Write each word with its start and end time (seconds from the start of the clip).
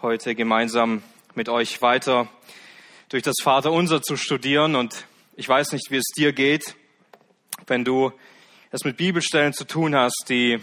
heute 0.00 0.36
gemeinsam 0.36 1.02
mit 1.34 1.48
euch 1.48 1.82
weiter 1.82 2.28
durch 3.08 3.24
das 3.24 3.34
Vaterunser 3.42 4.00
zu 4.00 4.16
studieren. 4.16 4.76
Und 4.76 5.04
ich 5.34 5.48
weiß 5.48 5.72
nicht, 5.72 5.90
wie 5.90 5.96
es 5.96 6.06
dir 6.16 6.32
geht, 6.32 6.76
wenn 7.66 7.84
du 7.84 8.12
es 8.70 8.84
mit 8.84 8.96
Bibelstellen 8.96 9.52
zu 9.52 9.64
tun 9.64 9.96
hast, 9.96 10.26
die 10.28 10.58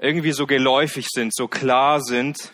irgendwie 0.00 0.30
so 0.30 0.46
geläufig 0.46 1.08
sind, 1.08 1.34
so 1.34 1.48
klar 1.48 2.00
sind, 2.00 2.52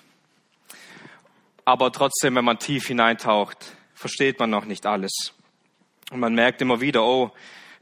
aber 1.66 1.92
trotzdem, 1.92 2.36
wenn 2.36 2.44
man 2.44 2.58
tief 2.58 2.86
hineintaucht, 2.86 3.76
versteht 3.94 4.38
man 4.38 4.48
noch 4.48 4.64
nicht 4.64 4.86
alles. 4.86 5.34
Und 6.10 6.20
man 6.20 6.34
merkt 6.34 6.62
immer 6.62 6.80
wieder, 6.80 7.04
oh, 7.04 7.32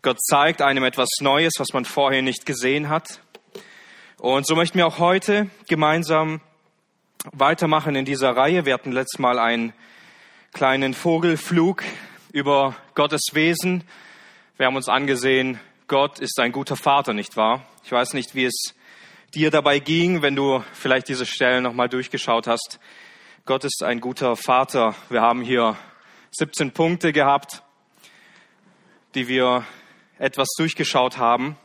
Gott 0.02 0.20
zeigt 0.20 0.62
einem 0.62 0.82
etwas 0.82 1.08
Neues, 1.20 1.52
was 1.58 1.72
man 1.72 1.84
vorher 1.84 2.22
nicht 2.22 2.44
gesehen 2.44 2.88
hat. 2.88 3.20
Und 4.18 4.48
so 4.48 4.56
möchten 4.56 4.78
wir 4.78 4.86
auch 4.86 4.98
heute 4.98 5.48
gemeinsam 5.68 6.40
weitermachen 7.30 7.94
in 7.94 8.04
dieser 8.04 8.36
Reihe. 8.36 8.64
Wir 8.64 8.74
hatten 8.74 8.90
letztes 8.90 9.20
Mal 9.20 9.38
einen 9.38 9.72
kleinen 10.52 10.92
Vogelflug 10.92 11.84
über 12.32 12.74
Gottes 12.94 13.28
Wesen. 13.32 13.84
Wir 14.56 14.66
haben 14.66 14.76
uns 14.76 14.88
angesehen, 14.88 15.60
Gott 15.86 16.18
ist 16.18 16.40
ein 16.40 16.52
guter 16.52 16.76
Vater, 16.76 17.12
nicht 17.12 17.36
wahr? 17.36 17.64
Ich 17.84 17.92
weiß 17.92 18.14
nicht, 18.14 18.34
wie 18.34 18.46
es 18.46 18.74
dir 19.34 19.50
dabei 19.50 19.78
ging, 19.78 20.22
wenn 20.22 20.34
du 20.34 20.64
vielleicht 20.72 21.08
diese 21.08 21.26
Stellen 21.26 21.62
nochmal 21.62 21.88
durchgeschaut 21.88 22.46
hast. 22.46 22.80
Gott 23.44 23.64
ist 23.64 23.82
ein 23.84 24.00
guter 24.00 24.36
Vater. 24.36 24.94
Wir 25.08 25.22
haben 25.22 25.42
hier 25.42 25.76
17 26.32 26.72
Punkte 26.72 27.12
gehabt, 27.12 27.62
die 29.14 29.28
wir 29.28 29.64
etwas 30.18 30.48
durchgeschaut 30.58 31.18
haben. 31.18 31.56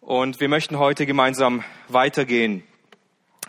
Und 0.00 0.40
wir 0.40 0.48
möchten 0.48 0.78
heute 0.78 1.06
gemeinsam 1.06 1.64
weitergehen. 1.88 2.64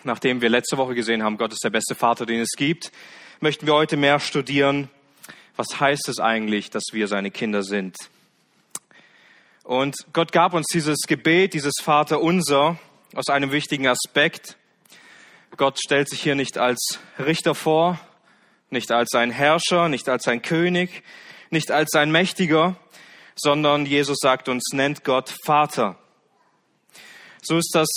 Nachdem 0.05 0.41
wir 0.41 0.49
letzte 0.49 0.77
Woche 0.77 0.95
gesehen 0.95 1.23
haben, 1.23 1.38
Gott 1.38 1.53
ist 1.53 1.63
der 1.63 1.70
beste 1.70 1.95
Vater, 1.95 2.25
den 2.25 2.41
es 2.41 2.52
gibt, 2.57 2.91
möchten 3.39 3.66
wir 3.66 3.73
heute 3.73 3.95
mehr 3.95 4.20
studieren. 4.20 4.90
Was 5.55 5.79
heißt 5.79 6.10
es 6.10 6.20
eigentlich, 6.20 6.70
dass 6.70 6.84
wir 6.91 7.07
seine 7.07 7.32
Kinder 7.32 7.63
sind? 7.63 7.95
Und 9.63 9.95
Gott 10.12 10.34
gab 10.34 10.54
uns 10.54 10.68
dieses 10.73 10.99
Gebet, 11.07 11.54
dieses 11.54 11.76
Vater 11.82 12.20
unser 12.20 12.77
aus 13.15 13.29
einem 13.29 13.54
wichtigen 13.54 13.87
Aspekt. 13.87 14.57
Gott 15.55 15.79
stellt 15.79 16.10
sich 16.10 16.21
hier 16.21 16.35
nicht 16.35 16.57
als 16.57 16.99
Richter 17.17 17.55
vor, 17.55 17.98
nicht 18.71 18.91
als 18.91 19.13
ein 19.13 19.32
Herrscher, 19.32 19.88
nicht 19.88 20.10
als 20.10 20.27
ein 20.27 20.41
König, 20.41 21.04
nicht 21.49 21.71
als 21.71 21.93
ein 21.93 22.12
Mächtiger, 22.12 22.76
sondern 23.35 23.85
Jesus 23.85 24.17
sagt 24.20 24.49
uns, 24.49 24.73
nennt 24.73 25.05
Gott 25.05 25.34
Vater. 25.45 25.98
So 27.41 27.57
ist 27.57 27.71
das 27.73 27.88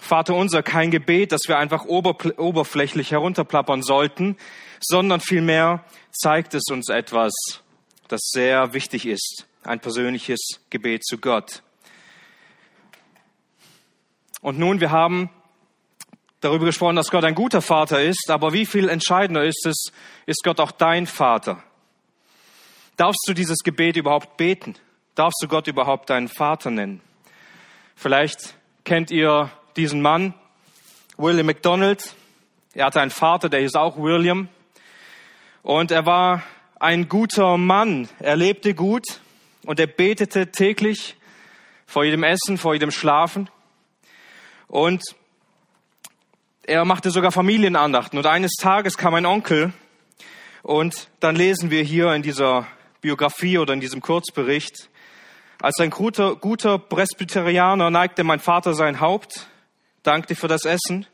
Vater 0.00 0.34
unser 0.34 0.62
kein 0.62 0.90
Gebet, 0.90 1.32
das 1.32 1.42
wir 1.46 1.58
einfach 1.58 1.84
oberflächlich 1.84 3.12
herunterplappern 3.12 3.82
sollten, 3.82 4.36
sondern 4.80 5.20
vielmehr 5.20 5.84
zeigt 6.10 6.54
es 6.54 6.64
uns 6.70 6.88
etwas, 6.88 7.32
das 8.08 8.20
sehr 8.32 8.72
wichtig 8.72 9.06
ist, 9.06 9.46
ein 9.62 9.80
persönliches 9.80 10.40
Gebet 10.70 11.04
zu 11.04 11.18
Gott. 11.18 11.62
Und 14.40 14.58
nun, 14.58 14.80
wir 14.80 14.90
haben 14.90 15.30
darüber 16.40 16.64
gesprochen, 16.64 16.96
dass 16.96 17.10
Gott 17.10 17.24
ein 17.24 17.34
guter 17.34 17.60
Vater 17.60 18.02
ist, 18.02 18.30
aber 18.30 18.52
wie 18.52 18.66
viel 18.66 18.88
entscheidender 18.88 19.44
ist 19.44 19.66
es, 19.66 19.92
ist 20.26 20.42
Gott 20.42 20.60
auch 20.60 20.72
dein 20.72 21.06
Vater? 21.06 21.62
Darfst 22.96 23.22
du 23.26 23.34
dieses 23.34 23.58
Gebet 23.58 23.96
überhaupt 23.96 24.36
beten? 24.36 24.74
Darfst 25.14 25.42
du 25.42 25.48
Gott 25.48 25.66
überhaupt 25.66 26.10
deinen 26.10 26.28
Vater 26.28 26.70
nennen? 26.70 27.00
Vielleicht 27.94 28.54
kennt 28.84 29.10
ihr 29.10 29.50
diesen 29.76 30.02
Mann, 30.02 30.34
William 31.16 31.46
McDonald. 31.46 32.14
Er 32.74 32.86
hatte 32.86 33.00
einen 33.00 33.10
Vater, 33.10 33.48
der 33.48 33.60
hieß 33.60 33.74
auch 33.74 33.96
William. 33.98 34.48
Und 35.62 35.90
er 35.90 36.06
war 36.06 36.42
ein 36.78 37.08
guter 37.08 37.56
Mann. 37.56 38.08
Er 38.18 38.36
lebte 38.36 38.74
gut 38.74 39.20
und 39.64 39.78
er 39.80 39.86
betete 39.86 40.50
täglich 40.50 41.16
vor 41.86 42.04
jedem 42.04 42.22
Essen, 42.22 42.58
vor 42.58 42.74
jedem 42.74 42.90
Schlafen. 42.90 43.50
Und 44.68 45.02
er 46.62 46.84
machte 46.84 47.10
sogar 47.10 47.32
Familienandachten. 47.32 48.18
Und 48.18 48.26
eines 48.26 48.52
Tages 48.52 48.96
kam 48.96 49.14
ein 49.14 49.26
Onkel 49.26 49.72
und 50.62 51.08
dann 51.20 51.36
lesen 51.36 51.70
wir 51.70 51.82
hier 51.82 52.12
in 52.12 52.22
dieser 52.22 52.66
Biografie 53.00 53.58
oder 53.58 53.74
in 53.74 53.80
diesem 53.80 54.00
Kurzbericht, 54.00 54.88
als 55.62 55.78
ein 55.78 55.90
guter, 55.90 56.36
guter 56.36 56.78
Presbyterianer 56.78 57.90
neigte 57.90 58.24
mein 58.24 58.40
Vater 58.40 58.72
sein 58.72 59.00
Haupt, 59.00 59.49
dankte 60.02 60.34
für 60.34 60.48
das 60.48 60.64
Essen. 60.64 61.06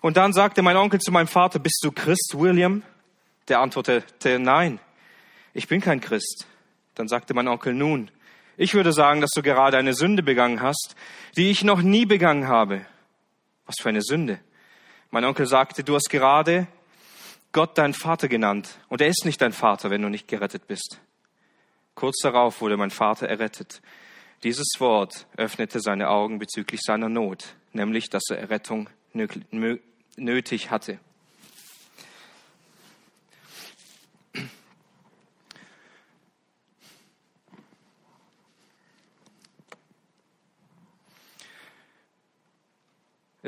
Und 0.00 0.16
dann 0.16 0.32
sagte 0.32 0.62
mein 0.62 0.76
Onkel 0.76 1.00
zu 1.00 1.10
meinem 1.10 1.26
Vater, 1.26 1.58
bist 1.58 1.80
du 1.82 1.90
Christ, 1.90 2.34
William? 2.36 2.82
Der 3.48 3.60
antwortete, 3.60 4.38
nein, 4.38 4.78
ich 5.54 5.68
bin 5.68 5.80
kein 5.80 6.00
Christ. 6.00 6.46
Dann 6.94 7.08
sagte 7.08 7.34
mein 7.34 7.48
Onkel, 7.48 7.74
nun, 7.74 8.10
ich 8.56 8.74
würde 8.74 8.92
sagen, 8.92 9.20
dass 9.20 9.30
du 9.30 9.42
gerade 9.42 9.76
eine 9.76 9.94
Sünde 9.94 10.22
begangen 10.22 10.60
hast, 10.60 10.94
die 11.36 11.50
ich 11.50 11.64
noch 11.64 11.80
nie 11.80 12.06
begangen 12.06 12.48
habe. 12.48 12.84
Was 13.66 13.76
für 13.80 13.88
eine 13.88 14.02
Sünde? 14.02 14.40
Mein 15.10 15.24
Onkel 15.24 15.46
sagte, 15.46 15.84
du 15.84 15.94
hast 15.94 16.10
gerade 16.10 16.66
Gott 17.52 17.78
deinen 17.78 17.94
Vater 17.94 18.28
genannt 18.28 18.78
und 18.88 19.00
er 19.00 19.08
ist 19.08 19.24
nicht 19.24 19.40
dein 19.40 19.52
Vater, 19.52 19.90
wenn 19.90 20.02
du 20.02 20.08
nicht 20.08 20.28
gerettet 20.28 20.66
bist. 20.66 21.00
Kurz 21.94 22.20
darauf 22.22 22.60
wurde 22.60 22.76
mein 22.76 22.90
Vater 22.90 23.28
errettet. 23.28 23.80
Dieses 24.44 24.68
Wort 24.78 25.26
öffnete 25.36 25.80
seine 25.80 26.08
Augen 26.10 26.38
bezüglich 26.38 26.80
seiner 26.82 27.08
Not, 27.08 27.56
nämlich 27.72 28.10
dass 28.10 28.24
er 28.30 28.38
Errettung 28.38 28.90
nötig 30.16 30.70
hatte. 30.70 30.98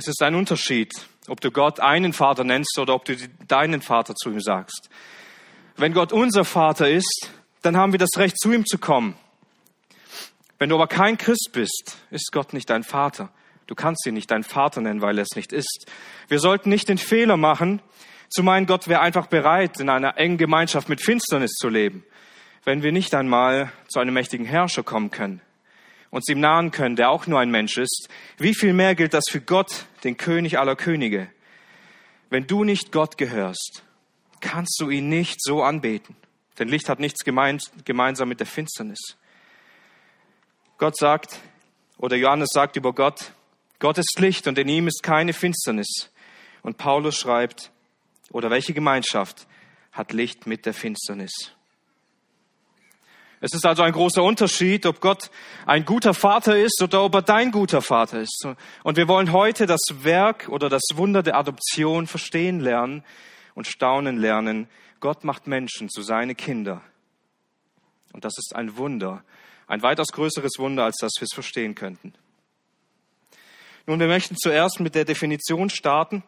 Es 0.00 0.08
ist 0.08 0.22
ein 0.22 0.34
Unterschied, 0.34 0.94
ob 1.28 1.42
du 1.42 1.50
Gott 1.50 1.78
einen 1.78 2.14
Vater 2.14 2.42
nennst 2.42 2.78
oder 2.78 2.94
ob 2.94 3.04
du 3.04 3.16
deinen 3.48 3.82
Vater 3.82 4.14
zu 4.14 4.30
ihm 4.30 4.40
sagst. 4.40 4.88
Wenn 5.76 5.92
Gott 5.92 6.12
unser 6.12 6.46
Vater 6.46 6.88
ist, 6.88 7.30
dann 7.60 7.76
haben 7.76 7.92
wir 7.92 7.98
das 7.98 8.16
Recht, 8.16 8.38
zu 8.38 8.50
ihm 8.50 8.64
zu 8.64 8.78
kommen. 8.78 9.14
Wenn 10.58 10.70
du 10.70 10.76
aber 10.76 10.86
kein 10.86 11.18
Christ 11.18 11.50
bist, 11.52 11.98
ist 12.10 12.32
Gott 12.32 12.54
nicht 12.54 12.70
dein 12.70 12.82
Vater. 12.82 13.30
Du 13.70 13.76
kannst 13.76 14.04
ihn 14.04 14.14
nicht 14.14 14.32
dein 14.32 14.42
Vater 14.42 14.80
nennen, 14.80 15.00
weil 15.00 15.16
er 15.16 15.22
es 15.22 15.36
nicht 15.36 15.52
ist. 15.52 15.86
Wir 16.26 16.40
sollten 16.40 16.70
nicht 16.70 16.88
den 16.88 16.98
Fehler 16.98 17.36
machen, 17.36 17.80
zu 18.28 18.42
meinen, 18.42 18.66
Gott 18.66 18.88
wäre 18.88 19.00
einfach 19.00 19.28
bereit, 19.28 19.78
in 19.78 19.88
einer 19.88 20.18
engen 20.18 20.38
Gemeinschaft 20.38 20.88
mit 20.88 21.00
Finsternis 21.00 21.52
zu 21.52 21.68
leben, 21.68 22.04
wenn 22.64 22.82
wir 22.82 22.90
nicht 22.90 23.14
einmal 23.14 23.70
zu 23.86 24.00
einem 24.00 24.12
mächtigen 24.12 24.44
Herrscher 24.44 24.82
kommen 24.82 25.12
können, 25.12 25.40
uns 26.10 26.28
ihm 26.28 26.40
nahen 26.40 26.72
können, 26.72 26.96
der 26.96 27.10
auch 27.10 27.28
nur 27.28 27.38
ein 27.38 27.52
Mensch 27.52 27.78
ist. 27.78 28.08
Wie 28.38 28.56
viel 28.56 28.72
mehr 28.72 28.96
gilt 28.96 29.14
das 29.14 29.26
für 29.30 29.40
Gott, 29.40 29.86
den 30.02 30.16
König 30.16 30.58
aller 30.58 30.74
Könige? 30.74 31.28
Wenn 32.28 32.48
du 32.48 32.64
nicht 32.64 32.90
Gott 32.90 33.18
gehörst, 33.18 33.84
kannst 34.40 34.80
du 34.80 34.90
ihn 34.90 35.08
nicht 35.08 35.40
so 35.40 35.62
anbeten. 35.62 36.16
Denn 36.58 36.66
Licht 36.66 36.88
hat 36.88 36.98
nichts 36.98 37.20
gemeinsam 37.24 38.28
mit 38.28 38.40
der 38.40 38.48
Finsternis. 38.48 39.16
Gott 40.76 40.96
sagt, 40.96 41.38
oder 41.98 42.16
Johannes 42.16 42.48
sagt 42.52 42.74
über 42.74 42.92
Gott, 42.92 43.32
Gott 43.80 43.98
ist 43.98 44.20
Licht 44.20 44.46
und 44.46 44.58
in 44.58 44.68
ihm 44.68 44.86
ist 44.86 45.02
keine 45.02 45.32
Finsternis. 45.32 46.10
Und 46.62 46.76
Paulus 46.76 47.16
schreibt, 47.16 47.72
oder 48.30 48.50
welche 48.50 48.74
Gemeinschaft 48.74 49.48
hat 49.90 50.12
Licht 50.12 50.46
mit 50.46 50.66
der 50.66 50.74
Finsternis? 50.74 51.52
Es 53.40 53.54
ist 53.54 53.64
also 53.64 53.82
ein 53.82 53.92
großer 53.92 54.22
Unterschied, 54.22 54.84
ob 54.84 55.00
Gott 55.00 55.30
ein 55.64 55.86
guter 55.86 56.12
Vater 56.12 56.58
ist 56.58 56.82
oder 56.82 57.02
ob 57.02 57.14
er 57.14 57.22
dein 57.22 57.50
guter 57.50 57.80
Vater 57.80 58.20
ist. 58.20 58.46
Und 58.82 58.98
wir 58.98 59.08
wollen 59.08 59.32
heute 59.32 59.64
das 59.64 59.80
Werk 60.02 60.48
oder 60.50 60.68
das 60.68 60.82
Wunder 60.92 61.22
der 61.22 61.36
Adoption 61.38 62.06
verstehen 62.06 62.60
lernen 62.60 63.02
und 63.54 63.66
staunen 63.66 64.18
lernen, 64.18 64.68
Gott 65.00 65.24
macht 65.24 65.46
Menschen 65.46 65.88
zu 65.88 66.02
seine 66.02 66.34
Kinder. 66.34 66.82
Und 68.12 68.26
das 68.26 68.36
ist 68.36 68.54
ein 68.54 68.76
Wunder, 68.76 69.24
ein 69.66 69.80
weitaus 69.80 70.08
größeres 70.08 70.58
Wunder, 70.58 70.84
als 70.84 70.98
das 71.00 71.12
wir 71.18 71.24
es 71.24 71.32
verstehen 71.32 71.74
könnten. 71.74 72.12
Nun, 73.86 73.98
wir 73.98 74.08
möchten 74.08 74.36
zuerst 74.36 74.80
mit 74.80 74.94
der 74.94 75.04
Definition 75.04 75.70
starten. 75.70 76.22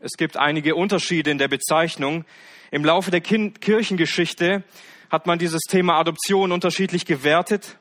Es 0.00 0.12
gibt 0.16 0.36
einige 0.36 0.74
Unterschiede 0.74 1.30
in 1.30 1.38
der 1.38 1.48
Bezeichnung. 1.48 2.24
Im 2.70 2.84
Laufe 2.84 3.10
der 3.10 3.20
Kirchengeschichte 3.20 4.62
hat 5.10 5.26
man 5.26 5.38
dieses 5.38 5.62
Thema 5.62 5.98
Adoption 5.98 6.52
unterschiedlich 6.52 7.04
gewertet. 7.04 7.78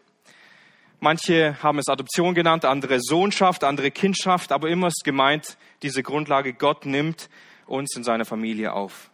Manche 0.99 1.61
haben 1.61 1.77
es 1.77 1.89
Adoption 1.89 2.33
genannt, 2.33 2.65
andere 2.65 2.99
Sohnschaft, 3.01 3.63
andere 3.63 3.91
Kindschaft, 3.91 4.51
aber 4.51 4.69
immer 4.69 4.87
ist 4.87 5.03
gemeint, 5.03 5.57
diese 5.83 6.01
Grundlage, 6.01 6.53
Gott 6.53 6.85
nimmt 6.85 7.29
uns 7.67 7.95
in 7.95 8.03
seine 8.03 8.25
Familie 8.25 8.73
auf. 8.73 9.11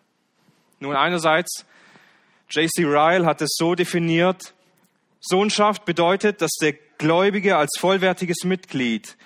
Nun 0.79 0.95
einerseits, 0.95 1.65
J.C. 2.55 2.83
Ryle 2.83 3.25
hat 3.25 3.41
es 3.41 3.55
so 3.57 3.73
definiert, 3.73 4.53
Sohnschaft 5.19 5.85
bedeutet, 5.85 6.41
dass 6.41 6.51
der 6.61 6.73
Gläubige 6.99 7.57
als 7.57 7.71
vollwertiges 7.79 8.43
Mitglied 8.43 9.17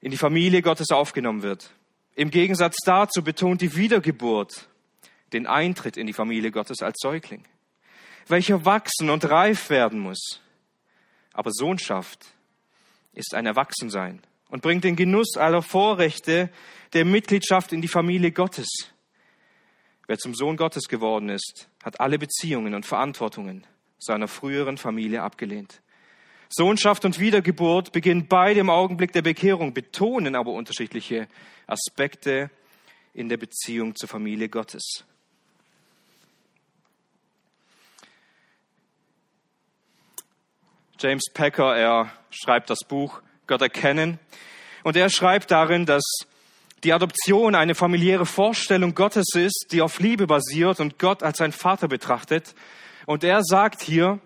in 0.00 0.12
die 0.12 0.16
Familie 0.16 0.62
Gottes 0.62 0.90
aufgenommen 0.90 1.42
wird. 1.42 1.72
Im 2.14 2.30
Gegensatz 2.30 2.76
dazu 2.84 3.24
betont 3.24 3.62
die 3.62 3.74
Wiedergeburt 3.74 4.68
den 5.32 5.46
Eintritt 5.46 5.96
in 5.96 6.06
die 6.06 6.12
Familie 6.12 6.52
Gottes 6.52 6.82
als 6.82 6.98
Säugling, 7.00 7.42
welcher 8.28 8.64
wachsen 8.64 9.10
und 9.10 9.28
reif 9.28 9.68
werden 9.68 9.98
muss. 9.98 10.40
Aber 11.32 11.50
Sohnschaft 11.52 12.26
ist 13.12 13.34
ein 13.34 13.46
Erwachsensein 13.46 14.20
und 14.50 14.62
bringt 14.62 14.84
den 14.84 14.94
Genuss 14.94 15.36
aller 15.36 15.62
Vorrechte 15.62 16.50
der 16.92 17.06
Mitgliedschaft 17.06 17.72
in 17.72 17.80
die 17.80 17.88
Familie 17.88 18.30
Gottes. 18.30 18.68
Wer 20.06 20.18
zum 20.18 20.34
Sohn 20.34 20.56
Gottes 20.56 20.88
geworden 20.88 21.30
ist, 21.30 21.68
hat 21.82 22.00
alle 22.00 22.18
Beziehungen 22.18 22.74
und 22.74 22.86
Verantwortungen 22.86 23.66
seiner 23.98 24.28
früheren 24.28 24.78
Familie 24.78 25.22
abgelehnt. 25.22 25.80
Sohnschaft 26.48 27.04
und 27.04 27.18
Wiedergeburt 27.18 27.92
beginnen 27.92 28.26
beide 28.28 28.60
im 28.60 28.68
Augenblick 28.68 29.12
der 29.12 29.22
Bekehrung, 29.22 29.72
betonen 29.72 30.34
aber 30.36 30.52
unterschiedliche 30.52 31.28
Aspekte 31.66 32.50
in 33.14 33.28
der 33.28 33.38
Beziehung 33.38 33.94
zur 33.96 34.08
Familie 34.08 34.48
Gottes. 34.48 35.04
James 40.98 41.24
Packer, 41.32 41.76
er 41.76 42.12
schreibt 42.30 42.70
das 42.70 42.80
Buch 42.86 43.22
Gott 43.46 43.62
erkennen 43.62 44.20
und 44.84 44.96
er 44.96 45.10
schreibt 45.10 45.50
darin, 45.50 45.84
dass 45.84 46.04
die 46.84 46.92
Adoption 46.92 47.54
eine 47.54 47.74
familiäre 47.74 48.26
Vorstellung 48.26 48.94
Gottes 48.94 49.34
ist, 49.34 49.68
die 49.70 49.82
auf 49.82 50.00
Liebe 50.00 50.26
basiert 50.26 50.80
und 50.80 50.98
Gott 50.98 51.22
als 51.22 51.38
sein 51.38 51.52
Vater 51.52 51.88
betrachtet. 51.88 52.54
Und 53.06 53.24
er 53.24 53.42
sagt 53.42 53.82
hier, 53.82 54.20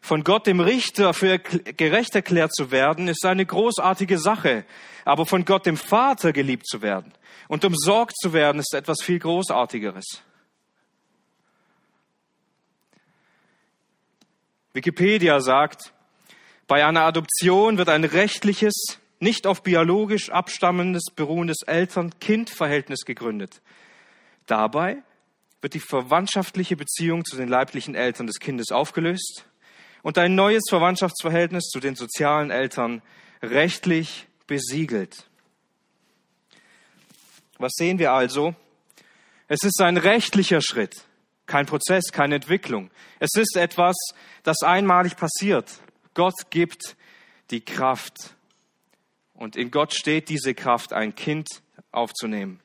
von 0.00 0.22
Gott 0.22 0.46
dem 0.46 0.60
Richter 0.60 1.14
für 1.14 1.38
gerecht 1.38 2.14
erklärt 2.14 2.54
zu 2.54 2.70
werden, 2.70 3.08
ist 3.08 3.24
eine 3.24 3.46
großartige 3.46 4.18
Sache. 4.18 4.66
Aber 5.06 5.24
von 5.24 5.46
Gott 5.46 5.64
dem 5.64 5.78
Vater 5.78 6.34
geliebt 6.34 6.66
zu 6.66 6.82
werden 6.82 7.14
und 7.48 7.64
umsorgt 7.64 8.14
zu 8.18 8.34
werden, 8.34 8.58
ist 8.58 8.74
etwas 8.74 9.02
viel 9.02 9.18
Großartigeres. 9.18 10.04
Wikipedia 14.74 15.40
sagt, 15.40 15.94
bei 16.66 16.84
einer 16.84 17.02
Adoption 17.02 17.78
wird 17.78 17.88
ein 17.88 18.04
rechtliches, 18.04 18.98
nicht 19.24 19.48
auf 19.48 19.62
biologisch 19.62 20.30
abstammendes, 20.30 21.06
beruhendes 21.16 21.62
Eltern-Kind-Verhältnis 21.66 23.00
gegründet. 23.04 23.60
Dabei 24.46 25.02
wird 25.60 25.74
die 25.74 25.80
verwandtschaftliche 25.80 26.76
Beziehung 26.76 27.24
zu 27.24 27.36
den 27.36 27.48
leiblichen 27.48 27.94
Eltern 27.94 28.28
des 28.28 28.38
Kindes 28.38 28.70
aufgelöst 28.70 29.46
und 30.02 30.18
ein 30.18 30.34
neues 30.34 30.62
Verwandtschaftsverhältnis 30.68 31.64
zu 31.64 31.80
den 31.80 31.96
sozialen 31.96 32.50
Eltern 32.50 33.02
rechtlich 33.42 34.28
besiegelt. 34.46 35.26
Was 37.58 37.72
sehen 37.76 37.98
wir 37.98 38.12
also? 38.12 38.54
Es 39.48 39.62
ist 39.62 39.80
ein 39.80 39.96
rechtlicher 39.96 40.60
Schritt. 40.60 41.06
Kein 41.46 41.66
Prozess, 41.66 42.12
keine 42.12 42.36
Entwicklung. 42.36 42.90
Es 43.18 43.30
ist 43.34 43.56
etwas, 43.56 43.96
das 44.42 44.62
einmalig 44.62 45.16
passiert. 45.16 45.70
Gott 46.12 46.50
gibt 46.50 46.96
die 47.50 47.62
Kraft. 47.62 48.33
Und 49.34 49.56
in 49.56 49.70
Gott 49.70 49.94
steht 49.94 50.28
diese 50.28 50.54
Kraft, 50.54 50.92
ein 50.92 51.14
Kind 51.14 51.48
aufzunehmen. 51.90 52.60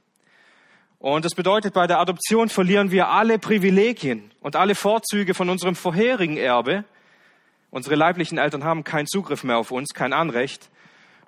Und 0.99 1.23
das 1.23 1.33
bedeutet, 1.33 1.73
bei 1.73 1.87
der 1.87 1.99
Adoption 1.99 2.49
verlieren 2.49 2.91
wir 2.91 3.07
alle 3.07 3.39
Privilegien 3.39 4.33
und 4.41 4.55
alle 4.55 4.75
Vorzüge 4.75 5.33
von 5.33 5.49
unserem 5.49 5.75
vorherigen 5.75 6.37
Erbe. 6.37 6.83
Unsere 7.71 7.95
leiblichen 7.95 8.37
Eltern 8.37 8.65
haben 8.65 8.83
keinen 8.83 9.07
Zugriff 9.07 9.43
mehr 9.43 9.57
auf 9.57 9.71
uns, 9.71 9.93
kein 9.93 10.11
Anrecht. 10.11 10.69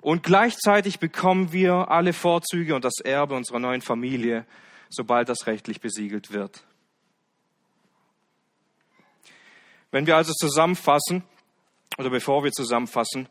Und 0.02 0.24
gleichzeitig 0.24 0.98
bekommen 0.98 1.52
wir 1.52 1.90
alle 1.90 2.12
Vorzüge 2.12 2.74
und 2.74 2.84
das 2.84 3.00
Erbe 3.02 3.34
unserer 3.34 3.60
neuen 3.60 3.80
Familie, 3.80 4.44
sobald 4.90 5.28
das 5.28 5.46
rechtlich 5.46 5.80
besiegelt 5.80 6.32
wird. 6.32 6.64
Wenn 9.90 10.06
wir 10.06 10.16
also 10.16 10.32
zusammenfassen, 10.32 11.22
oder 11.98 12.10
bevor 12.10 12.44
wir 12.44 12.50
zusammenfassen, 12.50 13.28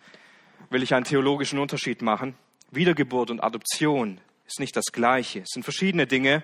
will 0.72 0.82
ich 0.82 0.96
einen 0.96 1.06
theologischen 1.06 1.60
Unterschied 1.60 2.02
machen. 2.02 2.36
Wiedergeburt 2.72 3.30
und 3.30 3.44
Adoption 3.44 4.20
ist 4.48 4.60
nicht 4.60 4.76
das 4.76 4.86
Gleiche. 4.92 5.42
Es 5.42 5.50
sind 5.52 5.64
verschiedene 5.64 6.08
Dinge. 6.08 6.44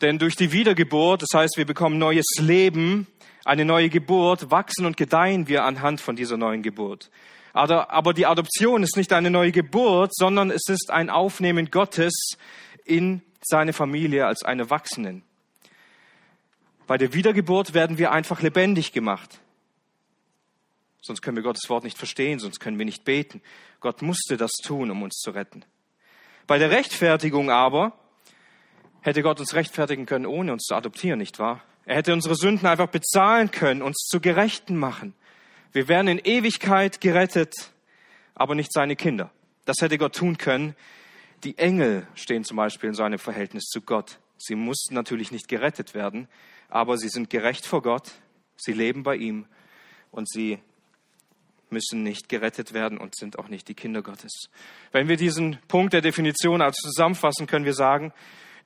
Denn 0.00 0.18
durch 0.18 0.36
die 0.36 0.52
Wiedergeburt, 0.52 1.22
das 1.22 1.28
heißt, 1.34 1.56
wir 1.56 1.66
bekommen 1.66 1.98
neues 1.98 2.26
Leben, 2.38 3.06
eine 3.44 3.64
neue 3.64 3.88
Geburt, 3.88 4.50
wachsen 4.50 4.86
und 4.86 4.96
gedeihen 4.96 5.48
wir 5.48 5.64
anhand 5.64 6.00
von 6.00 6.16
dieser 6.16 6.36
neuen 6.36 6.62
Geburt. 6.62 7.10
Aber, 7.52 8.14
die 8.14 8.24
Adoption 8.24 8.82
ist 8.82 8.96
nicht 8.96 9.12
eine 9.12 9.30
neue 9.30 9.52
Geburt, 9.52 10.14
sondern 10.14 10.50
es 10.50 10.68
ist 10.68 10.90
ein 10.90 11.10
Aufnehmen 11.10 11.70
Gottes 11.70 12.36
in 12.84 13.20
seine 13.42 13.72
Familie 13.72 14.26
als 14.26 14.42
eine 14.42 14.70
Wachsenden. 14.70 15.22
Bei 16.86 16.96
der 16.96 17.12
Wiedergeburt 17.12 17.74
werden 17.74 17.98
wir 17.98 18.12
einfach 18.12 18.40
lebendig 18.40 18.92
gemacht. 18.92 19.40
Sonst 21.02 21.20
können 21.20 21.36
wir 21.36 21.42
Gottes 21.42 21.68
Wort 21.68 21.82
nicht 21.82 21.98
verstehen, 21.98 22.38
sonst 22.38 22.60
können 22.60 22.78
wir 22.78 22.84
nicht 22.84 23.04
beten. 23.04 23.42
Gott 23.80 24.02
musste 24.02 24.36
das 24.36 24.52
tun, 24.52 24.90
um 24.90 25.02
uns 25.02 25.16
zu 25.16 25.32
retten. 25.32 25.64
Bei 26.46 26.58
der 26.58 26.70
Rechtfertigung 26.70 27.50
aber 27.50 27.92
hätte 29.00 29.22
Gott 29.22 29.40
uns 29.40 29.54
rechtfertigen 29.54 30.06
können, 30.06 30.26
ohne 30.26 30.52
uns 30.52 30.62
zu 30.62 30.76
adoptieren, 30.76 31.18
nicht 31.18 31.40
wahr? 31.40 31.60
Er 31.84 31.96
hätte 31.96 32.12
unsere 32.12 32.36
Sünden 32.36 32.68
einfach 32.68 32.86
bezahlen 32.86 33.50
können, 33.50 33.82
uns 33.82 34.06
zu 34.08 34.20
Gerechten 34.20 34.76
machen. 34.76 35.14
Wir 35.72 35.88
wären 35.88 36.06
in 36.06 36.18
Ewigkeit 36.18 37.00
gerettet, 37.00 37.52
aber 38.36 38.54
nicht 38.54 38.72
seine 38.72 38.94
Kinder. 38.94 39.32
Das 39.64 39.78
hätte 39.80 39.98
Gott 39.98 40.14
tun 40.14 40.38
können. 40.38 40.76
Die 41.42 41.58
Engel 41.58 42.06
stehen 42.14 42.44
zum 42.44 42.56
Beispiel 42.56 42.90
in 42.90 42.94
seinem 42.94 43.18
Verhältnis 43.18 43.64
zu 43.64 43.80
Gott. 43.80 44.20
Sie 44.38 44.54
mussten 44.54 44.94
natürlich 44.94 45.32
nicht 45.32 45.48
gerettet 45.48 45.94
werden, 45.94 46.28
aber 46.68 46.96
sie 46.96 47.08
sind 47.08 47.28
gerecht 47.28 47.66
vor 47.66 47.82
Gott, 47.82 48.12
sie 48.56 48.72
leben 48.72 49.02
bei 49.02 49.16
ihm 49.16 49.46
und 50.12 50.28
sie 50.28 50.60
müssen 51.72 52.02
nicht 52.02 52.28
gerettet 52.28 52.72
werden 52.72 52.98
und 52.98 53.16
sind 53.16 53.38
auch 53.38 53.48
nicht 53.48 53.68
die 53.68 53.74
Kinder 53.74 54.02
Gottes. 54.02 54.50
Wenn 54.92 55.08
wir 55.08 55.16
diesen 55.16 55.58
Punkt 55.68 55.92
der 55.92 56.00
Definition 56.00 56.62
als 56.62 56.76
zusammenfassen, 56.76 57.46
können 57.46 57.64
wir 57.64 57.74
sagen, 57.74 58.12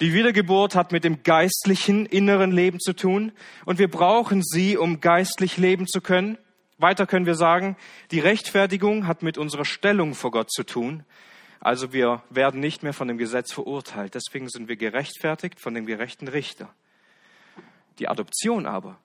die 0.01 0.13
Wiedergeburt 0.13 0.75
hat 0.75 0.93
mit 0.93 1.05
dem 1.05 1.23
geistlichen 1.23 2.05
inneren 2.05 2.53
Leben 2.53 2.81
zu 2.81 2.93
tun 2.93 3.33
und 3.65 3.79
wir 3.79 3.89
brauchen 3.89 4.43
sie, 4.43 4.77
um 4.77 5.01
geistlich 5.01 5.57
leben 5.57 5.87
zu 5.87 6.03
können. 6.03 6.37
Weiter 6.77 7.07
können 7.07 7.25
wir 7.25 7.35
sagen, 7.37 7.77
die 8.11 8.21
Rechtfertigung 8.21 9.07
hat 9.07 9.23
mit 9.23 9.39
unserer 9.39 9.65
Stellung 9.65 10.15
vor 10.15 10.31
Gott 10.33 10.51
zu 10.51 10.65
tun. 10.65 11.05
Also 11.61 11.95
wir 11.95 12.23
werden 12.29 12.61
nicht 12.61 12.83
mehr 12.83 12.93
von 12.93 13.09
dem 13.09 13.17
Gesetz 13.17 13.55
verurteilt. 13.55 14.15
Deswegen 14.15 14.51
sind 14.51 14.69
wir 14.69 14.77
gerechtfertigt 14.77 15.59
von 15.59 15.73
dem 15.73 15.87
gerechten 15.87 16.29
Richter. 16.29 16.69
Die 17.99 18.09
Adoption 18.09 18.67
aber 18.67 18.99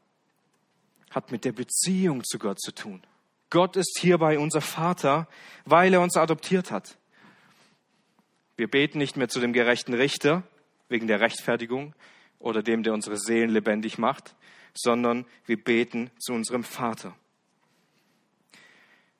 hat 1.09 1.31
mit 1.31 1.45
der 1.45 1.53
Beziehung 1.53 2.23
zu 2.25 2.37
Gott 2.37 2.59
zu 2.59 2.73
tun. 2.73 3.01
Gott 3.51 3.75
ist 3.75 3.99
hierbei 3.99 4.39
unser 4.39 4.61
Vater, 4.61 5.27
weil 5.65 5.93
er 5.93 6.01
uns 6.01 6.17
adoptiert 6.17 6.71
hat. 6.71 6.97
Wir 8.55 8.69
beten 8.69 8.97
nicht 8.97 9.17
mehr 9.17 9.29
zu 9.29 9.39
dem 9.39 9.53
gerechten 9.53 9.93
Richter 9.93 10.43
wegen 10.89 11.07
der 11.07 11.19
Rechtfertigung 11.19 11.93
oder 12.39 12.63
dem, 12.63 12.81
der 12.81 12.93
unsere 12.93 13.17
Seelen 13.17 13.51
lebendig 13.51 13.97
macht, 13.97 14.35
sondern 14.73 15.25
wir 15.45 15.61
beten 15.61 16.11
zu 16.17 16.33
unserem 16.33 16.63
Vater. 16.63 17.13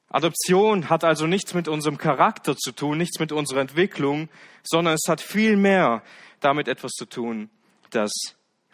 Adoption 0.07 0.89
hat 0.89 1.03
also 1.03 1.27
nichts 1.27 1.53
mit 1.53 1.67
unserem 1.67 1.97
Charakter 1.97 2.57
zu 2.57 2.71
tun, 2.71 2.97
nichts 2.97 3.19
mit 3.19 3.31
unserer 3.31 3.61
Entwicklung, 3.61 4.29
sondern 4.63 4.93
es 4.93 5.07
hat 5.07 5.21
viel 5.21 5.55
mehr 5.55 6.03
damit 6.39 6.67
etwas 6.67 6.91
zu 6.91 7.05
tun, 7.05 7.49
dass 7.91 8.11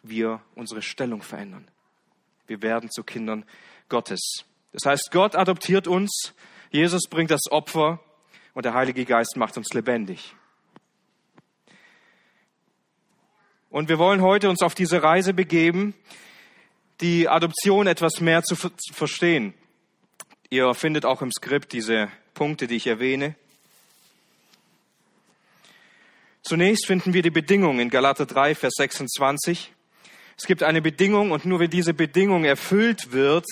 wir 0.04 0.42
unsere 0.56 0.82
Stellung 0.82 1.22
verändern. 1.22 1.68
Wir 2.48 2.62
werden 2.62 2.90
zu 2.90 3.04
Kindern 3.04 3.46
Gottes. 3.90 4.46
Das 4.72 4.86
heißt, 4.86 5.10
Gott 5.12 5.36
adoptiert 5.36 5.88
uns, 5.88 6.34
Jesus 6.72 7.04
bringt 7.10 7.32
das 7.32 7.50
Opfer 7.50 8.00
und 8.54 8.66
der 8.66 8.74
Heilige 8.74 9.06
Geist 9.06 9.38
macht 9.38 9.58
uns 9.58 9.74
lebendig. 9.74 10.36
Und 13.70 13.90
wir 13.90 14.00
wollen 14.00 14.22
heute 14.22 14.50
uns 14.50 14.62
auf 14.62 14.76
diese 14.76 15.04
Reise 15.04 15.34
begeben, 15.34 15.94
die 17.02 17.28
Adoption 17.28 17.88
etwas 17.88 18.22
mehr 18.22 18.44
zu 18.44 18.56
verstehen. 18.92 19.54
Ihr 20.50 20.74
findet 20.74 21.06
auch 21.06 21.22
im 21.22 21.32
Skript 21.32 21.74
diese 21.74 22.10
Punkte, 22.34 22.68
die 22.68 22.76
ich 22.78 22.88
erwähne. 22.88 23.36
Zunächst 26.42 26.88
finden 26.88 27.14
wir 27.14 27.22
die 27.22 27.30
Bedingung 27.30 27.80
in 27.80 27.90
Galater 27.90 28.26
3, 28.26 28.56
Vers 28.56 28.76
26. 28.78 29.74
Es 30.38 30.46
gibt 30.46 30.64
eine 30.64 30.82
Bedingung 30.82 31.32
und 31.32 31.46
nur 31.46 31.60
wenn 31.60 31.70
diese 31.70 31.94
Bedingung 31.94 32.46
erfüllt 32.46 33.12
wird, 33.12 33.46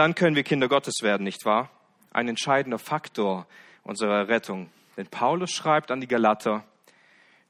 dann 0.00 0.14
können 0.14 0.34
wir 0.34 0.44
Kinder 0.44 0.66
Gottes 0.66 1.02
werden, 1.02 1.24
nicht 1.24 1.44
wahr? 1.44 1.68
Ein 2.10 2.26
entscheidender 2.26 2.78
Faktor 2.78 3.46
unserer 3.82 4.28
Rettung. 4.28 4.70
Denn 4.96 5.06
Paulus 5.06 5.50
schreibt 5.50 5.90
an 5.90 6.00
die 6.00 6.06
Galater, 6.06 6.64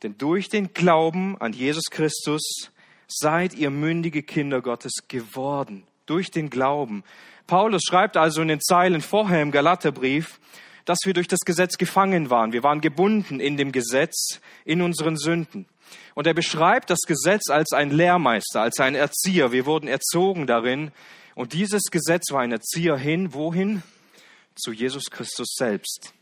denn 0.03 0.19
durch 0.19 0.49
den 0.49 0.75
Glauben 0.75 1.41
an 1.41 1.53
Jesus 1.53 1.85
Christus 1.93 2.73
seid 3.07 3.55
ihr 3.55 3.71
mündige 3.71 4.25
Kinder 4.25 4.63
Gottes 4.63 4.95
geworden. 5.07 5.85
durch 6.07 6.33
den 6.33 6.51
Glauben. 6.51 7.05
Paulus 7.47 7.83
schreibt 7.89 8.17
also 8.17 8.43
in 8.43 8.49
den 8.49 8.61
Zeilen 8.61 9.01
vorher 9.01 9.43
im 9.43 9.53
Galaterbrief, 9.53 10.41
dass 10.85 10.99
wir 11.05 11.15
durch 11.15 11.29
das 11.29 11.39
Gesetz 11.47 11.79
gefangen 11.79 12.31
waren. 12.31 12.53
Wir 12.53 12.65
waren 12.65 12.81
gebunden 12.81 13.39
in 13.39 13.57
dem 13.57 13.71
Gesetz, 13.71 14.41
in 14.65 14.83
unseren 14.83 15.17
Sünden. 15.17 15.67
Und 16.17 16.27
er 16.27 16.35
beschreibt 16.35 16.91
das 16.91 16.99
Gesetz 17.07 17.49
als 17.49 17.71
ein 17.71 17.93
Lehrmeister, 17.93 18.61
als 18.61 18.81
ein 18.81 18.97
Erzieher. 18.97 19.53
Wir 19.53 19.67
wurden 19.67 19.87
erzogen 19.87 20.49
darin. 20.49 20.91
Und 21.35 21.53
dieses 21.53 21.85
Gesetz 21.91 22.31
war 22.31 22.41
ein 22.41 22.53
Erzieher 22.53 22.97
hin, 22.97 23.35
wohin? 23.35 23.83
Zu 24.55 24.73
Jesus 24.73 25.05
Christus 25.11 25.55
selbst. 25.57 26.13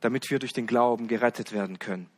Damit 0.00 0.30
wir 0.30 0.38
durch 0.38 0.52
den 0.52 0.66
Glauben 0.66 1.08
gerettet 1.08 1.52
werden 1.52 1.78
können. 1.78 2.08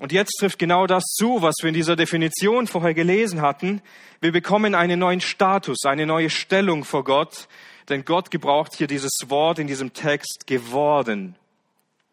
Und 0.00 0.12
jetzt 0.12 0.38
trifft 0.40 0.58
genau 0.58 0.86
das 0.86 1.04
zu, 1.04 1.42
was 1.42 1.56
wir 1.60 1.68
in 1.68 1.74
dieser 1.74 1.94
Definition 1.94 2.66
vorher 2.66 2.94
gelesen 2.94 3.42
hatten. 3.42 3.82
Wir 4.20 4.32
bekommen 4.32 4.74
einen 4.74 4.98
neuen 4.98 5.20
Status, 5.20 5.84
eine 5.84 6.06
neue 6.06 6.30
Stellung 6.30 6.84
vor 6.84 7.04
Gott, 7.04 7.48
denn 7.90 8.06
Gott 8.06 8.30
gebraucht 8.30 8.74
hier 8.74 8.86
dieses 8.86 9.12
Wort 9.26 9.58
in 9.58 9.66
diesem 9.66 9.92
Text 9.92 10.46
geworden. 10.46 11.36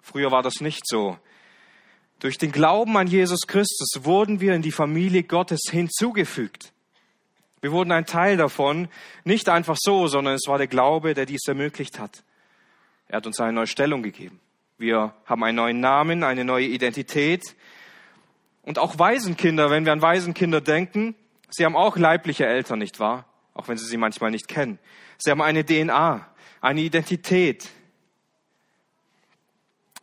Früher 0.02 0.32
war 0.32 0.44
das 0.44 0.60
nicht 0.60 0.82
so. 0.86 1.18
Durch 2.20 2.38
den 2.38 2.52
Glauben 2.52 2.98
an 2.98 3.08
Jesus 3.08 3.42
Christus 3.48 4.04
wurden 4.04 4.42
wir 4.42 4.56
in 4.56 4.62
die 4.62 4.72
Familie 4.72 5.24
Gottes 5.24 5.62
hinzugefügt. 5.70 6.74
Wir 7.62 7.72
wurden 7.72 7.92
ein 7.92 8.06
Teil 8.06 8.38
davon, 8.38 8.88
nicht 9.24 9.50
einfach 9.50 9.78
so, 9.80 10.08
sondern 10.08 10.36
es 10.36 10.48
war 10.48 10.58
der 10.58 10.68
Glaube, 10.68 11.14
der 11.14 11.26
dies 11.26 11.48
ermöglicht 11.48 12.00
hat. 12.00 12.24
Er 13.08 13.18
hat 13.18 13.28
uns 13.28 13.40
eine 13.40 13.54
neue 13.54 13.68
Stellung 13.68 14.04
gegeben. 14.04 14.40
Wir 14.78 15.14
haben 15.26 15.44
einen 15.44 15.56
neuen 15.56 15.80
Namen, 15.80 16.24
eine 16.24 16.44
neue 16.44 16.66
Identität. 16.66 17.56
Und 18.62 18.80
auch 18.80 19.00
Waisenkinder, 19.00 19.70
wenn 19.70 19.86
wir 19.86 19.94
an 19.94 20.02
Waisenkinder 20.02 20.62
denken, 20.62 21.16
sie 21.50 21.66
haben 21.66 21.76
auch 21.76 21.98
leibliche 21.98 22.46
Eltern, 22.46 22.80
nicht 22.80 23.00
wahr? 23.00 23.26
Auch 23.54 23.68
wenn 23.68 23.78
sie 23.78 23.86
sie 23.86 23.98
manchmal 23.98 24.30
nicht 24.30 24.48
kennen. 24.48 24.78
Sie 25.18 25.32
haben 25.32 25.42
eine 25.42 25.66
DNA, 25.66 26.28
eine 26.62 26.82
Identität. 26.82 27.70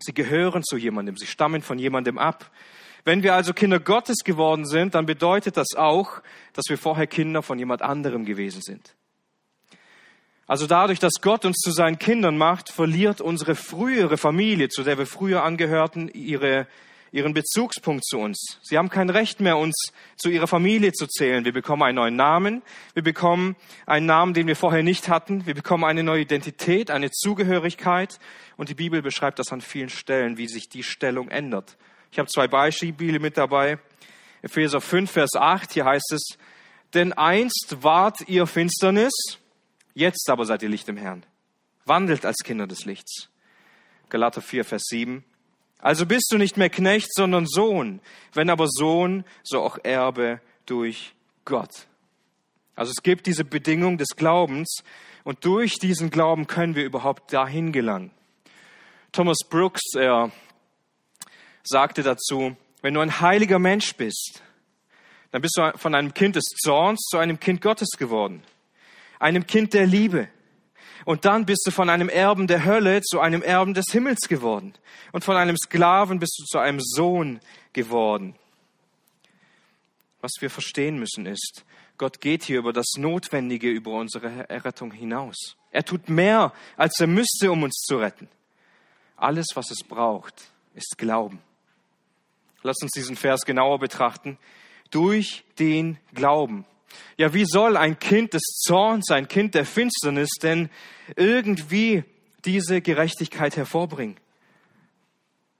Sie 0.05 0.15
gehören 0.15 0.63
zu 0.63 0.77
jemandem, 0.77 1.17
sie 1.17 1.27
stammen 1.27 1.63
von 1.63 1.79
jemandem 1.79 2.19
ab. 2.19 2.51
Wenn 3.05 3.23
wir 3.23 3.35
also 3.35 3.53
Kinder 3.53 3.81
Gottes 3.81 4.19
geworden 4.25 4.67
sind, 4.67 4.95
dann 4.95 5.07
bedeutet 5.07 5.57
das 5.57 5.75
auch, 5.77 6.23
dass 6.53 6.65
wir 6.69 6.79
vorher 6.79 7.07
Kinder 7.07 7.43
von 7.43 7.59
jemand 7.59 7.83
anderem 7.83 8.25
gewesen 8.25 8.63
sind. 8.63 8.95
Also 10.47 10.67
dadurch, 10.67 10.99
dass 10.99 11.23
Gott 11.23 11.45
uns 11.45 11.57
zu 11.57 11.71
seinen 11.71 11.99
Kindern 11.99 12.37
macht, 12.37 12.69
verliert 12.69 13.21
unsere 13.21 13.55
frühere 13.55 14.19
Familie, 14.19 14.69
zu 14.69 14.83
der 14.83 14.99
wir 14.99 15.07
früher 15.07 15.43
angehörten, 15.43 16.09
ihre 16.09 16.67
ihren 17.15 17.33
Bezugspunkt 17.33 18.05
zu 18.05 18.19
uns. 18.19 18.59
Sie 18.63 18.77
haben 18.77 18.89
kein 18.89 19.09
Recht 19.09 19.39
mehr, 19.39 19.57
uns 19.57 19.93
zu 20.17 20.31
ihrer 20.31 20.49
Familie 20.49 20.93
zu 20.93 21.07
zählen. 21.07 21.45
Wir 21.45 21.53
bekommen 21.53 21.85
einen 21.85 21.95
neuen 21.95 22.17
Namen. 22.17 22.63
Wir 22.93 23.05
bekommen 23.05 23.55
einen 23.87 24.07
Namen, 24.07 24.35
den 24.35 24.49
wir 24.49 24.57
vorher 24.57 24.83
nicht 24.83 25.09
hatten. 25.09 25.47
Wir 25.47 25.55
bekommen 25.55 25.85
eine 25.85 26.03
neue 26.03 26.23
Identität, 26.23 26.91
eine 26.91 27.13
Zugehörigkeit. 27.13 28.19
Und 28.57 28.69
die 28.69 28.75
Bibel 28.75 29.01
beschreibt 29.01 29.39
das 29.39 29.53
an 29.53 29.61
vielen 29.61 29.91
Stellen, 29.91 30.39
wie 30.39 30.49
sich 30.49 30.69
die 30.69 30.83
Stellung 30.83 31.29
ändert. 31.29 31.77
Ich 32.11 32.19
habe 32.19 32.29
zwei 32.29 32.49
Beispiele 32.49 33.21
mit 33.21 33.37
dabei. 33.37 33.79
Epheser 34.43 34.81
5, 34.81 35.09
Vers 35.09 35.37
8, 35.37 35.73
hier 35.73 35.85
heißt 35.85 36.13
es, 36.13 36.37
denn 36.95 37.13
einst 37.13 37.77
wart 37.81 38.29
ihr 38.29 38.47
Finsternis, 38.47 39.13
jetzt 39.95 40.29
aber 40.29 40.45
seid 40.45 40.63
ihr 40.63 40.69
Licht 40.69 40.89
im 40.89 40.97
Herrn. 40.97 41.25
Wandelt 41.85 42.27
als 42.27 42.39
Kinder 42.45 42.67
des 42.67 42.85
Lichts. 42.85 43.31
Galater 44.11 44.43
4, 44.43 44.65
Vers 44.65 44.83
7, 44.87 45.25
also 45.85 46.07
bist 46.07 46.33
du 46.33 46.39
nicht 46.39 46.57
mehr 46.57 46.71
Knecht, 46.71 47.13
sondern 47.13 47.45
Sohn. 47.47 48.01
Wenn 48.33 48.49
aber 48.49 48.69
Sohn, 48.69 49.23
so 49.43 49.61
auch 49.61 49.77
Erbe 49.83 50.41
durch 50.65 51.13
Gott. 51.45 51.87
Also 52.75 52.91
es 52.91 53.03
gibt 53.03 53.27
diese 53.27 53.45
Bedingung 53.45 53.99
des 53.99 54.17
Glaubens 54.17 54.83
und 55.25 55.45
durch 55.45 55.75
diesen 55.75 56.09
Glauben 56.09 56.47
können 56.47 56.75
wir 56.75 56.87
überhaupt 56.87 57.35
dahin 57.35 57.71
gelangen. 57.71 58.13
Thomas 59.13 59.37
Brooks, 59.47 59.83
er 59.95 60.33
sagte 61.63 62.03
dazu, 62.03 62.57
wenn 62.81 62.95
du 62.95 63.01
ein 63.01 63.21
heiliger 63.21 63.59
Mensch 63.59 63.95
bist, 63.95 64.43
dann 65.33 65.43
bist 65.43 65.59
du 65.59 65.71
von 65.77 65.95
einem 65.95 66.15
Kind 66.15 66.37
des 66.37 66.45
Zorns 66.63 67.03
zu 67.11 67.19
einem 67.19 67.39
Kind 67.39 67.61
Gottes 67.61 67.91
geworden, 67.99 68.43
einem 69.19 69.47
Kind 69.47 69.75
der 69.75 69.85
Liebe, 69.85 70.29
und 71.05 71.25
dann 71.25 71.47
bist 71.47 71.65
du 71.67 71.71
von 71.71 71.91
einem 71.91 72.09
Erben 72.09 72.47
der 72.47 72.65
Hölle 72.65 73.03
zu 73.03 73.21
einem 73.21 73.43
Erben 73.43 73.75
des 73.75 73.87
Himmels 73.91 74.29
geworden. 74.29 74.75
Und 75.13 75.25
von 75.25 75.37
einem 75.37 75.57
Sklaven 75.57 76.19
bist 76.19 76.39
du 76.39 76.45
zu 76.45 76.59
einem 76.59 76.81
Sohn 76.81 77.41
geworden. 77.73 78.35
Was 80.21 80.33
wir 80.41 80.51
verstehen 80.51 80.99
müssen 80.99 81.27
ist, 81.27 81.65
Gott 81.99 82.21
geht 82.21 82.45
hier 82.45 82.59
über 82.59 82.73
das 82.73 82.87
Notwendige, 82.97 83.71
über 83.71 83.93
unsere 83.93 84.49
Errettung 84.49 84.93
hinaus. 84.93 85.57
Er 85.71 85.85
tut 85.85 86.09
mehr, 86.09 86.53
als 86.77 86.99
er 86.99 87.07
müsste, 87.07 87.53
um 87.53 87.63
uns 87.63 87.75
zu 87.87 87.97
retten. 87.97 88.29
Alles, 89.17 89.49
was 89.55 89.71
es 89.71 89.85
braucht, 89.85 90.51
ist 90.75 90.99
Glauben. 90.99 91.41
Lass 92.63 92.77
uns 92.81 92.93
diesen 92.93 93.17
Vers 93.17 93.43
genauer 93.43 93.79
betrachten. 93.79 94.39
Durch 94.91 95.45
den 95.59 95.99
Glauben 96.15 96.65
ja, 97.17 97.33
wie 97.33 97.45
soll 97.45 97.77
ein 97.77 97.99
Kind 97.99 98.35
des 98.35 98.43
Zorns, 98.43 99.11
ein 99.11 99.29
Kind 99.29 99.55
der 99.55 99.65
Finsternis 99.65 100.31
denn 100.43 100.71
irgendwie 101.17 102.05
diese 102.45 102.81
Gerechtigkeit 102.81 103.57
hervorbringen? 103.57 104.17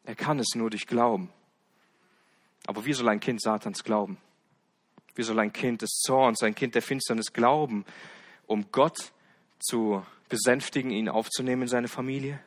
Er 0.05 0.15
kann 0.15 0.39
es 0.39 0.55
nur 0.55 0.71
durch 0.71 0.87
Glauben. 0.87 1.31
Aber 2.67 2.85
wie 2.85 2.93
soll 2.93 3.09
ein 3.09 3.21
Kind 3.21 3.41
Satans 3.41 3.85
glauben? 3.85 4.19
Wie 5.15 5.23
soll 5.23 5.39
ein 5.39 5.53
Kind 5.53 5.83
des 5.83 6.01
Zorns, 6.05 6.43
ein 6.43 6.55
Kind 6.55 6.75
der 6.75 6.83
Finsternis 6.83 7.33
glauben, 7.33 7.85
um 8.47 8.71
Gott 8.73 9.13
zu 9.61 10.05
besänftigen, 10.29 10.91
ihn 10.91 11.09
aufzunehmen 11.09 11.63
in 11.63 11.69
seine 11.69 11.89
Familie? 11.89 12.41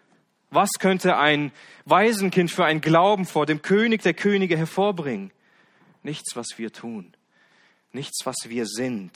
Was 0.49 0.71
könnte 0.79 1.17
ein 1.17 1.51
Waisenkind 1.85 2.51
für 2.51 2.65
ein 2.65 2.81
Glauben 2.81 3.25
vor 3.25 3.45
dem 3.45 3.61
König 3.61 4.01
der 4.01 4.13
Könige 4.13 4.57
hervorbringen? 4.57 5.31
Nichts, 6.03 6.35
was 6.35 6.57
wir 6.57 6.71
tun 6.71 7.16
nichts, 7.91 8.25
was 8.25 8.35
wir 8.45 8.65
sind. 8.65 9.11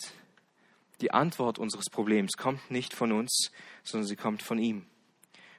Die 1.01 1.11
Antwort 1.11 1.59
unseres 1.59 1.85
Problems 1.89 2.33
kommt 2.37 2.69
nicht 2.69 2.93
von 2.93 3.11
uns, 3.11 3.51
sondern 3.83 4.07
sie 4.07 4.15
kommt 4.15 4.43
von 4.43 4.59
ihm. 4.59 4.85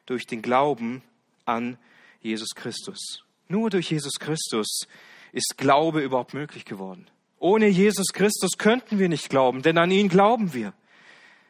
Durch 0.06 0.26
den 0.26 0.42
Glauben 0.42 1.02
an 1.44 1.78
Jesus 2.20 2.50
Christus. 2.54 3.24
Nur 3.48 3.70
durch 3.70 3.90
Jesus 3.90 4.14
Christus 4.18 4.86
ist 5.32 5.54
Glaube 5.56 6.02
überhaupt 6.02 6.34
möglich 6.34 6.64
geworden. 6.64 7.08
Ohne 7.38 7.66
Jesus 7.66 8.12
Christus 8.12 8.52
könnten 8.56 8.98
wir 9.00 9.08
nicht 9.08 9.28
glauben, 9.28 9.62
denn 9.62 9.78
an 9.78 9.90
ihn 9.90 10.08
glauben 10.08 10.54
wir. 10.54 10.74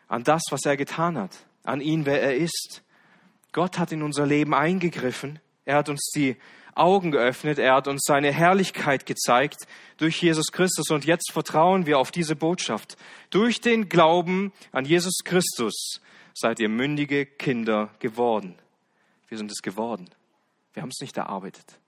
An 0.09 0.25
das, 0.25 0.43
was 0.51 0.65
er 0.65 0.77
getan 0.77 1.19
hat. 1.19 1.47
An 1.65 1.81
ihn, 1.81 2.07
wer 2.07 2.23
er 2.23 2.37
ist. 2.37 2.83
Gott 3.53 3.79
hat 3.79 3.93
in 3.93 4.03
unser 4.03 4.27
Leben 4.27 4.55
eingegriffen. 4.55 5.39
Er 5.67 5.77
hat 5.77 5.91
uns 5.91 6.11
die 6.15 6.37
Augen 6.75 7.11
geöffnet. 7.11 7.59
Er 7.59 7.75
hat 7.75 7.89
uns 7.89 8.03
seine 8.05 8.33
Herrlichkeit 8.33 9.07
gezeigt 9.07 9.67
durch 9.99 10.23
Jesus 10.23 10.47
Christus. 10.53 10.91
Und 10.91 11.05
jetzt 11.05 11.33
vertrauen 11.33 11.87
wir 11.87 11.99
auf 11.99 12.11
diese 12.11 12.37
Botschaft. 12.37 12.97
Durch 13.31 13.61
den 13.61 13.89
Glauben 13.89 14.53
an 14.73 14.85
Jesus 14.85 15.19
Christus 15.25 16.01
seid 16.35 16.61
ihr 16.61 16.69
mündige 16.69 17.27
Kinder 17.27 17.91
geworden. 17.99 18.57
Wir 19.29 19.39
sind 19.39 19.51
es 19.51 19.63
geworden. 19.63 20.09
Wir 20.73 20.83
haben 20.83 20.91
es 20.91 21.01
nicht 21.01 21.17
erarbeitet. 21.17 21.79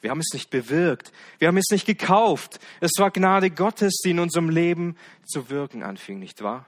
Wir 0.00 0.10
haben 0.10 0.20
es 0.20 0.32
nicht 0.32 0.50
bewirkt. 0.50 1.12
Wir 1.38 1.48
haben 1.48 1.56
es 1.56 1.70
nicht 1.70 1.86
gekauft. 1.86 2.58
Es 2.80 2.90
war 2.98 3.12
Gnade 3.12 3.50
Gottes, 3.50 4.00
die 4.04 4.10
in 4.10 4.18
unserem 4.18 4.50
Leben 4.50 4.96
zu 5.24 5.48
wirken 5.48 5.84
anfing, 5.84 6.18
nicht 6.18 6.42
wahr? 6.42 6.66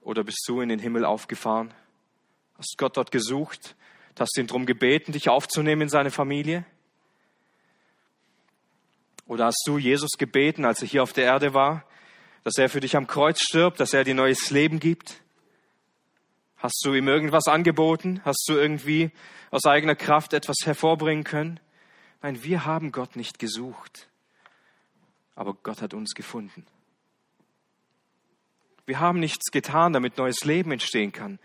Oder 0.00 0.22
bist 0.22 0.44
du 0.46 0.60
in 0.60 0.68
den 0.68 0.78
Himmel 0.78 1.04
aufgefahren? 1.04 1.74
Hast 2.56 2.76
Gott 2.78 2.96
dort 2.96 3.10
gesucht? 3.10 3.74
Hast 4.18 4.36
du 4.36 4.40
ihn 4.40 4.46
darum 4.46 4.66
gebeten, 4.66 5.12
dich 5.12 5.28
aufzunehmen 5.28 5.82
in 5.82 5.88
seine 5.88 6.10
Familie? 6.10 6.64
Oder 9.26 9.46
hast 9.46 9.62
du 9.66 9.78
Jesus 9.78 10.12
gebeten, 10.18 10.64
als 10.64 10.82
er 10.82 10.88
hier 10.88 11.02
auf 11.02 11.12
der 11.12 11.24
Erde 11.24 11.54
war, 11.54 11.84
dass 12.44 12.56
er 12.58 12.68
für 12.68 12.80
dich 12.80 12.96
am 12.96 13.06
Kreuz 13.06 13.40
stirbt, 13.40 13.80
dass 13.80 13.92
er 13.92 14.04
dir 14.04 14.14
neues 14.14 14.50
Leben 14.50 14.78
gibt? 14.78 15.20
Hast 16.56 16.80
du 16.84 16.94
ihm 16.94 17.08
irgendwas 17.08 17.48
angeboten? 17.48 18.20
Hast 18.24 18.44
du 18.48 18.54
irgendwie 18.54 19.10
aus 19.50 19.64
eigener 19.64 19.96
Kraft 19.96 20.32
etwas 20.32 20.56
hervorbringen 20.64 21.24
können? 21.24 21.58
Nein, 22.22 22.42
wir 22.44 22.64
haben 22.64 22.92
Gott 22.92 23.16
nicht 23.16 23.38
gesucht, 23.38 24.08
aber 25.34 25.54
Gott 25.54 25.82
hat 25.82 25.92
uns 25.92 26.14
gefunden. 26.14 26.66
Wir 28.86 29.00
haben 29.00 29.18
nichts 29.18 29.50
getan, 29.50 29.92
damit 29.92 30.18
neues 30.18 30.44
Leben 30.44 30.70
entstehen 30.70 31.10
kann 31.10 31.38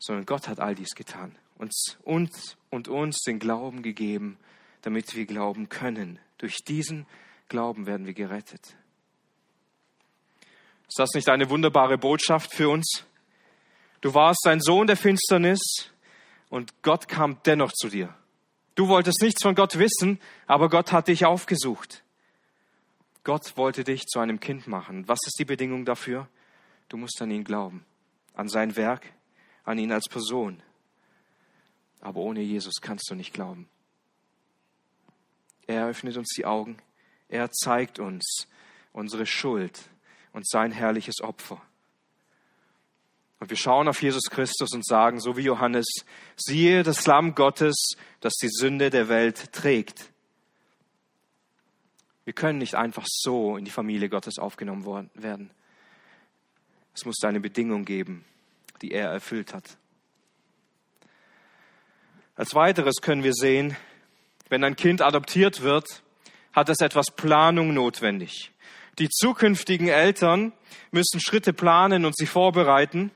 sondern 0.00 0.26
Gott 0.26 0.48
hat 0.48 0.58
all 0.58 0.74
dies 0.74 0.94
getan. 0.96 1.36
Uns, 1.56 1.98
uns 2.02 2.56
und 2.70 2.88
uns 2.88 3.20
den 3.20 3.38
Glauben 3.38 3.82
gegeben, 3.82 4.38
damit 4.82 5.14
wir 5.14 5.26
glauben 5.26 5.68
können. 5.68 6.18
Durch 6.38 6.56
diesen 6.66 7.06
Glauben 7.48 7.86
werden 7.86 8.06
wir 8.06 8.14
gerettet. 8.14 8.76
Ist 10.88 10.98
das 10.98 11.10
nicht 11.14 11.28
eine 11.28 11.50
wunderbare 11.50 11.98
Botschaft 11.98 12.52
für 12.52 12.68
uns? 12.68 13.04
Du 14.00 14.14
warst 14.14 14.46
ein 14.46 14.60
Sohn 14.60 14.86
der 14.86 14.96
Finsternis 14.96 15.60
und 16.48 16.82
Gott 16.82 17.06
kam 17.06 17.38
dennoch 17.44 17.72
zu 17.72 17.88
dir. 17.88 18.14
Du 18.74 18.88
wolltest 18.88 19.20
nichts 19.20 19.42
von 19.42 19.54
Gott 19.54 19.78
wissen, 19.78 20.18
aber 20.46 20.70
Gott 20.70 20.92
hat 20.92 21.08
dich 21.08 21.26
aufgesucht. 21.26 22.02
Gott 23.24 23.56
wollte 23.58 23.84
dich 23.84 24.06
zu 24.06 24.18
einem 24.18 24.40
Kind 24.40 24.66
machen. 24.66 25.06
Was 25.06 25.18
ist 25.26 25.38
die 25.38 25.44
Bedingung 25.44 25.84
dafür? 25.84 26.28
Du 26.88 26.96
musst 26.96 27.20
an 27.20 27.30
ihn 27.30 27.44
glauben, 27.44 27.84
an 28.34 28.48
sein 28.48 28.76
Werk, 28.76 29.12
an 29.70 29.78
ihn 29.78 29.92
als 29.92 30.08
Person. 30.08 30.62
Aber 32.00 32.20
ohne 32.20 32.40
Jesus 32.40 32.80
kannst 32.80 33.10
du 33.10 33.14
nicht 33.14 33.32
glauben. 33.32 33.68
Er 35.66 35.86
öffnet 35.86 36.16
uns 36.16 36.30
die 36.36 36.46
Augen. 36.46 36.78
Er 37.28 37.50
zeigt 37.50 37.98
uns 37.98 38.48
unsere 38.92 39.26
Schuld 39.26 39.88
und 40.32 40.48
sein 40.48 40.72
herrliches 40.72 41.20
Opfer. 41.20 41.62
Und 43.38 43.48
wir 43.48 43.56
schauen 43.56 43.88
auf 43.88 44.02
Jesus 44.02 44.24
Christus 44.24 44.72
und 44.72 44.84
sagen, 44.84 45.18
so 45.20 45.36
wie 45.36 45.42
Johannes, 45.42 45.86
siehe 46.36 46.82
das 46.82 47.06
Lamm 47.06 47.34
Gottes, 47.34 47.92
das 48.20 48.34
die 48.34 48.50
Sünde 48.50 48.90
der 48.90 49.08
Welt 49.08 49.52
trägt. 49.52 50.12
Wir 52.24 52.34
können 52.34 52.58
nicht 52.58 52.74
einfach 52.74 53.06
so 53.08 53.56
in 53.56 53.64
die 53.64 53.70
Familie 53.70 54.10
Gottes 54.10 54.38
aufgenommen 54.38 55.10
werden. 55.14 55.50
Es 56.94 57.04
muss 57.06 57.22
eine 57.24 57.40
Bedingung 57.40 57.84
geben, 57.84 58.24
die 58.82 58.92
er 58.92 59.10
erfüllt 59.10 59.54
hat. 59.54 59.76
Als 62.34 62.54
weiteres 62.54 62.96
können 63.02 63.22
wir 63.22 63.34
sehen, 63.34 63.76
wenn 64.48 64.64
ein 64.64 64.76
Kind 64.76 65.02
adoptiert 65.02 65.62
wird, 65.62 66.02
hat 66.52 66.68
es 66.68 66.80
etwas 66.80 67.06
Planung 67.14 67.74
notwendig. 67.74 68.52
Die 68.98 69.08
zukünftigen 69.08 69.88
Eltern 69.88 70.52
müssen 70.90 71.20
Schritte 71.20 71.52
planen 71.52 72.04
und 72.04 72.16
sie 72.16 72.26
vorbereiten. 72.26 73.10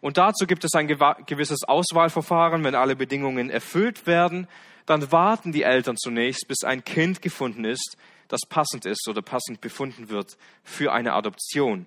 Und 0.00 0.16
dazu 0.16 0.46
gibt 0.46 0.64
es 0.64 0.74
ein 0.74 0.86
gewisses 0.86 1.64
Auswahlverfahren. 1.64 2.64
Wenn 2.64 2.74
alle 2.74 2.96
Bedingungen 2.96 3.50
erfüllt 3.50 4.06
werden, 4.06 4.48
dann 4.86 5.12
warten 5.12 5.52
die 5.52 5.64
Eltern 5.64 5.96
zunächst, 5.96 6.48
bis 6.48 6.64
ein 6.64 6.84
Kind 6.84 7.20
gefunden 7.20 7.64
ist, 7.64 7.96
das 8.28 8.40
passend 8.48 8.86
ist 8.86 9.06
oder 9.08 9.22
passend 9.22 9.60
befunden 9.60 10.08
wird 10.08 10.38
für 10.62 10.92
eine 10.92 11.12
Adoption. 11.12 11.86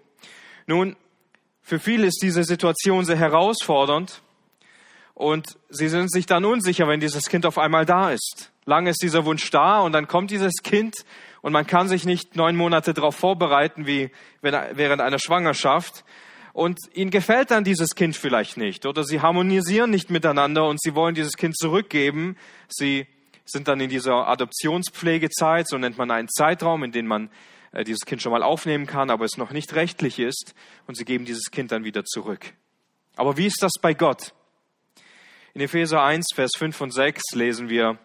Nun, 0.67 0.95
für 1.61 1.79
viele 1.79 2.07
ist 2.07 2.19
diese 2.21 2.43
Situation 2.43 3.05
sehr 3.05 3.17
herausfordernd 3.17 4.21
und 5.13 5.57
sie 5.69 5.87
sind 5.87 6.11
sich 6.11 6.25
dann 6.25 6.45
unsicher, 6.45 6.87
wenn 6.87 6.99
dieses 6.99 7.29
Kind 7.29 7.45
auf 7.45 7.57
einmal 7.57 7.85
da 7.85 8.11
ist. 8.11 8.51
Lange 8.65 8.89
ist 8.89 9.01
dieser 9.01 9.25
Wunsch 9.25 9.49
da 9.51 9.79
und 9.79 9.91
dann 9.93 10.07
kommt 10.07 10.31
dieses 10.31 10.63
Kind 10.63 10.95
und 11.41 11.53
man 11.53 11.65
kann 11.65 11.87
sich 11.87 12.05
nicht 12.05 12.35
neun 12.35 12.55
Monate 12.55 12.93
darauf 12.93 13.15
vorbereiten 13.15 13.85
wie 13.85 14.11
während 14.41 15.01
einer 15.01 15.19
Schwangerschaft. 15.19 16.03
Und 16.53 16.79
ihnen 16.93 17.11
gefällt 17.11 17.49
dann 17.49 17.63
dieses 17.63 17.95
Kind 17.95 18.15
vielleicht 18.15 18.57
nicht 18.57 18.85
oder 18.85 19.03
sie 19.03 19.21
harmonisieren 19.21 19.89
nicht 19.89 20.09
miteinander 20.09 20.67
und 20.67 20.81
sie 20.81 20.95
wollen 20.95 21.15
dieses 21.15 21.37
Kind 21.37 21.57
zurückgeben. 21.57 22.35
Sie 22.67 23.07
sind 23.45 23.67
dann 23.67 23.79
in 23.79 23.89
dieser 23.89 24.27
Adoptionspflegezeit, 24.27 25.67
so 25.67 25.77
nennt 25.77 25.97
man 25.97 26.11
einen 26.11 26.29
Zeitraum, 26.29 26.83
in 26.83 26.91
dem 26.91 27.07
man 27.07 27.29
dieses 27.73 28.01
Kind 28.05 28.21
schon 28.21 28.31
mal 28.31 28.43
aufnehmen 28.43 28.85
kann, 28.85 29.09
aber 29.09 29.25
es 29.25 29.37
noch 29.37 29.51
nicht 29.51 29.73
rechtlich 29.73 30.19
ist 30.19 30.53
und 30.87 30.95
sie 30.95 31.05
geben 31.05 31.25
dieses 31.25 31.51
Kind 31.51 31.71
dann 31.71 31.83
wieder 31.83 32.03
zurück. 32.03 32.53
Aber 33.15 33.37
wie 33.37 33.45
ist 33.45 33.61
das 33.61 33.73
bei 33.81 33.93
Gott? 33.93 34.33
In 35.53 35.61
Epheser 35.61 36.03
1, 36.03 36.27
Vers 36.33 36.51
5 36.57 36.81
und 36.81 36.93
6 36.93 37.21
lesen 37.33 37.69
wir, 37.69 37.97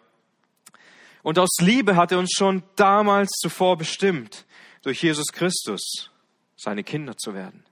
und 1.23 1.40
aus 1.40 1.56
Liebe 1.61 1.96
hat 1.96 2.12
er 2.12 2.20
uns 2.20 2.30
schon 2.37 2.62
damals 2.76 3.30
zuvor 3.40 3.76
bestimmt, 3.76 4.46
durch 4.82 5.02
Jesus 5.02 5.26
Christus 5.32 6.11
seine 6.56 6.85
Kinder 6.85 7.16
zu 7.16 7.35
werden. 7.35 7.64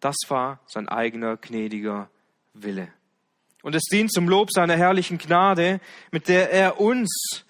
Das 0.00 0.16
war 0.28 0.60
sein 0.66 0.88
eigener 0.88 1.36
gnädiger 1.36 2.08
Wille. 2.54 2.88
Und 3.62 3.74
es 3.74 3.82
dient 3.82 4.12
zum 4.12 4.28
Lob 4.28 4.50
seiner 4.52 4.76
herrlichen 4.76 5.18
Gnade, 5.18 5.80
mit 6.10 6.28
der 6.28 6.50
er 6.50 6.80
uns 6.80 7.44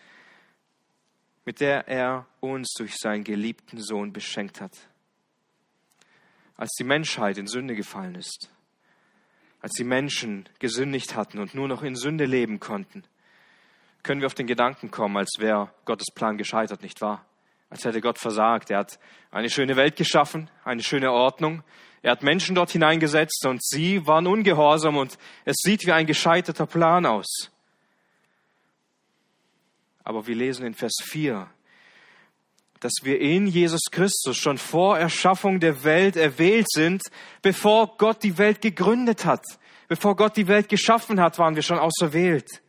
mit 1.44 1.60
der 1.60 1.88
er 1.88 2.26
uns 2.40 2.72
durch 2.76 2.96
seinen 2.96 3.24
geliebten 3.24 3.80
Sohn 3.80 4.12
beschenkt 4.12 4.60
hat. 4.60 4.72
Als 6.56 6.70
die 6.78 6.84
Menschheit 6.84 7.36
in 7.38 7.46
Sünde 7.46 7.74
gefallen 7.74 8.14
ist, 8.14 8.50
als 9.60 9.72
die 9.72 9.84
Menschen 9.84 10.48
gesündigt 10.58 11.16
hatten 11.16 11.38
und 11.38 11.54
nur 11.54 11.68
noch 11.68 11.82
in 11.82 11.96
Sünde 11.96 12.24
leben 12.24 12.60
konnten, 12.60 13.04
können 14.02 14.20
wir 14.20 14.26
auf 14.26 14.34
den 14.34 14.46
Gedanken 14.46 14.90
kommen, 14.90 15.16
als 15.16 15.36
wäre 15.38 15.72
Gottes 15.86 16.08
Plan 16.14 16.36
gescheitert, 16.36 16.82
nicht 16.82 17.00
wahr? 17.00 17.24
Als 17.70 17.84
hätte 17.84 18.02
Gott 18.02 18.18
versagt. 18.18 18.70
Er 18.70 18.78
hat 18.80 18.98
eine 19.30 19.48
schöne 19.50 19.76
Welt 19.76 19.96
geschaffen, 19.96 20.50
eine 20.62 20.82
schöne 20.82 21.10
Ordnung. 21.10 21.64
Er 22.02 22.12
hat 22.12 22.22
Menschen 22.22 22.54
dort 22.54 22.70
hineingesetzt 22.70 23.46
und 23.46 23.64
sie 23.64 24.06
waren 24.06 24.26
ungehorsam 24.26 24.98
und 24.98 25.18
es 25.46 25.56
sieht 25.62 25.86
wie 25.86 25.92
ein 25.92 26.06
gescheiterter 26.06 26.66
Plan 26.66 27.06
aus. 27.06 27.50
Aber 30.04 30.26
wir 30.26 30.34
lesen 30.34 30.66
in 30.66 30.74
Vers 30.74 30.96
4, 31.02 31.50
dass 32.80 32.92
wir 33.02 33.20
in 33.20 33.46
Jesus 33.46 33.80
Christus 33.90 34.36
schon 34.36 34.58
vor 34.58 34.98
Erschaffung 34.98 35.58
der 35.58 35.82
Welt 35.84 36.16
erwählt 36.16 36.70
sind, 36.70 37.02
bevor 37.40 37.96
Gott 37.96 38.22
die 38.22 38.36
Welt 38.36 38.60
gegründet 38.60 39.24
hat. 39.24 39.42
Bevor 39.88 40.16
Gott 40.16 40.36
die 40.36 40.48
Welt 40.48 40.68
geschaffen 40.68 41.20
hat, 41.20 41.38
waren 41.38 41.56
wir 41.56 41.62
schon 41.62 41.78
auserwählt. 41.78 42.62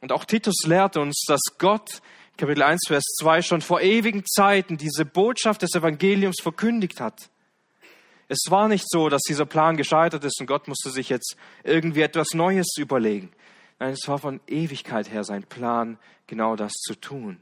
Und 0.00 0.12
auch 0.12 0.24
Titus 0.24 0.64
lehrt 0.64 0.96
uns, 0.96 1.24
dass 1.26 1.40
Gott, 1.58 2.02
Kapitel 2.36 2.62
1, 2.62 2.84
Vers 2.88 3.04
2, 3.20 3.42
schon 3.42 3.60
vor 3.60 3.80
ewigen 3.80 4.24
Zeiten 4.26 4.76
diese 4.76 5.04
Botschaft 5.04 5.62
des 5.62 5.74
Evangeliums 5.74 6.36
verkündigt 6.42 7.00
hat. 7.00 7.30
Es 8.28 8.50
war 8.50 8.68
nicht 8.68 8.84
so, 8.88 9.08
dass 9.08 9.22
dieser 9.22 9.46
Plan 9.46 9.76
gescheitert 9.76 10.24
ist 10.24 10.40
und 10.40 10.46
Gott 10.46 10.66
musste 10.68 10.90
sich 10.90 11.08
jetzt 11.08 11.36
irgendwie 11.62 12.02
etwas 12.02 12.28
Neues 12.32 12.66
überlegen. 12.78 13.32
Nein, 13.78 13.92
es 13.92 14.06
war 14.06 14.18
von 14.18 14.40
Ewigkeit 14.46 15.10
her 15.10 15.24
sein 15.24 15.42
Plan, 15.44 15.98
genau 16.26 16.56
das 16.56 16.72
zu 16.72 16.94
tun. 16.94 17.38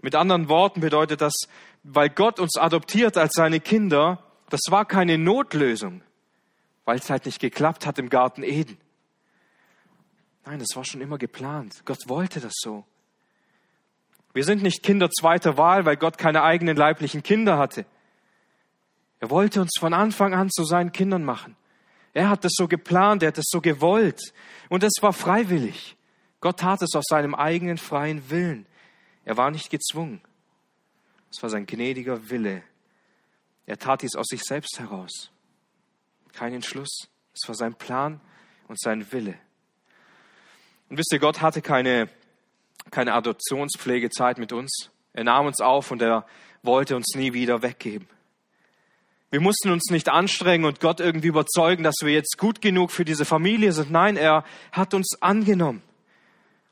Mit 0.00 0.14
anderen 0.14 0.48
Worten 0.48 0.80
bedeutet 0.80 1.20
das, 1.20 1.34
weil 1.82 2.08
Gott 2.08 2.38
uns 2.38 2.56
adoptiert 2.56 3.16
als 3.16 3.32
seine 3.34 3.60
Kinder, 3.60 4.24
das 4.50 4.60
war 4.68 4.84
keine 4.84 5.18
Notlösung, 5.18 6.02
weil 6.84 6.98
es 6.98 7.10
halt 7.10 7.26
nicht 7.26 7.40
geklappt 7.40 7.86
hat 7.86 7.98
im 7.98 8.08
Garten 8.08 8.42
Eden. 8.42 8.78
Nein, 10.46 10.60
das 10.60 10.74
war 10.74 10.84
schon 10.84 11.00
immer 11.00 11.18
geplant. 11.18 11.82
Gott 11.84 11.98
wollte 12.06 12.40
das 12.40 12.54
so. 12.56 12.84
Wir 14.32 14.44
sind 14.44 14.62
nicht 14.62 14.82
Kinder 14.82 15.10
zweiter 15.10 15.56
Wahl, 15.56 15.84
weil 15.84 15.96
Gott 15.96 16.16
keine 16.16 16.42
eigenen 16.42 16.76
leiblichen 16.76 17.22
Kinder 17.22 17.58
hatte. 17.58 17.84
Er 19.20 19.30
wollte 19.30 19.60
uns 19.60 19.72
von 19.78 19.92
Anfang 19.92 20.32
an 20.32 20.48
zu 20.48 20.64
seinen 20.64 20.92
Kindern 20.92 21.24
machen. 21.24 21.56
Er 22.14 22.28
hat 22.28 22.44
es 22.44 22.52
so 22.54 22.68
geplant, 22.68 23.22
er 23.22 23.28
hat 23.28 23.38
es 23.38 23.46
so 23.48 23.60
gewollt. 23.60 24.20
Und 24.68 24.82
es 24.82 24.94
war 25.00 25.12
freiwillig. 25.12 25.96
Gott 26.40 26.60
tat 26.60 26.82
es 26.82 26.94
aus 26.94 27.04
seinem 27.08 27.34
eigenen 27.34 27.78
freien 27.78 28.30
Willen. 28.30 28.66
Er 29.24 29.36
war 29.36 29.50
nicht 29.50 29.70
gezwungen. 29.70 30.20
Es 31.30 31.42
war 31.42 31.50
sein 31.50 31.66
gnädiger 31.66 32.30
Wille. 32.30 32.62
Er 33.66 33.78
tat 33.78 34.02
dies 34.02 34.14
aus 34.16 34.26
sich 34.28 34.42
selbst 34.42 34.78
heraus. 34.78 35.30
Kein 36.32 36.54
Entschluss. 36.54 37.08
Es 37.34 37.46
war 37.48 37.54
sein 37.54 37.74
Plan 37.74 38.20
und 38.68 38.80
sein 38.80 39.12
Wille. 39.12 39.34
Und 40.88 40.96
wisst 40.96 41.12
ihr, 41.12 41.18
Gott 41.18 41.42
hatte 41.42 41.60
keine, 41.60 42.08
keine 42.90 43.12
Adoptionspflegezeit 43.14 44.38
mit 44.38 44.52
uns. 44.52 44.90
Er 45.12 45.24
nahm 45.24 45.46
uns 45.46 45.60
auf 45.60 45.90
und 45.90 46.00
er 46.00 46.26
wollte 46.62 46.96
uns 46.96 47.14
nie 47.14 47.32
wieder 47.32 47.62
weggeben. 47.62 48.08
Wir 49.30 49.40
mussten 49.40 49.70
uns 49.70 49.90
nicht 49.90 50.08
anstrengen 50.08 50.64
und 50.64 50.80
Gott 50.80 51.00
irgendwie 51.00 51.28
überzeugen, 51.28 51.82
dass 51.82 51.96
wir 52.00 52.12
jetzt 52.12 52.38
gut 52.38 52.62
genug 52.62 52.90
für 52.90 53.04
diese 53.04 53.26
Familie 53.26 53.72
sind. 53.72 53.90
Nein, 53.90 54.16
er 54.16 54.44
hat 54.72 54.94
uns 54.94 55.20
angenommen 55.20 55.82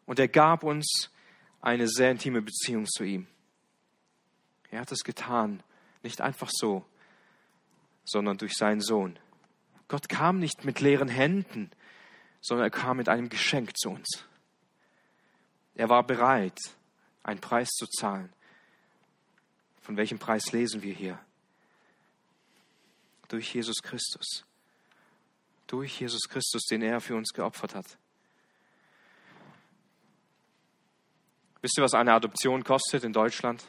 und 0.06 0.18
er 0.18 0.28
gab 0.28 0.62
uns 0.62 1.10
eine 1.60 1.86
sehr 1.86 2.10
intime 2.10 2.40
Beziehung 2.40 2.86
zu 2.86 3.04
ihm. 3.04 3.26
Er 4.70 4.80
hat 4.80 4.90
es 4.90 5.04
getan, 5.04 5.62
nicht 6.02 6.22
einfach 6.22 6.50
so, 6.50 6.84
sondern 8.04 8.38
durch 8.38 8.54
seinen 8.54 8.80
Sohn. 8.80 9.18
Gott 9.88 10.08
kam 10.08 10.38
nicht 10.38 10.64
mit 10.64 10.80
leeren 10.80 11.08
Händen, 11.08 11.70
sondern 12.40 12.66
er 12.66 12.70
kam 12.70 12.96
mit 12.96 13.08
einem 13.08 13.28
Geschenk 13.28 13.76
zu 13.76 13.90
uns. 13.90 14.24
Er 15.74 15.90
war 15.90 16.06
bereit, 16.06 16.58
einen 17.22 17.40
Preis 17.40 17.68
zu 17.68 17.86
zahlen. 17.86 18.32
Von 19.82 19.96
welchem 19.96 20.18
Preis 20.18 20.52
lesen 20.52 20.82
wir 20.82 20.94
hier? 20.94 21.18
Durch 23.28 23.54
Jesus 23.54 23.82
Christus. 23.82 24.44
Durch 25.66 26.00
Jesus 26.00 26.28
Christus, 26.28 26.62
den 26.64 26.82
er 26.82 27.00
für 27.00 27.16
uns 27.16 27.32
geopfert 27.32 27.74
hat. 27.74 27.98
Wisst 31.60 31.78
ihr, 31.78 31.84
was 31.84 31.94
eine 31.94 32.12
Adoption 32.12 32.62
kostet 32.62 33.02
in 33.02 33.12
Deutschland? 33.12 33.66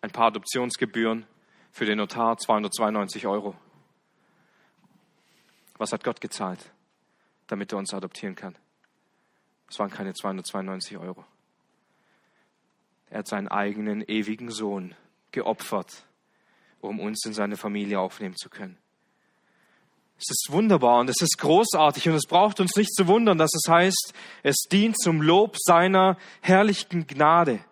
Ein 0.00 0.10
paar 0.10 0.26
Adoptionsgebühren 0.26 1.26
für 1.70 1.84
den 1.84 1.98
Notar 1.98 2.36
292 2.36 3.26
Euro. 3.26 3.54
Was 5.78 5.92
hat 5.92 6.02
Gott 6.02 6.20
gezahlt, 6.20 6.72
damit 7.46 7.72
er 7.72 7.78
uns 7.78 7.94
adoptieren 7.94 8.34
kann? 8.34 8.56
Es 9.68 9.78
waren 9.78 9.90
keine 9.90 10.12
292 10.12 10.98
Euro. 10.98 11.24
Er 13.10 13.20
hat 13.20 13.28
seinen 13.28 13.48
eigenen 13.48 14.02
ewigen 14.02 14.50
Sohn 14.50 14.94
geopfert, 15.30 16.04
um 16.82 17.00
uns 17.00 17.24
in 17.24 17.32
seine 17.32 17.56
Familie 17.56 17.98
aufnehmen 17.98 18.36
zu 18.36 18.50
können. 18.50 18.76
Es 20.18 20.30
ist 20.30 20.48
wunderbar 20.50 21.00
und 21.00 21.10
es 21.10 21.20
ist 21.20 21.38
großartig 21.38 22.08
und 22.08 22.14
es 22.14 22.26
braucht 22.28 22.60
uns 22.60 22.76
nicht 22.76 22.94
zu 22.94 23.08
wundern, 23.08 23.38
dass 23.38 23.50
es 23.54 23.68
heißt, 23.68 24.12
es 24.42 24.56
dient 24.70 25.00
zum 25.00 25.20
Lob 25.20 25.56
seiner 25.58 26.16
herrlichen 26.40 27.06
Gnade. 27.06 27.64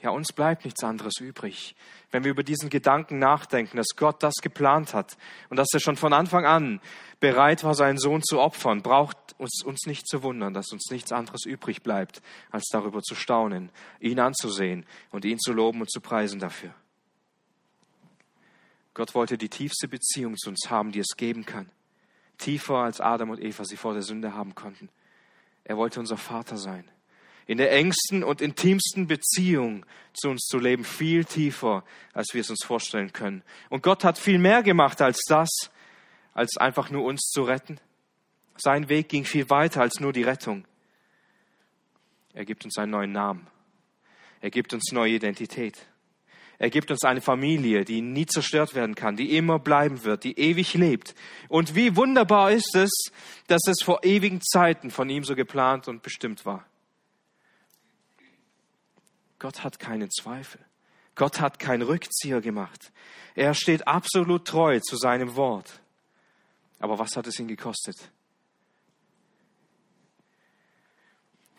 Ja, 0.00 0.10
uns 0.10 0.32
bleibt 0.32 0.64
nichts 0.64 0.82
anderes 0.84 1.14
übrig. 1.20 1.74
Wenn 2.10 2.24
wir 2.24 2.30
über 2.32 2.42
diesen 2.42 2.70
Gedanken 2.70 3.18
nachdenken, 3.18 3.76
dass 3.76 3.96
Gott 3.96 4.22
das 4.22 4.34
geplant 4.42 4.94
hat 4.94 5.16
und 5.48 5.56
dass 5.56 5.68
er 5.72 5.80
schon 5.80 5.96
von 5.96 6.12
Anfang 6.12 6.44
an 6.44 6.80
bereit 7.20 7.64
war, 7.64 7.74
seinen 7.74 7.98
Sohn 7.98 8.22
zu 8.22 8.40
opfern, 8.40 8.82
braucht 8.82 9.16
uns, 9.38 9.62
uns 9.64 9.86
nicht 9.86 10.08
zu 10.08 10.22
wundern, 10.22 10.54
dass 10.54 10.72
uns 10.72 10.90
nichts 10.90 11.12
anderes 11.12 11.46
übrig 11.46 11.82
bleibt, 11.82 12.20
als 12.50 12.64
darüber 12.72 13.00
zu 13.00 13.14
staunen, 13.14 13.70
ihn 14.00 14.20
anzusehen 14.20 14.86
und 15.10 15.24
ihn 15.24 15.38
zu 15.38 15.52
loben 15.52 15.80
und 15.80 15.90
zu 15.90 16.00
preisen 16.00 16.40
dafür. 16.40 16.74
Gott 18.94 19.14
wollte 19.14 19.38
die 19.38 19.48
tiefste 19.48 19.88
Beziehung 19.88 20.36
zu 20.36 20.50
uns 20.50 20.70
haben, 20.70 20.92
die 20.92 21.00
es 21.00 21.16
geben 21.16 21.46
kann. 21.46 21.70
Tiefer 22.38 22.76
als 22.76 23.00
Adam 23.00 23.30
und 23.30 23.40
Eva 23.40 23.64
sie 23.64 23.76
vor 23.76 23.94
der 23.94 24.02
Sünde 24.02 24.34
haben 24.34 24.54
konnten. 24.54 24.88
Er 25.64 25.76
wollte 25.76 26.00
unser 26.00 26.16
Vater 26.16 26.56
sein 26.56 26.90
in 27.46 27.58
der 27.58 27.72
engsten 27.72 28.22
und 28.22 28.40
intimsten 28.40 29.06
Beziehung 29.06 29.84
zu 30.12 30.28
uns 30.30 30.42
zu 30.46 30.58
leben, 30.58 30.84
viel 30.84 31.24
tiefer, 31.24 31.84
als 32.12 32.28
wir 32.32 32.40
es 32.40 32.50
uns 32.50 32.64
vorstellen 32.64 33.12
können. 33.12 33.42
Und 33.68 33.82
Gott 33.82 34.04
hat 34.04 34.18
viel 34.18 34.38
mehr 34.38 34.62
gemacht 34.62 35.00
als 35.00 35.20
das, 35.28 35.48
als 36.34 36.56
einfach 36.56 36.90
nur 36.90 37.04
uns 37.04 37.20
zu 37.30 37.42
retten. 37.42 37.78
Sein 38.56 38.88
Weg 38.88 39.08
ging 39.08 39.24
viel 39.24 39.50
weiter 39.50 39.80
als 39.80 39.98
nur 40.00 40.12
die 40.12 40.22
Rettung. 40.22 40.66
Er 42.32 42.44
gibt 42.44 42.64
uns 42.64 42.78
einen 42.78 42.92
neuen 42.92 43.12
Namen. 43.12 43.46
Er 44.40 44.50
gibt 44.50 44.72
uns 44.72 44.92
neue 44.92 45.12
Identität. 45.12 45.86
Er 46.62 46.70
gibt 46.70 46.92
uns 46.92 47.02
eine 47.02 47.20
Familie, 47.20 47.84
die 47.84 48.02
nie 48.02 48.24
zerstört 48.24 48.76
werden 48.76 48.94
kann, 48.94 49.16
die 49.16 49.36
immer 49.36 49.58
bleiben 49.58 50.04
wird, 50.04 50.22
die 50.22 50.38
ewig 50.38 50.74
lebt. 50.74 51.16
Und 51.48 51.74
wie 51.74 51.96
wunderbar 51.96 52.52
ist 52.52 52.76
es, 52.76 53.10
dass 53.48 53.62
es 53.66 53.82
vor 53.82 54.04
ewigen 54.04 54.40
Zeiten 54.40 54.92
von 54.92 55.10
ihm 55.10 55.24
so 55.24 55.34
geplant 55.34 55.88
und 55.88 56.02
bestimmt 56.02 56.46
war. 56.46 56.64
Gott 59.40 59.64
hat 59.64 59.80
keinen 59.80 60.08
Zweifel. 60.12 60.60
Gott 61.16 61.40
hat 61.40 61.58
keinen 61.58 61.82
Rückzieher 61.82 62.40
gemacht. 62.40 62.92
Er 63.34 63.54
steht 63.54 63.88
absolut 63.88 64.46
treu 64.46 64.78
zu 64.78 64.94
seinem 64.96 65.34
Wort. 65.34 65.80
Aber 66.78 66.96
was 66.96 67.16
hat 67.16 67.26
es 67.26 67.40
ihn 67.40 67.48
gekostet? 67.48 67.96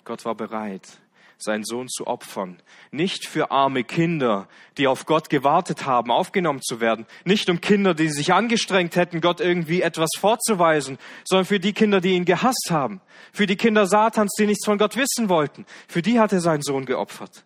Gott 0.05 0.23
war 0.23 0.35
bereit, 0.35 1.01
seinen 1.43 1.63
Sohn 1.63 1.89
zu 1.89 2.07
opfern. 2.07 2.61
Nicht 2.91 3.27
für 3.27 3.51
arme 3.51 3.83
Kinder, 3.83 4.47
die 4.77 4.87
auf 4.87 5.05
Gott 5.05 5.29
gewartet 5.29 5.85
haben, 5.85 6.11
aufgenommen 6.11 6.61
zu 6.61 6.79
werden. 6.79 7.05
Nicht 7.25 7.49
um 7.49 7.61
Kinder, 7.61 7.93
die 7.93 8.09
sich 8.09 8.33
angestrengt 8.33 8.95
hätten, 8.95 9.21
Gott 9.21 9.41
irgendwie 9.41 9.81
etwas 9.81 10.09
vorzuweisen, 10.17 10.97
sondern 11.25 11.45
für 11.45 11.59
die 11.59 11.73
Kinder, 11.73 12.01
die 12.01 12.15
ihn 12.15 12.25
gehasst 12.25 12.69
haben. 12.71 13.01
Für 13.31 13.45
die 13.45 13.57
Kinder 13.57 13.85
Satans, 13.85 14.33
die 14.39 14.45
nichts 14.45 14.65
von 14.65 14.77
Gott 14.77 14.95
wissen 14.95 15.29
wollten. 15.29 15.65
Für 15.87 16.01
die 16.01 16.19
hat 16.19 16.33
er 16.33 16.41
seinen 16.41 16.63
Sohn 16.63 16.85
geopfert 16.85 17.45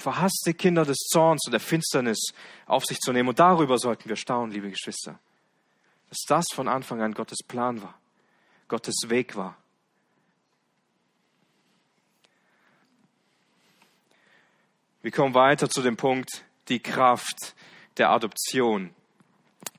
verhasste 0.00 0.54
Kinder 0.54 0.84
des 0.84 0.98
Zorns 1.10 1.42
und 1.46 1.52
der 1.52 1.60
Finsternis 1.60 2.32
auf 2.66 2.84
sich 2.84 2.98
zu 2.98 3.12
nehmen. 3.12 3.28
Und 3.28 3.38
darüber 3.38 3.78
sollten 3.78 4.08
wir 4.08 4.16
staunen, 4.16 4.52
liebe 4.52 4.70
Geschwister. 4.70 5.18
Dass 6.08 6.20
das 6.26 6.46
von 6.54 6.68
Anfang 6.68 7.02
an 7.02 7.12
Gottes 7.12 7.38
Plan 7.46 7.82
war, 7.82 7.94
Gottes 8.68 8.94
Weg 9.08 9.36
war. 9.36 9.56
Wir 15.00 15.12
kommen 15.12 15.32
weiter 15.32 15.70
zu 15.70 15.80
dem 15.80 15.96
Punkt, 15.96 16.44
die 16.68 16.80
Kraft 16.80 17.54
der 17.98 18.10
Adoption. 18.10 18.92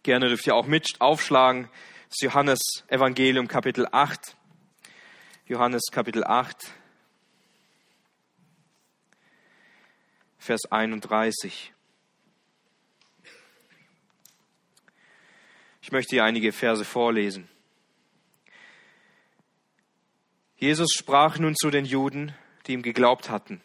Gerne 0.02 0.30
dürft 0.30 0.48
ihr 0.48 0.56
auch 0.56 0.66
mit 0.66 0.96
aufschlagen. 1.00 1.70
Das 2.08 2.22
Johannes 2.22 2.60
Evangelium 2.88 3.50
Kapitel 3.50 3.86
8. 3.92 4.38
Johannes 5.46 5.84
Kapitel 5.92 6.24
8. 6.24 6.72
Vers 10.38 10.72
31. 10.72 11.74
Ich 15.82 15.92
möchte 15.92 16.16
hier 16.16 16.24
einige 16.24 16.54
Verse 16.54 16.86
vorlesen. 16.86 17.50
Jesus 20.56 20.94
sprach 20.94 21.40
nun 21.40 21.58
zu 21.58 21.70
den 21.72 21.84
Juden, 21.84 22.34
die 22.68 22.74
ihm 22.74 22.84
geglaubt 22.84 23.30
hatten. 23.30 23.62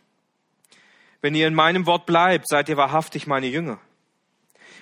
Wenn 1.24 1.34
ihr 1.34 1.48
in 1.48 1.54
meinem 1.54 1.86
Wort 1.86 2.04
bleibt, 2.04 2.46
seid 2.46 2.68
ihr 2.68 2.76
wahrhaftig 2.76 3.26
meine 3.26 3.46
Jünger. 3.46 3.80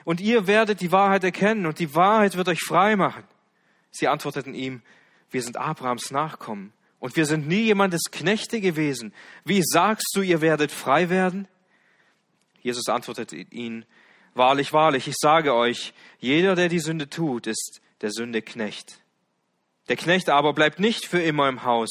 Und 0.02 0.20
ihr 0.20 0.48
werdet 0.48 0.80
die 0.80 0.90
Wahrheit 0.90 1.22
erkennen 1.22 1.66
und 1.66 1.78
die 1.78 1.94
Wahrheit 1.94 2.36
wird 2.36 2.48
euch 2.48 2.58
frei 2.58 2.96
machen. 2.96 3.22
Sie 3.92 4.08
antworteten 4.08 4.52
ihm, 4.52 4.82
wir 5.30 5.40
sind 5.40 5.56
Abrahams 5.56 6.10
Nachkommen 6.10 6.72
und 6.98 7.14
wir 7.14 7.26
sind 7.26 7.46
nie 7.46 7.62
jemandes 7.62 8.10
Knechte 8.10 8.60
gewesen. 8.60 9.14
Wie 9.44 9.62
sagst 9.62 10.10
du, 10.16 10.20
ihr 10.20 10.40
werdet 10.40 10.72
frei 10.72 11.10
werden? 11.10 11.46
Jesus 12.60 12.88
antwortete 12.88 13.36
ihnen, 13.36 13.84
Wahrlich, 14.34 14.72
wahrlich, 14.72 15.06
ich 15.06 15.18
sage 15.20 15.54
euch, 15.54 15.94
jeder, 16.18 16.56
der 16.56 16.68
die 16.68 16.80
Sünde 16.80 17.08
tut, 17.08 17.46
ist 17.46 17.80
der 18.00 18.10
Sünde 18.10 18.42
Knecht. 18.42 19.00
Der 19.88 19.94
Knecht 19.94 20.28
aber 20.28 20.54
bleibt 20.54 20.80
nicht 20.80 21.06
für 21.06 21.22
immer 21.22 21.48
im 21.48 21.62
Haus, 21.62 21.90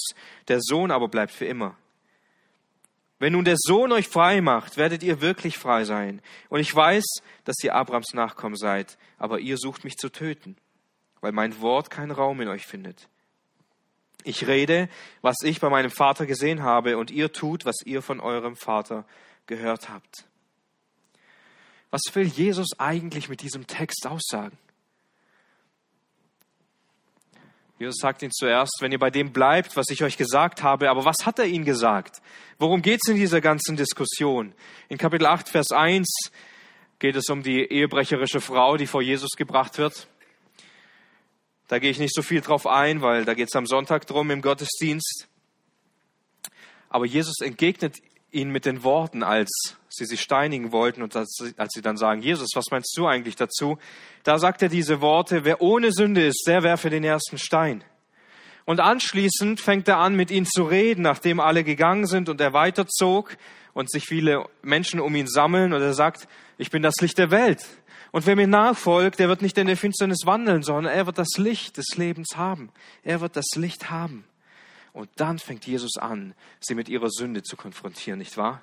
der 0.49 0.59
Sohn 0.59 0.91
aber 0.91 1.07
bleibt 1.07 1.31
für 1.31 1.45
immer. 1.45 1.77
Wenn 3.21 3.33
nun 3.33 3.45
der 3.45 3.57
Sohn 3.59 3.91
euch 3.91 4.07
frei 4.07 4.41
macht, 4.41 4.77
werdet 4.77 5.03
ihr 5.03 5.21
wirklich 5.21 5.59
frei 5.59 5.85
sein. 5.85 6.23
Und 6.49 6.59
ich 6.59 6.75
weiß, 6.75 7.05
dass 7.43 7.63
ihr 7.63 7.75
Abrams 7.75 8.15
Nachkommen 8.15 8.55
seid, 8.55 8.97
aber 9.19 9.39
ihr 9.39 9.59
sucht 9.59 9.83
mich 9.83 9.95
zu 9.97 10.09
töten, 10.09 10.57
weil 11.19 11.31
mein 11.31 11.61
Wort 11.61 11.91
keinen 11.91 12.09
Raum 12.09 12.41
in 12.41 12.47
euch 12.47 12.65
findet. 12.65 13.09
Ich 14.23 14.47
rede, 14.47 14.89
was 15.21 15.35
ich 15.43 15.59
bei 15.59 15.69
meinem 15.69 15.91
Vater 15.91 16.25
gesehen 16.25 16.63
habe, 16.63 16.97
und 16.97 17.11
ihr 17.11 17.31
tut, 17.31 17.63
was 17.63 17.75
ihr 17.85 18.01
von 18.01 18.19
eurem 18.19 18.55
Vater 18.55 19.05
gehört 19.45 19.89
habt. 19.89 20.25
Was 21.91 22.01
will 22.13 22.25
Jesus 22.25 22.69
eigentlich 22.79 23.29
mit 23.29 23.43
diesem 23.43 23.67
Text 23.67 24.07
aussagen? 24.07 24.57
Jesus 27.81 27.97
sagt 27.99 28.21
ihnen 28.21 28.31
zuerst, 28.31 28.77
wenn 28.81 28.91
ihr 28.91 28.99
bei 28.99 29.09
dem 29.09 29.33
bleibt, 29.33 29.75
was 29.75 29.89
ich 29.89 30.03
euch 30.03 30.15
gesagt 30.15 30.61
habe, 30.61 30.91
aber 30.91 31.03
was 31.03 31.15
hat 31.25 31.39
er 31.39 31.47
ihnen 31.47 31.65
gesagt? 31.65 32.21
Worum 32.59 32.83
geht 32.83 32.99
es 33.01 33.09
in 33.09 33.17
dieser 33.17 33.41
ganzen 33.41 33.75
Diskussion? 33.75 34.53
In 34.87 34.99
Kapitel 34.99 35.25
8, 35.25 35.49
Vers 35.49 35.71
1 35.71 36.07
geht 36.99 37.15
es 37.15 37.27
um 37.29 37.41
die 37.41 37.63
ehebrecherische 37.63 38.39
Frau, 38.39 38.77
die 38.77 38.85
vor 38.85 39.01
Jesus 39.01 39.31
gebracht 39.31 39.79
wird. 39.79 40.05
Da 41.69 41.79
gehe 41.79 41.89
ich 41.89 41.97
nicht 41.97 42.13
so 42.13 42.21
viel 42.21 42.41
drauf 42.41 42.67
ein, 42.67 43.01
weil 43.01 43.25
da 43.25 43.33
geht 43.33 43.47
es 43.49 43.55
am 43.55 43.65
Sonntag 43.65 44.05
drum 44.05 44.29
im 44.29 44.43
Gottesdienst. 44.43 45.27
Aber 46.87 47.07
Jesus 47.07 47.41
entgegnet 47.41 47.97
ihnen 48.31 48.51
mit 48.51 48.65
den 48.65 48.83
Worten, 48.83 49.23
als 49.23 49.77
sie 49.89 50.05
sie 50.05 50.17
steinigen 50.17 50.71
wollten 50.71 51.01
und 51.01 51.15
als, 51.15 51.53
als 51.57 51.73
sie 51.73 51.81
dann 51.81 51.97
sagen, 51.97 52.21
Jesus, 52.21 52.49
was 52.55 52.65
meinst 52.71 52.95
du 52.97 53.05
eigentlich 53.05 53.35
dazu? 53.35 53.77
Da 54.23 54.39
sagt 54.39 54.61
er 54.61 54.69
diese 54.69 55.01
Worte, 55.01 55.43
wer 55.43 55.61
ohne 55.61 55.91
Sünde 55.91 56.25
ist, 56.25 56.43
der 56.47 56.63
werfe 56.63 56.89
den 56.89 57.03
ersten 57.03 57.37
Stein. 57.37 57.83
Und 58.65 58.79
anschließend 58.79 59.59
fängt 59.59 59.87
er 59.87 59.97
an, 59.97 60.15
mit 60.15 60.31
ihnen 60.31 60.45
zu 60.45 60.63
reden, 60.63 61.01
nachdem 61.01 61.39
alle 61.39 61.63
gegangen 61.63 62.05
sind 62.05 62.29
und 62.29 62.39
er 62.39 62.53
weiterzog 62.53 63.35
und 63.73 63.91
sich 63.91 64.05
viele 64.05 64.45
Menschen 64.61 64.99
um 64.99 65.15
ihn 65.15 65.27
sammeln 65.27 65.73
und 65.73 65.81
er 65.81 65.93
sagt, 65.93 66.27
ich 66.57 66.69
bin 66.69 66.81
das 66.81 66.95
Licht 67.01 67.17
der 67.17 67.31
Welt. 67.31 67.65
Und 68.11 68.25
wer 68.25 68.35
mir 68.35 68.47
nachfolgt, 68.47 69.19
der 69.19 69.29
wird 69.29 69.41
nicht 69.41 69.57
in 69.57 69.67
der 69.67 69.77
Finsternis 69.77 70.25
wandeln, 70.25 70.63
sondern 70.63 70.93
er 70.93 71.05
wird 71.05 71.17
das 71.17 71.37
Licht 71.37 71.77
des 71.77 71.95
Lebens 71.95 72.35
haben. 72.35 72.69
Er 73.03 73.21
wird 73.21 73.35
das 73.35 73.55
Licht 73.55 73.89
haben. 73.89 74.25
Und 74.93 75.09
dann 75.15 75.39
fängt 75.39 75.65
Jesus 75.65 75.97
an, 75.97 76.33
sie 76.59 76.75
mit 76.75 76.89
ihrer 76.89 77.09
Sünde 77.09 77.43
zu 77.43 77.55
konfrontieren, 77.55 78.19
nicht 78.19 78.35
wahr? 78.37 78.61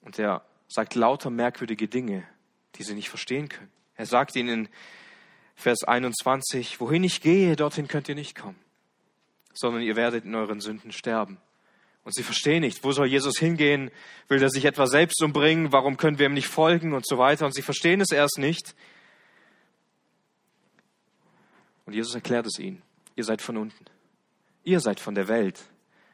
Und 0.00 0.18
er 0.18 0.44
sagt 0.68 0.94
lauter 0.94 1.30
merkwürdige 1.30 1.88
Dinge, 1.88 2.26
die 2.76 2.82
sie 2.82 2.94
nicht 2.94 3.08
verstehen 3.08 3.48
können. 3.48 3.70
Er 3.96 4.06
sagt 4.06 4.36
ihnen 4.36 4.48
in 4.48 4.68
Vers 5.54 5.84
21, 5.84 6.80
wohin 6.80 7.04
ich 7.04 7.20
gehe, 7.20 7.56
dorthin 7.56 7.88
könnt 7.88 8.08
ihr 8.08 8.14
nicht 8.14 8.36
kommen, 8.36 8.58
sondern 9.52 9.82
ihr 9.82 9.96
werdet 9.96 10.24
in 10.24 10.34
euren 10.34 10.60
Sünden 10.60 10.92
sterben. 10.92 11.38
Und 12.04 12.14
sie 12.14 12.22
verstehen 12.22 12.60
nicht, 12.60 12.84
wo 12.84 12.92
soll 12.92 13.06
Jesus 13.06 13.38
hingehen? 13.38 13.90
Will 14.28 14.42
er 14.42 14.50
sich 14.50 14.66
etwa 14.66 14.86
selbst 14.86 15.22
umbringen? 15.22 15.72
Warum 15.72 15.96
können 15.96 16.18
wir 16.18 16.26
ihm 16.26 16.34
nicht 16.34 16.48
folgen? 16.48 16.92
Und 16.92 17.06
so 17.06 17.16
weiter. 17.16 17.46
Und 17.46 17.54
sie 17.54 17.62
verstehen 17.62 18.02
es 18.02 18.10
erst 18.10 18.38
nicht. 18.38 18.74
Und 21.86 21.94
Jesus 21.94 22.14
erklärt 22.14 22.46
es 22.46 22.58
ihnen. 22.58 22.82
Ihr 23.16 23.24
seid 23.24 23.42
von 23.42 23.56
unten. 23.56 23.84
Ihr 24.64 24.80
seid 24.80 25.00
von 25.00 25.14
der 25.14 25.28
Welt. 25.28 25.60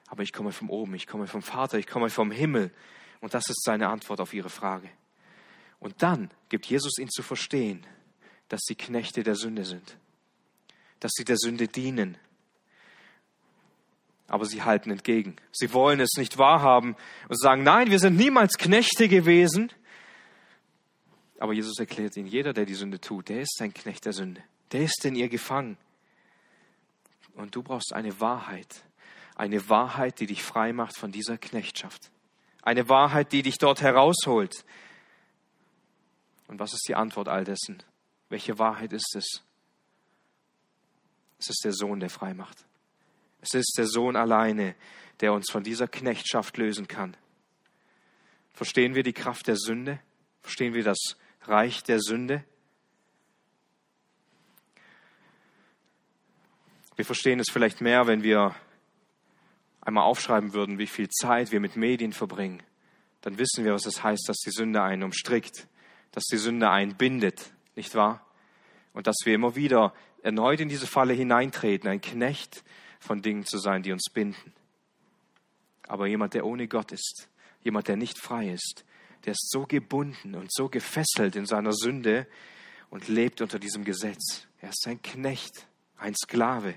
Aber 0.09 0.23
ich 0.23 0.33
komme 0.33 0.53
von 0.53 0.69
oben. 0.69 0.95
Ich 0.95 1.07
komme 1.07 1.27
vom 1.27 1.43
Vater. 1.43 1.79
Ich 1.79 1.87
komme 1.87 2.11
vom 2.11 2.31
Himmel. 2.31 2.73
Und 3.21 3.35
das 3.35 3.49
ist 3.49 3.63
seine 3.65 3.89
Antwort 3.89 4.21
auf 4.21 4.35
ihre 4.35 4.51
Frage. 4.51 4.91
Und 5.79 6.03
dann 6.03 6.31
gibt 6.49 6.67
Jesus 6.67 6.99
ihnen 6.99 7.11
zu 7.11 7.23
verstehen, 7.23 7.87
dass 8.49 8.61
sie 8.65 8.75
Knechte 8.75 9.23
der 9.23 9.37
Sünde 9.37 9.65
sind. 9.65 9.97
Dass 10.99 11.13
sie 11.15 11.25
der 11.25 11.37
Sünde 11.37 11.69
dienen. 11.69 12.19
Aber 14.27 14.45
sie 14.45 14.63
halten 14.63 14.91
entgegen. 14.91 15.37
Sie 15.53 15.73
wollen 15.73 16.01
es 16.01 16.17
nicht 16.17 16.39
wahrhaben 16.39 16.97
und 17.29 17.41
sagen, 17.41 17.63
nein, 17.63 17.91
wir 17.91 17.99
sind 17.99 18.17
niemals 18.17 18.59
Knechte 18.59 19.09
gewesen. 19.09 19.73
Aber 21.39 21.55
Jesus 21.55 21.79
erklärt 21.79 22.17
ihnen, 22.17 22.27
jeder, 22.27 22.53
der 22.53 22.67
die 22.67 22.75
Sünde 22.75 23.01
tut, 23.01 23.31
der 23.31 23.41
ist 23.41 23.59
ein 23.61 23.73
Knecht 23.73 24.05
der 24.05 24.13
Sünde. 24.13 24.43
Der 24.73 24.83
ist 24.83 25.05
in 25.05 25.17
ihr 25.17 25.29
gefangen. 25.29 25.79
Und 27.35 27.55
du 27.55 27.62
brauchst 27.62 27.93
eine 27.95 28.21
Wahrheit, 28.21 28.85
Eine 29.37 29.71
Wahrheit, 29.71 30.21
die 30.21 30.27
dich 30.27 30.43
frei 30.43 30.75
macht 30.75 30.99
von 30.99 31.12
dieser 31.12 31.38
Knechtschaft. 31.38 32.11
Eine 32.61 32.90
Wahrheit, 32.90 33.33
die 33.33 33.43
dich 33.43 33.57
dort 33.57 33.81
herausholt. 33.81 34.66
Und 36.47 36.59
was 36.59 36.75
ist 36.75 36.87
die 36.87 36.95
Antwort 36.95 37.29
all 37.29 37.45
dessen? 37.45 37.83
Welche 38.29 38.59
Wahrheit 38.59 38.93
ist 38.93 39.14
es? 39.16 39.43
Es 41.38 41.49
ist 41.49 41.64
der 41.64 41.73
Sohn, 41.73 42.01
der 42.01 42.11
frei 42.11 42.35
macht. 42.35 42.66
Es 43.40 43.55
ist 43.55 43.75
der 43.79 43.87
Sohn 43.87 44.14
alleine, 44.14 44.75
der 45.21 45.33
uns 45.33 45.51
von 45.51 45.62
dieser 45.62 45.88
Knechtschaft 45.88 46.59
lösen 46.59 46.87
kann. 46.87 47.16
Verstehen 48.53 48.95
wir 48.95 49.03
die 49.03 49.14
Kraft 49.14 49.47
der 49.47 49.57
Sünde? 49.57 50.01
Verstehen 50.43 50.75
wir 50.75 50.85
das 50.85 51.16
Reich 51.43 51.83
der 51.83 52.01
Sünde? 52.01 52.45
Wir 57.01 57.07
verstehen 57.07 57.41
es 57.41 57.51
vielleicht 57.51 57.81
mehr, 57.81 58.07
wenn 58.07 58.23
wir 58.23 58.55
einmal 59.81 60.05
aufschreiben 60.05 60.53
würden, 60.53 60.79
wie 60.79 60.87
viel 60.87 61.09
Zeit 61.09 61.51
wir 61.51 61.59
mit 61.59 61.75
Medien 61.75 62.13
verbringen. 62.13 62.63
Dann 63.23 63.39
wissen 63.39 63.65
wir, 63.65 63.73
was 63.73 63.87
es 63.87 63.95
das 63.95 64.05
heißt, 64.05 64.29
dass 64.29 64.37
die 64.37 64.51
Sünde 64.51 64.83
einen 64.83 65.05
umstrickt, 65.05 65.67
dass 66.13 66.25
die 66.25 66.37
Sünde 66.37 66.69
einen 66.69 66.97
bindet, 66.97 67.55
nicht 67.75 67.95
wahr? 67.95 68.23
Und 68.93 69.07
dass 69.07 69.17
wir 69.25 69.35
immer 69.35 69.57
wieder 69.57 69.95
erneut 70.23 70.61
in 70.61 70.69
diese 70.69 70.87
Falle 70.87 71.15
hineintreten, 71.15 71.89
ein 71.89 72.03
Knecht 72.03 72.65
von 72.99 73.23
Dingen 73.23 73.47
zu 73.47 73.57
sein, 73.57 73.83
die 73.83 73.93
uns 73.93 74.11
binden. 74.13 74.53
Aber 75.89 76.07
jemand, 76.07 76.35
der 76.35 76.45
ohne 76.45 76.69
Gott 76.69 76.93
ist, 76.93 77.31
jemand, 77.63 77.89
der 77.89 77.97
nicht 77.97 78.19
frei 78.19 78.51
ist, 78.51 78.85
der 79.25 79.33
ist 79.33 79.49
so 79.51 79.65
gebunden 79.65 80.35
und 80.35 80.53
so 80.53 80.69
gefesselt 80.69 81.35
in 81.35 81.47
seiner 81.47 81.73
Sünde 81.73 82.27
und 82.91 83.09
lebt 83.09 83.41
unter 83.41 83.59
diesem 83.59 83.85
Gesetz. 83.85 84.47
Er 84.61 84.69
ist 84.69 84.87
ein 84.87 85.01
Knecht, 85.01 85.67
ein 85.97 86.15
Sklave. 86.15 86.75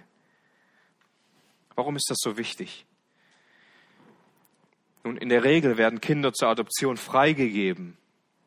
Warum 1.75 1.95
ist 1.95 2.09
das 2.09 2.17
so 2.19 2.37
wichtig? 2.37 2.85
Nun, 5.03 5.17
in 5.17 5.29
der 5.29 5.43
Regel 5.43 5.77
werden 5.77 6.01
Kinder 6.01 6.33
zur 6.33 6.49
Adoption 6.49 6.97
freigegeben, 6.97 7.97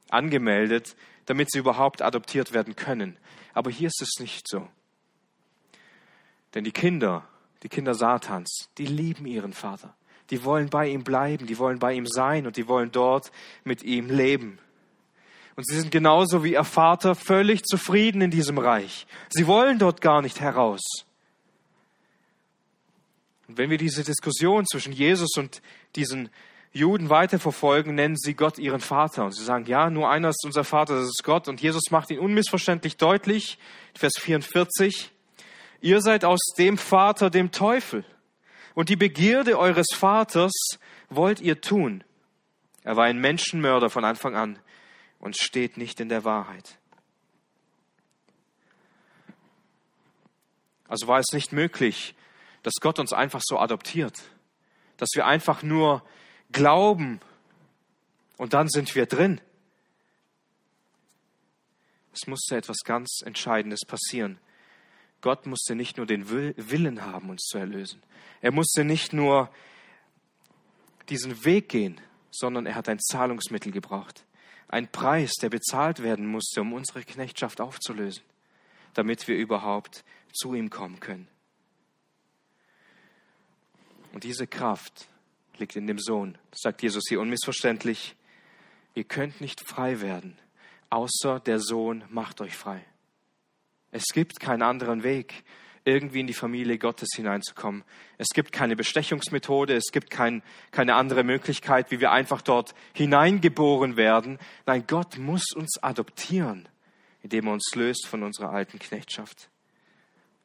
angemeldet, 0.09 0.97
damit 1.27 1.51
sie 1.51 1.59
überhaupt 1.59 2.03
adoptiert 2.03 2.53
werden 2.53 2.77
können. 2.77 3.19
Aber 3.53 3.71
hier 3.71 3.89
ist 3.89 4.01
es 4.01 4.21
nicht 4.21 4.49
so. 4.49 4.67
Denn 6.55 6.65
die 6.65 6.73
Kinder, 6.73 7.29
die 7.63 7.69
Kinder 7.69 7.95
Satans, 7.95 8.71
die 8.79 8.87
lieben 8.87 9.27
ihren 9.27 9.53
Vater. 9.53 9.95
Die 10.31 10.45
wollen 10.45 10.71
bei 10.71 10.89
ihm 10.89 11.05
bleiben, 11.05 11.47
die 11.47 11.59
wollen 11.59 11.79
bei 11.79 11.93
ihm 11.95 12.07
sein 12.07 12.47
und 12.47 12.57
die 12.57 12.67
wollen 12.69 12.91
dort 12.91 13.31
mit 13.65 13.83
ihm 13.83 14.09
leben. 14.09 14.59
Und 15.57 15.67
sie 15.67 15.77
sind 15.79 15.91
genauso 15.91 16.45
wie 16.45 16.53
ihr 16.53 16.65
Vater 16.65 17.15
völlig 17.15 17.65
zufrieden 17.65 18.21
in 18.21 18.31
diesem 18.31 18.59
Reich. 18.59 19.07
Sie 19.29 19.47
wollen 19.47 19.79
dort 19.79 20.01
gar 20.01 20.23
nicht 20.23 20.41
heraus. 20.41 20.83
Und 23.49 23.59
wenn 23.59 23.71
wir 23.71 23.79
diese 23.79 24.03
Diskussion 24.03 24.67
zwischen 24.67 24.93
Jesus 24.93 25.37
und 25.37 25.63
diesen 25.95 26.31
Juden 26.73 27.09
weiterverfolgen, 27.09 27.95
nennen 27.95 28.17
sie 28.17 28.35
Gott 28.35 28.59
ihren 28.59 28.81
Vater. 28.81 29.25
Und 29.25 29.33
sie 29.33 29.45
sagen, 29.45 29.67
ja, 29.67 29.89
nur 29.89 30.11
einer 30.11 30.31
ist 30.31 30.45
unser 30.45 30.65
Vater, 30.65 30.97
das 30.97 31.07
ist 31.07 31.25
Gott. 31.25 31.49
Und 31.49 31.61
Jesus 31.61 31.91
macht 31.91 32.11
ihn 32.11 32.19
unmissverständlich 32.19 32.97
deutlich, 32.97 33.59
Vers 33.95 34.15
44, 34.19 35.11
ihr 35.81 36.01
seid 36.01 36.25
aus 36.25 36.41
dem 36.59 36.77
Vater, 36.77 37.31
dem 37.31 37.51
Teufel. 37.51 38.05
Und 38.75 38.91
die 38.91 38.97
Begierde 38.97 39.59
eures 39.59 39.87
Vaters 39.95 40.53
wollt 41.09 41.41
ihr 41.41 41.61
tun. 41.61 42.05
Er 42.83 42.97
war 42.97 43.05
ein 43.05 43.19
Menschenmörder 43.19 43.89
von 43.89 44.05
Anfang 44.05 44.37
an 44.37 44.59
und 45.19 45.37
steht 45.37 45.77
nicht 45.77 45.99
in 45.99 46.09
der 46.09 46.25
Wahrheit. 46.25 46.79
Also 50.89 51.09
war 51.09 51.19
es 51.19 51.33
nicht 51.33 51.53
möglich, 51.53 52.15
dass 52.67 52.81
Gott 52.81 52.99
uns 52.99 53.13
einfach 53.13 53.43
so 53.45 53.61
adoptiert, 53.61 54.21
dass 54.97 55.11
wir 55.15 55.25
einfach 55.25 55.63
nur 55.63 56.03
glauben 56.51 57.21
und 58.39 58.55
dann 58.55 58.69
sind 58.69 58.93
wir 58.97 59.07
drin. 59.07 59.41
Es 62.13 62.27
musste 62.27 62.57
etwas 62.57 62.79
ganz 62.85 63.21
Entscheidendes 63.25 63.83
passieren. 63.87 64.41
Gott 65.21 65.47
musste 65.47 65.77
nicht 65.77 65.97
nur 65.97 66.07
den 66.07 66.29
Willen 66.29 67.03
haben, 67.03 67.31
uns 67.31 67.43
zu 67.43 67.57
erlösen. 67.57 68.03
Er 68.41 68.51
musste 68.51 68.83
nicht 68.83 69.13
nur 69.13 69.49
diesen 71.09 71.45
Weg 71.45 71.69
gehen, 71.69 72.01
sondern 72.33 72.67
er 72.67 72.75
hat 72.75 72.89
ein 72.89 72.99
Zahlungsmittel 72.99 73.71
gebraucht. 73.71 74.25
Ein 74.67 74.91
Preis, 74.91 75.35
der 75.41 75.51
bezahlt 75.51 76.03
werden 76.03 76.27
musste, 76.27 76.63
um 76.63 76.73
unsere 76.73 77.05
Knechtschaft 77.05 77.61
aufzulösen, 77.61 78.25
damit 78.95 79.29
wir 79.29 79.37
überhaupt 79.37 80.05
zu 80.33 80.53
ihm 80.53 80.69
kommen 80.69 80.99
können. 80.99 81.29
Und 84.17 84.25
diese 84.25 84.47
Kraft 84.47 85.09
liegt 85.59 85.77
in 85.77 85.87
dem 85.87 85.99
Sohn, 85.99 86.39
sagt 86.51 86.81
Jesus 86.81 87.03
hier 87.07 87.21
unmissverständlich. 87.21 88.17
Ihr 88.95 89.05
könnt 89.05 89.43
nicht 89.43 89.61
frei 89.61 90.01
werden, 90.01 90.39
außer 90.89 91.39
der 91.39 91.61
Sohn 91.61 92.03
macht 92.09 92.41
euch 92.41 92.57
frei. 92.57 92.83
Es 93.91 94.05
gibt 94.15 94.41
keinen 94.41 94.63
anderen 94.63 95.03
Weg, 95.03 95.45
irgendwie 95.85 96.21
in 96.21 96.27
die 96.27 96.33
Familie 96.33 96.79
Gottes 96.79 97.11
hineinzukommen. 97.15 97.85
Es 98.17 98.29
gibt 98.29 98.53
keine 98.53 98.75
Bestechungsmethode, 98.75 99.75
es 99.77 99.93
gibt 99.93 100.09
kein, 100.09 100.43
keine 100.71 100.95
andere 100.95 101.23
Möglichkeit, 101.23 101.91
wie 101.91 102.01
wir 102.01 102.11
einfach 102.11 102.41
dort 102.41 102.75
hineingeboren 102.95 103.99
werden. 103.99 104.39
Nein, 104.65 104.85
Gott 104.87 105.19
muss 105.19 105.53
uns 105.55 105.77
adoptieren, 105.83 106.71
indem 107.21 107.49
er 107.49 107.53
uns 107.53 107.71
löst 107.75 108.07
von 108.07 108.23
unserer 108.23 108.49
alten 108.49 108.79
Knechtschaft. 108.79 109.51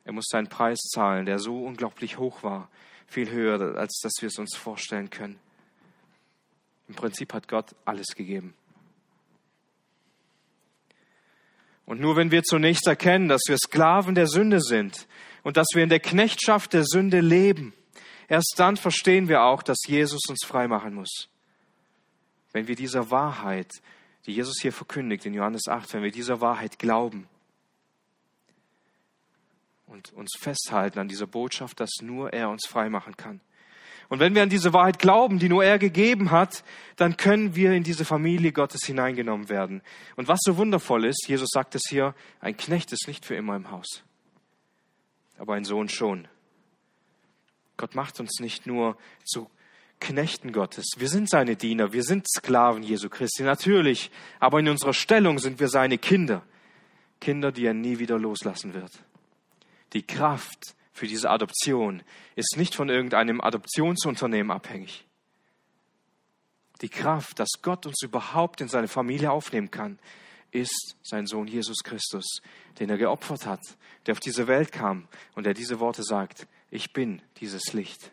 Er 0.04 0.12
muss 0.12 0.26
seinen 0.30 0.50
Preis 0.50 0.80
zahlen, 0.94 1.26
der 1.26 1.40
so 1.40 1.64
unglaublich 1.64 2.18
hoch 2.18 2.44
war, 2.44 2.70
viel 3.12 3.30
höher, 3.30 3.78
als 3.78 4.00
dass 4.02 4.14
wir 4.22 4.28
es 4.28 4.38
uns 4.38 4.56
vorstellen 4.56 5.10
können. 5.10 5.40
Im 6.88 6.96
Prinzip 6.96 7.34
hat 7.34 7.48
Gott 7.48 7.76
alles 7.86 8.08
gegeben. 8.16 8.54
Und 11.86 12.00
nur 12.00 12.16
wenn 12.16 12.32
wir 12.32 12.44
zunächst 12.44 12.88
erkennen, 12.88 13.28
dass 13.28 13.42
wir 13.48 13.58
Sklaven 13.58 14.16
der 14.16 14.28
Sünde 14.28 14.62
sind 14.62 15.08
und 15.44 15.58
dass 15.58 15.68
wir 15.74 15.84
in 15.84 15.90
der 15.90 16.00
Knechtschaft 16.00 16.74
der 16.74 16.86
Sünde 16.86 17.20
leben, 17.20 17.74
erst 18.28 18.54
dann 18.58 18.78
verstehen 18.78 19.28
wir 19.28 19.44
auch, 19.44 19.64
dass 19.64 19.80
Jesus 19.88 20.22
uns 20.30 20.46
freimachen 20.46 20.94
muss. 20.94 21.28
Wenn 22.54 22.68
wir 22.68 22.76
dieser 22.76 23.12
Wahrheit, 23.12 23.72
die 24.26 24.34
Jesus 24.34 24.56
hier 24.62 24.72
verkündigt 24.72 25.26
in 25.26 25.34
Johannes 25.34 25.68
8, 25.68 25.94
wenn 25.94 26.04
wir 26.04 26.12
dieser 26.12 26.40
Wahrheit 26.42 26.80
glauben, 26.80 27.28
und 29.92 30.14
uns 30.14 30.32
festhalten 30.40 31.00
an 31.00 31.10
dieser 31.10 31.28
Botschaft, 31.28 31.80
dass 31.80 31.90
nur 32.02 32.32
er 32.32 32.50
uns 32.50 32.66
frei 32.66 32.90
machen 32.90 33.18
kann. 33.18 33.42
Und 34.08 34.20
wenn 34.20 34.36
wir 34.36 34.44
an 34.44 34.50
diese 34.50 34.74
Wahrheit 34.74 35.00
glauben, 35.00 35.40
die 35.40 35.48
nur 35.48 35.64
er 35.64 35.80
gegeben 35.80 36.32
hat, 36.32 36.64
dann 36.98 37.18
können 37.18 37.56
wir 37.56 37.72
in 37.74 37.84
diese 37.84 38.04
Familie 38.04 38.52
Gottes 38.52 38.86
hineingenommen 38.86 39.48
werden. 39.48 39.82
Und 40.16 40.28
was 40.28 40.40
so 40.44 40.58
wundervoll 40.58 41.06
ist, 41.06 41.28
Jesus 41.28 41.50
sagt 41.52 41.76
es 41.76 41.84
hier, 41.90 42.16
ein 42.40 42.58
Knecht 42.58 42.92
ist 42.92 43.08
nicht 43.08 43.26
für 43.26 43.36
immer 43.36 43.56
im 43.56 43.72
Haus, 43.72 44.04
aber 45.38 45.54
ein 45.56 45.66
Sohn 45.66 45.88
schon. 45.88 46.28
Gott 47.78 47.96
macht 47.96 48.20
uns 48.20 48.40
nicht 48.40 48.68
nur 48.68 48.98
zu 49.24 49.50
Knechten 50.00 50.52
Gottes. 50.52 50.86
Wir 50.98 51.10
sind 51.10 51.30
seine 51.30 51.56
Diener, 51.56 51.94
wir 51.94 52.04
sind 52.04 52.28
Sklaven 52.28 52.84
Jesu 52.84 53.08
Christi, 53.08 53.44
natürlich, 53.44 54.12
aber 54.40 54.60
in 54.60 54.68
unserer 54.68 54.94
Stellung 54.94 55.40
sind 55.40 55.60
wir 55.60 55.68
seine 55.68 55.98
Kinder. 55.98 56.44
Kinder, 57.20 57.52
die 57.52 57.66
er 57.66 57.74
nie 57.74 58.00
wieder 58.00 58.18
loslassen 58.18 58.74
wird. 58.74 58.92
Die 59.94 60.06
Kraft 60.06 60.76
für 60.94 61.08
diese 61.08 61.30
Adoption 61.30 62.04
ist 62.36 62.58
nicht 62.58 62.76
von 62.76 62.90
irgendeinem 62.90 63.42
Adoptionsunternehmen 63.42 64.52
abhängig. 64.52 65.06
Die 66.82 66.90
Kraft, 66.90 67.40
dass 67.40 67.50
Gott 67.62 67.86
uns 67.86 68.02
überhaupt 68.02 68.62
in 68.62 68.68
seine 68.68 68.88
Familie 68.88 69.32
aufnehmen 69.32 69.70
kann, 69.70 70.00
ist 70.52 70.98
sein 71.04 71.28
Sohn 71.28 71.48
Jesus 71.48 71.78
Christus, 71.84 72.42
den 72.80 72.90
er 72.90 72.98
geopfert 72.98 73.46
hat, 73.46 73.62
der 74.06 74.14
auf 74.14 74.20
diese 74.20 74.48
Welt 74.48 74.72
kam 74.72 75.08
und 75.36 75.46
der 75.46 75.54
diese 75.54 75.80
Worte 75.80 76.04
sagt, 76.04 76.48
ich 76.70 76.94
bin 76.94 77.22
dieses 77.38 77.74
Licht. 77.74 78.12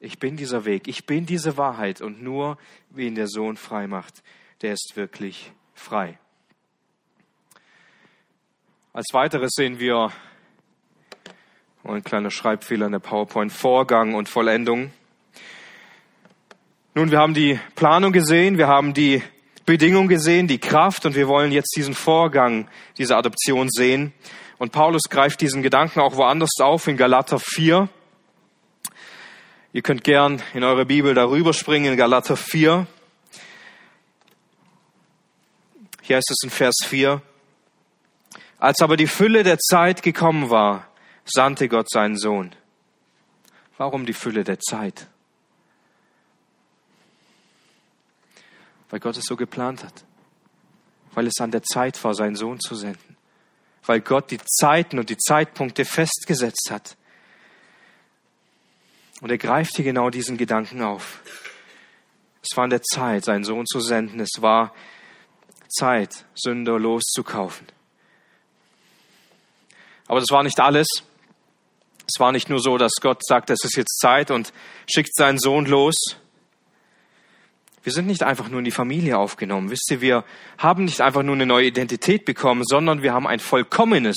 Ich 0.00 0.18
bin 0.18 0.36
dieser 0.36 0.64
Weg, 0.64 0.86
ich 0.86 1.06
bin 1.06 1.26
diese 1.26 1.56
Wahrheit 1.56 2.00
und 2.00 2.22
nur 2.22 2.58
wen 2.90 3.14
der 3.14 3.26
Sohn 3.26 3.56
frei 3.56 3.86
macht, 3.86 4.22
der 4.62 4.72
ist 4.72 4.92
wirklich 4.94 5.52
frei. 5.74 6.18
Als 8.92 9.12
weiteres 9.12 9.50
sehen 9.54 9.80
wir 9.80 10.12
und 11.88 11.96
ein 11.96 12.04
kleiner 12.04 12.30
Schreibfehler 12.30 12.86
in 12.86 12.92
der 12.92 12.98
PowerPoint. 12.98 13.50
Vorgang 13.50 14.14
und 14.14 14.28
Vollendung. 14.28 14.92
Nun, 16.94 17.10
wir 17.10 17.18
haben 17.18 17.32
die 17.32 17.58
Planung 17.76 18.12
gesehen, 18.12 18.58
wir 18.58 18.68
haben 18.68 18.92
die 18.92 19.22
Bedingung 19.64 20.06
gesehen, 20.06 20.48
die 20.48 20.58
Kraft 20.58 21.06
und 21.06 21.14
wir 21.14 21.28
wollen 21.28 21.50
jetzt 21.50 21.74
diesen 21.76 21.94
Vorgang 21.94 22.68
dieser 22.98 23.16
Adoption 23.16 23.70
sehen. 23.70 24.12
Und 24.58 24.72
Paulus 24.72 25.04
greift 25.08 25.40
diesen 25.40 25.62
Gedanken 25.62 26.00
auch 26.00 26.16
woanders 26.16 26.50
auf 26.60 26.88
in 26.88 26.98
Galater 26.98 27.38
4. 27.38 27.88
Ihr 29.72 29.82
könnt 29.82 30.04
gern 30.04 30.42
in 30.52 30.64
eure 30.64 30.84
Bibel 30.84 31.14
darüber 31.14 31.54
springen, 31.54 31.92
in 31.92 31.96
Galater 31.96 32.36
4. 32.36 32.86
Hier 36.02 36.18
ist 36.18 36.30
es 36.30 36.42
in 36.42 36.50
Vers 36.50 36.76
4. 36.84 37.22
Als 38.58 38.82
aber 38.82 38.96
die 38.96 39.06
Fülle 39.06 39.42
der 39.42 39.58
Zeit 39.58 40.02
gekommen 40.02 40.50
war, 40.50 40.87
sandte 41.30 41.68
Gott 41.68 41.90
seinen 41.90 42.16
Sohn. 42.16 42.54
Warum 43.76 44.06
die 44.06 44.12
Fülle 44.12 44.44
der 44.44 44.58
Zeit? 44.58 45.06
Weil 48.90 49.00
Gott 49.00 49.16
es 49.16 49.24
so 49.24 49.36
geplant 49.36 49.84
hat. 49.84 50.04
Weil 51.12 51.26
es 51.26 51.40
an 51.40 51.50
der 51.50 51.62
Zeit 51.62 52.02
war, 52.04 52.14
seinen 52.14 52.36
Sohn 52.36 52.60
zu 52.60 52.74
senden. 52.74 53.16
Weil 53.84 54.00
Gott 54.00 54.30
die 54.30 54.38
Zeiten 54.38 54.98
und 54.98 55.10
die 55.10 55.16
Zeitpunkte 55.16 55.84
festgesetzt 55.84 56.70
hat. 56.70 56.96
Und 59.20 59.30
er 59.30 59.38
greift 59.38 59.76
hier 59.76 59.84
genau 59.84 60.10
diesen 60.10 60.36
Gedanken 60.36 60.82
auf. 60.82 61.20
Es 62.42 62.56
war 62.56 62.64
an 62.64 62.70
der 62.70 62.82
Zeit, 62.82 63.24
seinen 63.24 63.44
Sohn 63.44 63.66
zu 63.66 63.80
senden. 63.80 64.20
Es 64.20 64.40
war 64.40 64.72
Zeit, 65.68 66.24
Sünder 66.34 66.78
loszukaufen. 66.78 67.66
Aber 70.06 70.20
das 70.20 70.30
war 70.30 70.42
nicht 70.42 70.60
alles. 70.60 70.86
Es 72.08 72.18
war 72.18 72.32
nicht 72.32 72.48
nur 72.48 72.58
so, 72.58 72.78
dass 72.78 72.92
Gott 73.00 73.24
sagt, 73.24 73.50
es 73.50 73.62
ist 73.64 73.76
jetzt 73.76 73.98
Zeit 73.98 74.30
und 74.30 74.52
schickt 74.90 75.14
seinen 75.14 75.38
Sohn 75.38 75.66
los. 75.66 75.94
Wir 77.82 77.92
sind 77.92 78.06
nicht 78.06 78.22
einfach 78.22 78.48
nur 78.48 78.60
in 78.60 78.64
die 78.64 78.70
Familie 78.70 79.18
aufgenommen. 79.18 79.70
Wisst 79.70 79.90
ihr, 79.90 80.00
wir 80.00 80.24
haben 80.56 80.84
nicht 80.84 81.00
einfach 81.00 81.22
nur 81.22 81.34
eine 81.34 81.46
neue 81.46 81.66
Identität 81.66 82.24
bekommen, 82.24 82.62
sondern 82.64 83.02
wir 83.02 83.12
haben 83.12 83.26
ein 83.26 83.40
vollkommenes, 83.40 84.16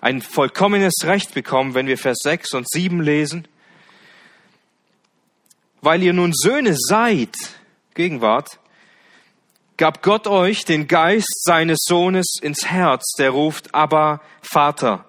ein 0.00 0.22
vollkommenes 0.22 0.94
Recht 1.04 1.34
bekommen, 1.34 1.74
wenn 1.74 1.86
wir 1.86 1.98
Vers 1.98 2.18
6 2.22 2.54
und 2.54 2.68
7 2.68 3.00
lesen. 3.00 3.46
Weil 5.80 6.02
ihr 6.02 6.12
nun 6.12 6.32
Söhne 6.34 6.74
seid, 6.76 7.34
Gegenwart, 7.94 8.58
gab 9.76 10.02
Gott 10.02 10.26
euch 10.26 10.64
den 10.64 10.88
Geist 10.88 11.44
seines 11.44 11.78
Sohnes 11.84 12.36
ins 12.42 12.66
Herz, 12.66 13.12
der 13.18 13.30
ruft, 13.30 13.74
aber 13.74 14.20
Vater. 14.42 15.04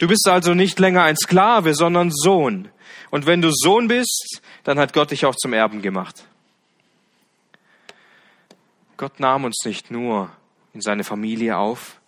Du 0.00 0.08
bist 0.08 0.26
also 0.26 0.54
nicht 0.54 0.78
länger 0.78 1.02
ein 1.02 1.16
Sklave, 1.16 1.74
sondern 1.74 2.10
Sohn. 2.10 2.70
Und 3.10 3.26
wenn 3.26 3.42
du 3.42 3.50
Sohn 3.52 3.86
bist, 3.86 4.40
dann 4.64 4.78
hat 4.78 4.94
Gott 4.94 5.10
dich 5.10 5.26
auch 5.26 5.34
zum 5.34 5.52
Erben 5.52 5.82
gemacht. 5.82 6.24
Gott 8.96 9.20
nahm 9.20 9.44
uns 9.44 9.62
nicht 9.66 9.90
nur 9.90 10.30
in 10.72 10.80
seine 10.80 11.04
Familie 11.04 11.58
auf. 11.58 12.00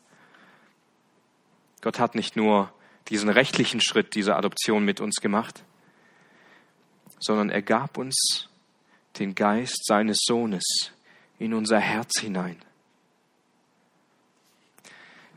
Gott 1.83 1.99
hat 1.99 2.15
nicht 2.15 2.35
nur 2.35 2.73
diesen 3.09 3.29
rechtlichen 3.29 3.83
Schritt 3.83 4.15
dieser 4.15 4.39
Adoption 4.39 4.87
mit 4.87 5.03
uns 5.03 5.17
gemacht, 5.17 5.63
sondern 7.19 7.51
er 7.51 7.61
gab 7.61 7.99
uns 7.99 8.49
den 9.19 9.35
Geist 9.35 9.85
seines 9.85 10.21
Sohnes 10.25 10.65
in 11.39 11.53
unser 11.53 11.79
Herz 11.79 12.21
hinein. 12.21 12.57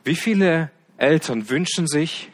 Wie 0.06 0.16
viele 0.16 0.72
Eltern 0.98 1.50
wünschen 1.50 1.88
sich, 1.88 2.32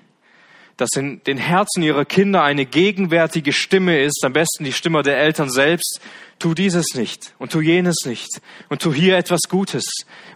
dass 0.81 0.95
in 0.95 1.23
den 1.25 1.37
Herzen 1.37 1.83
ihrer 1.83 2.05
Kinder 2.05 2.41
eine 2.41 2.65
gegenwärtige 2.65 3.53
Stimme 3.53 4.01
ist, 4.01 4.25
am 4.25 4.33
besten 4.33 4.63
die 4.63 4.73
Stimme 4.73 5.03
der 5.03 5.19
Eltern 5.19 5.51
selbst, 5.51 6.01
tu 6.39 6.55
dieses 6.55 6.95
nicht 6.95 7.35
und 7.37 7.51
tu 7.51 7.61
jenes 7.61 7.97
nicht 8.05 8.41
und 8.67 8.81
tu 8.81 8.91
hier 8.91 9.15
etwas 9.15 9.41
Gutes 9.47 9.85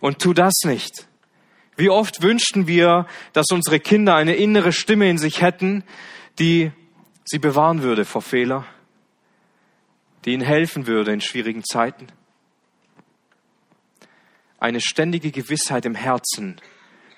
und 0.02 0.20
tu 0.20 0.34
das 0.34 0.54
nicht. 0.64 1.08
Wie 1.78 1.90
oft 1.90 2.22
wünschten 2.22 2.68
wir, 2.68 3.08
dass 3.34 3.48
unsere 3.52 3.80
Kinder 3.80 4.16
eine 4.16 4.36
innere 4.36 4.72
Stimme 4.72 5.10
in 5.10 5.18
sich 5.18 5.42
hätten, 5.42 5.84
die 6.38 6.72
sie 7.24 7.40
bewahren 7.40 7.82
würde 7.82 8.06
vor 8.06 8.22
Fehler, 8.22 8.68
die 10.26 10.34
ihnen 10.34 10.46
helfen 10.46 10.86
würde 10.86 11.12
in 11.12 11.22
schwierigen 11.22 11.64
Zeiten. 11.64 12.06
Eine 14.60 14.80
ständige 14.80 15.32
Gewissheit 15.32 15.88
im 15.88 15.96
Herzen, 15.96 16.62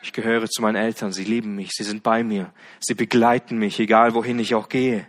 ich 0.01 0.13
gehöre 0.13 0.47
zu 0.47 0.61
meinen 0.61 0.75
Eltern, 0.75 1.11
sie 1.11 1.23
lieben 1.23 1.55
mich, 1.55 1.71
sie 1.71 1.83
sind 1.83 2.03
bei 2.03 2.23
mir, 2.23 2.53
sie 2.79 2.93
begleiten 2.93 3.57
mich, 3.57 3.79
egal 3.79 4.13
wohin 4.13 4.39
ich 4.39 4.55
auch 4.55 4.69
gehe. 4.69 5.07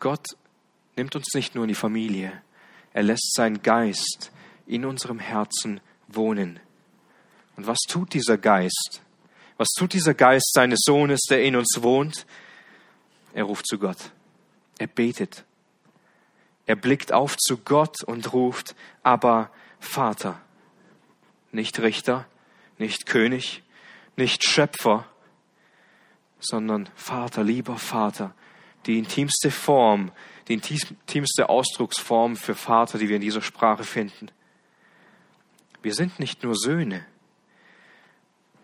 Gott 0.00 0.26
nimmt 0.96 1.14
uns 1.16 1.26
nicht 1.34 1.54
nur 1.54 1.64
in 1.64 1.68
die 1.68 1.74
Familie, 1.74 2.42
er 2.92 3.02
lässt 3.02 3.34
seinen 3.34 3.62
Geist 3.62 4.30
in 4.66 4.84
unserem 4.84 5.18
Herzen 5.18 5.80
wohnen. 6.08 6.60
Und 7.56 7.66
was 7.66 7.78
tut 7.88 8.14
dieser 8.14 8.38
Geist? 8.38 9.02
Was 9.56 9.68
tut 9.78 9.92
dieser 9.92 10.14
Geist 10.14 10.52
seines 10.52 10.80
Sohnes, 10.84 11.20
der 11.30 11.42
in 11.42 11.56
uns 11.56 11.78
wohnt? 11.80 12.26
Er 13.32 13.44
ruft 13.44 13.66
zu 13.66 13.78
Gott. 13.78 14.10
Er 14.78 14.86
betet. 14.88 15.44
Er 16.66 16.76
blickt 16.76 17.12
auf 17.12 17.36
zu 17.36 17.58
Gott 17.58 18.02
und 18.04 18.32
ruft, 18.32 18.74
aber 19.02 19.50
Vater 19.78 20.40
nicht 21.54 21.78
Richter, 21.80 22.26
nicht 22.78 23.06
König, 23.06 23.62
nicht 24.16 24.44
Schöpfer, 24.44 25.06
sondern 26.40 26.88
Vater, 26.94 27.42
lieber 27.42 27.76
Vater, 27.76 28.34
die 28.86 28.98
intimste 28.98 29.50
Form, 29.50 30.12
die 30.48 30.54
intimste 30.54 31.48
Ausdrucksform 31.48 32.36
für 32.36 32.54
Vater, 32.54 32.98
die 32.98 33.08
wir 33.08 33.16
in 33.16 33.22
dieser 33.22 33.40
Sprache 33.40 33.84
finden. 33.84 34.28
Wir 35.82 35.94
sind 35.94 36.20
nicht 36.20 36.42
nur 36.42 36.54
Söhne, 36.54 37.06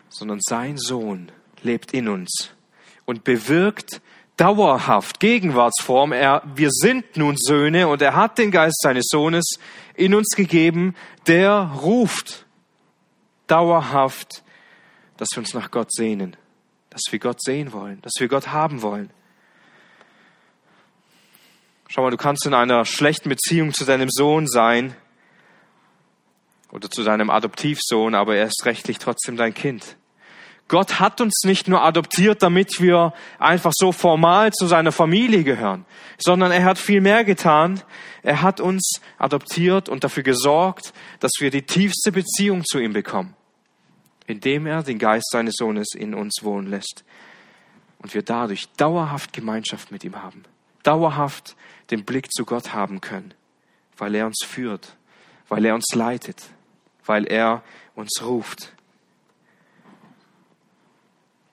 sondern 0.09 0.39
sein 0.41 0.77
Sohn 0.77 1.31
lebt 1.63 1.93
in 1.93 2.07
uns 2.07 2.51
und 3.05 3.23
bewirkt 3.23 4.01
dauerhaft, 4.37 5.19
Gegenwartsform. 5.19 6.11
Er, 6.11 6.43
wir 6.55 6.69
sind 6.71 7.17
nun 7.17 7.35
Söhne 7.37 7.87
und 7.87 8.01
er 8.01 8.15
hat 8.15 8.37
den 8.37 8.51
Geist 8.51 8.79
seines 8.81 9.07
Sohnes 9.07 9.59
in 9.95 10.13
uns 10.13 10.35
gegeben, 10.35 10.95
der 11.27 11.71
ruft 11.81 12.45
dauerhaft, 13.51 14.43
dass 15.17 15.27
wir 15.33 15.39
uns 15.39 15.53
nach 15.53 15.69
Gott 15.69 15.93
sehnen, 15.93 16.35
dass 16.89 17.01
wir 17.11 17.19
Gott 17.19 17.43
sehen 17.43 17.73
wollen, 17.73 18.01
dass 18.01 18.13
wir 18.17 18.27
Gott 18.27 18.47
haben 18.47 18.81
wollen. 18.81 19.11
Schau 21.89 22.01
mal, 22.01 22.11
du 22.11 22.17
kannst 22.17 22.45
in 22.45 22.53
einer 22.53 22.85
schlechten 22.85 23.29
Beziehung 23.29 23.73
zu 23.73 23.83
deinem 23.85 24.09
Sohn 24.09 24.47
sein 24.47 24.95
oder 26.71 26.89
zu 26.89 27.03
deinem 27.03 27.29
Adoptivsohn, 27.29 28.15
aber 28.15 28.37
er 28.37 28.45
ist 28.45 28.65
rechtlich 28.65 28.97
trotzdem 28.97 29.35
dein 29.35 29.53
Kind. 29.53 29.97
Gott 30.69 31.01
hat 31.01 31.19
uns 31.19 31.41
nicht 31.43 31.67
nur 31.67 31.83
adoptiert, 31.83 32.41
damit 32.41 32.79
wir 32.79 33.13
einfach 33.37 33.73
so 33.75 33.91
formal 33.91 34.53
zu 34.53 34.67
seiner 34.67 34.93
Familie 34.93 35.43
gehören, 35.43 35.85
sondern 36.17 36.53
er 36.53 36.63
hat 36.63 36.77
viel 36.77 37.01
mehr 37.01 37.25
getan. 37.25 37.81
Er 38.23 38.41
hat 38.41 38.61
uns 38.61 39.01
adoptiert 39.17 39.89
und 39.89 40.05
dafür 40.05 40.23
gesorgt, 40.23 40.93
dass 41.19 41.33
wir 41.39 41.51
die 41.51 41.63
tiefste 41.63 42.13
Beziehung 42.13 42.63
zu 42.63 42.79
ihm 42.79 42.93
bekommen 42.93 43.35
indem 44.31 44.65
er 44.65 44.81
den 44.81 44.97
Geist 44.97 45.29
seines 45.29 45.55
Sohnes 45.57 45.89
in 45.93 46.13
uns 46.13 46.39
wohnen 46.41 46.67
lässt 46.67 47.03
und 47.99 48.13
wir 48.13 48.23
dadurch 48.23 48.69
dauerhaft 48.77 49.33
Gemeinschaft 49.33 49.91
mit 49.91 50.05
ihm 50.05 50.15
haben, 50.15 50.43
dauerhaft 50.83 51.57
den 51.91 52.05
Blick 52.05 52.31
zu 52.31 52.45
Gott 52.45 52.73
haben 52.73 53.01
können, 53.01 53.33
weil 53.97 54.15
er 54.15 54.25
uns 54.25 54.39
führt, 54.45 54.95
weil 55.49 55.65
er 55.65 55.75
uns 55.75 55.93
leitet, 55.93 56.41
weil 57.05 57.27
er 57.27 57.61
uns 57.93 58.23
ruft. 58.23 58.73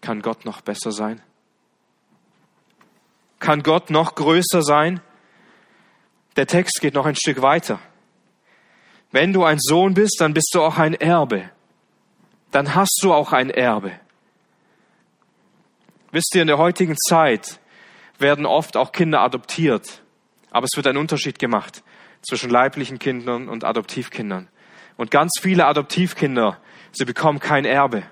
Kann 0.00 0.22
Gott 0.22 0.44
noch 0.44 0.60
besser 0.60 0.92
sein? 0.92 1.20
Kann 3.40 3.64
Gott 3.64 3.90
noch 3.90 4.14
größer 4.14 4.62
sein? 4.62 5.00
Der 6.36 6.46
Text 6.46 6.80
geht 6.80 6.94
noch 6.94 7.06
ein 7.06 7.16
Stück 7.16 7.42
weiter. 7.42 7.80
Wenn 9.10 9.32
du 9.32 9.42
ein 9.42 9.58
Sohn 9.58 9.94
bist, 9.94 10.20
dann 10.20 10.32
bist 10.32 10.50
du 10.52 10.62
auch 10.62 10.78
ein 10.78 10.94
Erbe 10.94 11.50
dann 12.50 12.74
hast 12.74 13.00
du 13.02 13.12
auch 13.12 13.32
ein 13.32 13.50
Erbe. 13.50 13.92
Wisst 16.10 16.34
ihr, 16.34 16.42
in 16.42 16.48
der 16.48 16.58
heutigen 16.58 16.96
Zeit 16.96 17.60
werden 18.18 18.46
oft 18.46 18.76
auch 18.76 18.92
Kinder 18.92 19.20
adoptiert, 19.20 20.02
aber 20.50 20.64
es 20.64 20.76
wird 20.76 20.86
ein 20.86 20.96
Unterschied 20.96 21.38
gemacht 21.38 21.82
zwischen 22.22 22.50
leiblichen 22.50 22.98
Kindern 22.98 23.48
und 23.48 23.64
Adoptivkindern. 23.64 24.48
Und 24.96 25.10
ganz 25.10 25.32
viele 25.40 25.66
Adoptivkinder, 25.66 26.58
sie 26.92 27.04
bekommen 27.04 27.38
kein 27.38 27.64
Erbe. 27.64 28.02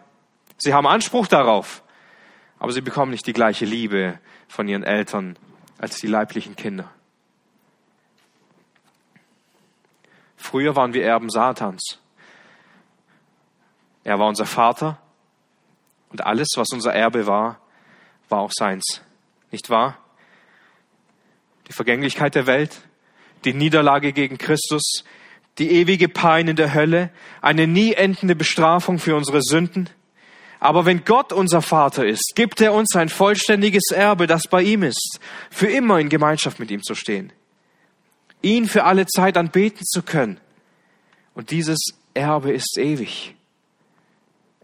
Sie 0.58 0.72
haben 0.72 0.86
Anspruch 0.86 1.26
darauf, 1.26 1.82
aber 2.58 2.72
sie 2.72 2.82
bekommen 2.82 3.10
nicht 3.10 3.26
die 3.26 3.32
gleiche 3.32 3.64
Liebe 3.64 4.18
von 4.48 4.68
ihren 4.68 4.84
Eltern 4.84 5.38
als 5.78 5.96
die 5.96 6.06
leiblichen 6.06 6.54
Kinder. 6.56 6.90
Früher 10.36 10.76
waren 10.76 10.94
wir 10.94 11.04
Erben 11.04 11.28
Satans. 11.28 11.98
Er 14.06 14.20
war 14.20 14.28
unser 14.28 14.46
Vater 14.46 14.98
und 16.10 16.24
alles, 16.24 16.46
was 16.54 16.68
unser 16.72 16.94
Erbe 16.94 17.26
war, 17.26 17.58
war 18.28 18.38
auch 18.38 18.52
seins. 18.54 19.02
Nicht 19.50 19.68
wahr? 19.68 19.98
Die 21.66 21.72
Vergänglichkeit 21.72 22.36
der 22.36 22.46
Welt, 22.46 22.82
die 23.44 23.52
Niederlage 23.52 24.12
gegen 24.12 24.38
Christus, 24.38 25.02
die 25.58 25.72
ewige 25.72 26.08
Pein 26.08 26.46
in 26.46 26.54
der 26.54 26.72
Hölle, 26.72 27.10
eine 27.42 27.66
nie 27.66 27.94
endende 27.94 28.36
Bestrafung 28.36 29.00
für 29.00 29.16
unsere 29.16 29.42
Sünden. 29.42 29.90
Aber 30.60 30.84
wenn 30.84 31.04
Gott 31.04 31.32
unser 31.32 31.60
Vater 31.60 32.06
ist, 32.06 32.34
gibt 32.36 32.60
er 32.60 32.74
uns 32.74 32.94
ein 32.94 33.08
vollständiges 33.08 33.90
Erbe, 33.90 34.28
das 34.28 34.44
bei 34.46 34.62
ihm 34.62 34.84
ist, 34.84 35.18
für 35.50 35.66
immer 35.66 35.98
in 35.98 36.10
Gemeinschaft 36.10 36.60
mit 36.60 36.70
ihm 36.70 36.84
zu 36.84 36.94
stehen, 36.94 37.32
ihn 38.40 38.66
für 38.66 38.84
alle 38.84 39.06
Zeit 39.06 39.36
anbeten 39.36 39.84
zu 39.84 40.04
können. 40.04 40.38
Und 41.34 41.50
dieses 41.50 41.80
Erbe 42.14 42.52
ist 42.52 42.78
ewig. 42.78 43.32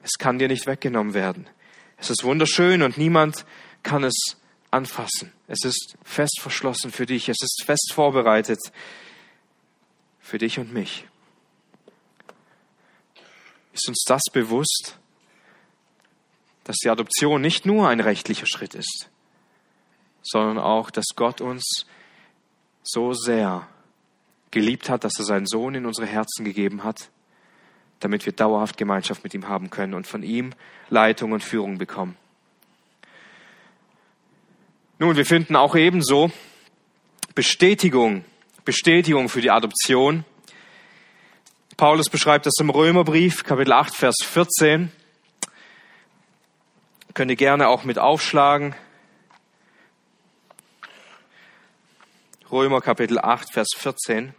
Es 0.03 0.19
kann 0.19 0.39
dir 0.39 0.49
nicht 0.49 0.67
weggenommen 0.67 1.15
werden. 1.15 1.49
Es 1.97 2.11
ist 2.11 2.25
wunderschön 2.25 2.83
und 2.83 2.99
niemand 2.99 3.47
kann 3.83 4.05
es 4.05 4.37
anfassen. 4.73 5.33
Es 5.47 5.65
ist 5.65 5.97
fest 6.03 6.41
verschlossen 6.41 6.91
für 6.91 7.07
dich. 7.07 7.29
Es 7.29 7.41
ist 7.41 7.63
fest 7.65 7.93
vorbereitet 7.95 8.59
für 10.21 10.39
dich 10.39 10.59
und 10.59 10.73
mich. 10.73 11.07
Ist 13.73 13.89
uns 13.89 14.03
das 14.07 14.23
bewusst, 14.33 14.99
dass 16.65 16.77
die 16.77 16.91
Adoption 16.91 17.41
nicht 17.41 17.67
nur 17.67 17.89
ein 17.89 18.01
rechtlicher 18.01 18.47
Schritt 18.47 18.75
ist, 18.75 19.09
sondern 20.23 20.59
auch, 20.59 20.91
dass 20.91 21.07
Gott 21.15 21.41
uns 21.41 21.87
so 22.83 23.13
sehr 23.13 23.69
geliebt 24.51 24.91
hat, 24.91 25.05
dass 25.05 25.19
er 25.19 25.25
seinen 25.25 25.47
Sohn 25.47 25.75
in 25.75 25.87
unsere 25.87 26.07
Herzen 26.07 26.45
gegeben 26.45 26.83
hat, 26.83 27.11
damit 28.03 28.27
wir 28.27 28.33
dauerhaft 28.33 28.77
Gemeinschaft 28.77 29.23
mit 29.23 29.33
ihm 29.35 29.49
haben 29.49 29.71
können 29.71 29.95
und 29.95 30.07
von 30.07 30.23
ihm 30.23 30.53
Leitung 30.91 31.33
und 31.33 31.43
Führung 31.43 31.79
bekommen. 31.79 32.17
Nun, 34.99 35.17
wir 35.17 35.27
finden 35.27 35.57
auch 35.57 35.75
ebenso 35.75 36.31
Bestätigung, 37.35 38.25
Bestätigung 38.65 39.29
für 39.29 39.41
die 39.41 39.51
Adoption. 39.51 40.25
Paulus 41.77 42.09
beschreibt 42.09 42.47
das 42.47 42.55
im 42.61 42.71
Römerbrief, 42.71 43.45
Kapitel 43.45 43.73
8, 43.73 43.95
Vers 43.95 44.17
14. 44.23 44.93
Könnt 47.15 47.31
ihr 47.31 47.37
gerne 47.37 47.69
auch 47.69 47.85
mit 47.85 47.99
aufschlagen. 47.99 48.75
Römer 52.51 52.81
Kapitel 52.81 53.19
8, 53.19 53.53
Vers 53.53 53.69
14. 53.77 54.35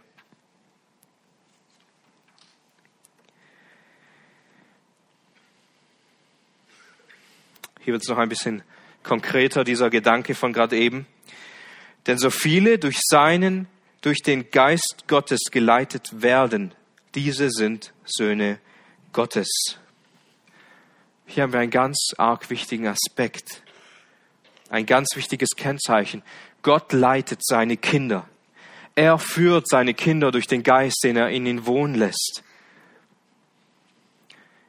Hier 7.84 7.92
wird 7.92 8.02
es 8.02 8.08
noch 8.08 8.16
ein 8.16 8.30
bisschen 8.30 8.62
konkreter, 9.02 9.62
dieser 9.62 9.90
Gedanke 9.90 10.34
von 10.34 10.54
gerade 10.54 10.78
eben. 10.78 11.06
Denn 12.06 12.16
so 12.16 12.30
viele 12.30 12.78
durch 12.78 12.98
seinen, 13.02 13.68
durch 14.00 14.22
den 14.22 14.50
Geist 14.50 15.04
Gottes 15.06 15.50
geleitet 15.50 16.22
werden, 16.22 16.74
diese 17.14 17.50
sind 17.50 17.92
Söhne 18.06 18.58
Gottes. 19.12 19.48
Hier 21.26 21.42
haben 21.42 21.52
wir 21.52 21.60
einen 21.60 21.70
ganz 21.70 22.12
arg 22.16 22.48
wichtigen 22.48 22.86
Aspekt, 22.86 23.62
ein 24.70 24.86
ganz 24.86 25.10
wichtiges 25.14 25.50
Kennzeichen. 25.54 26.22
Gott 26.62 26.94
leitet 26.94 27.44
seine 27.44 27.76
Kinder. 27.76 28.26
Er 28.94 29.18
führt 29.18 29.68
seine 29.68 29.92
Kinder 29.92 30.30
durch 30.30 30.46
den 30.46 30.62
Geist, 30.62 31.00
den 31.04 31.18
er 31.18 31.28
in 31.28 31.44
ihnen 31.44 31.66
wohnen 31.66 31.96
lässt. 31.96 32.42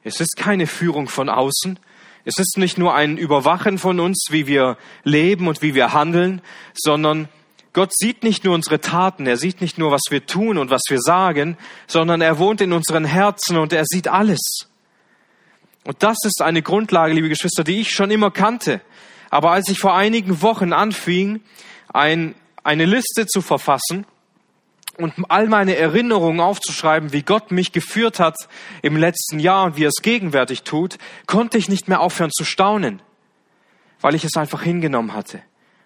Es 0.03 0.19
ist 0.19 0.35
keine 0.35 0.67
Führung 0.67 1.07
von 1.07 1.29
außen, 1.29 1.79
es 2.25 2.39
ist 2.39 2.57
nicht 2.57 2.77
nur 2.77 2.95
ein 2.95 3.17
Überwachen 3.17 3.77
von 3.77 3.99
uns, 3.99 4.27
wie 4.31 4.47
wir 4.47 4.77
leben 5.03 5.47
und 5.47 5.61
wie 5.61 5.75
wir 5.75 5.93
handeln, 5.93 6.41
sondern 6.73 7.29
Gott 7.71 7.95
sieht 7.95 8.23
nicht 8.23 8.43
nur 8.43 8.55
unsere 8.55 8.81
Taten, 8.81 9.27
er 9.27 9.37
sieht 9.37 9.61
nicht 9.61 9.77
nur, 9.77 9.91
was 9.91 10.01
wir 10.09 10.25
tun 10.25 10.57
und 10.57 10.71
was 10.71 10.81
wir 10.89 10.99
sagen, 10.99 11.57
sondern 11.87 12.21
er 12.21 12.39
wohnt 12.39 12.61
in 12.61 12.73
unseren 12.73 13.05
Herzen 13.05 13.57
und 13.57 13.73
er 13.73 13.85
sieht 13.85 14.07
alles. 14.07 14.69
Und 15.83 16.01
das 16.01 16.17
ist 16.25 16.41
eine 16.41 16.63
Grundlage, 16.63 17.13
liebe 17.13 17.29
Geschwister, 17.29 17.63
die 17.63 17.81
ich 17.81 17.91
schon 17.91 18.09
immer 18.09 18.31
kannte. 18.31 18.81
Aber 19.29 19.51
als 19.51 19.69
ich 19.69 19.77
vor 19.77 19.93
einigen 19.95 20.41
Wochen 20.41 20.73
anfing, 20.73 21.41
ein, 21.93 22.33
eine 22.63 22.85
Liste 22.85 23.27
zu 23.27 23.41
verfassen, 23.41 24.07
und 24.97 25.13
all 25.29 25.47
meine 25.47 25.75
Erinnerungen 25.75 26.39
aufzuschreiben, 26.39 27.11
wie 27.13 27.23
Gott 27.23 27.51
mich 27.51 27.71
geführt 27.71 28.19
hat 28.19 28.35
im 28.81 28.97
letzten 28.97 29.39
Jahr 29.39 29.65
und 29.65 29.77
wie 29.77 29.83
er 29.83 29.89
es 29.89 30.01
gegenwärtig 30.01 30.63
tut, 30.63 30.97
konnte 31.27 31.57
ich 31.57 31.69
nicht 31.69 31.87
mehr 31.87 32.01
aufhören 32.01 32.31
zu 32.31 32.45
staunen, 32.45 33.01
weil 34.01 34.15
ich 34.15 34.23
es 34.23 34.37
einfach 34.37 34.61
hingenommen 34.61 35.13
hatte. 35.13 35.41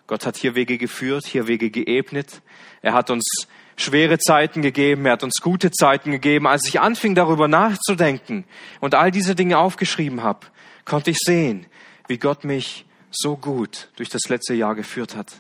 Gott 0.08 0.26
hat 0.26 0.38
hier 0.38 0.56
Wege 0.56 0.78
geführt, 0.78 1.26
hier 1.26 1.48
Wege 1.48 1.70
geebnet. 1.70 2.42
Er 2.82 2.94
hat 2.94 3.10
uns 3.12 3.48
schwere 3.78 4.18
Zeiten 4.18 4.62
gegeben, 4.62 5.06
er 5.06 5.14
hat 5.14 5.24
uns 5.24 5.36
gute 5.42 5.72
Zeiten 5.72 6.12
gegeben. 6.12 6.48
Als 6.48 6.68
ich 6.68 6.80
anfing 6.80 7.14
darüber 7.14 7.48
nachzudenken 7.48 8.46
und 8.80 8.96
all 8.96 9.12
diese 9.12 9.36
Dinge 9.36 9.60
aufgeschrieben 9.60 10.24
habe, 10.24 10.48
konnte 10.86 11.12
ich 11.12 11.20
sehen, 11.20 11.66
wie 12.08 12.18
Gott 12.18 12.44
mich 12.44 12.86
so 13.12 13.38
gut 13.38 13.90
durch 13.96 14.10
das 14.10 14.30
letzte 14.30 14.56
Jahr 14.56 14.76
geführt 14.76 15.16
hat, 15.16 15.34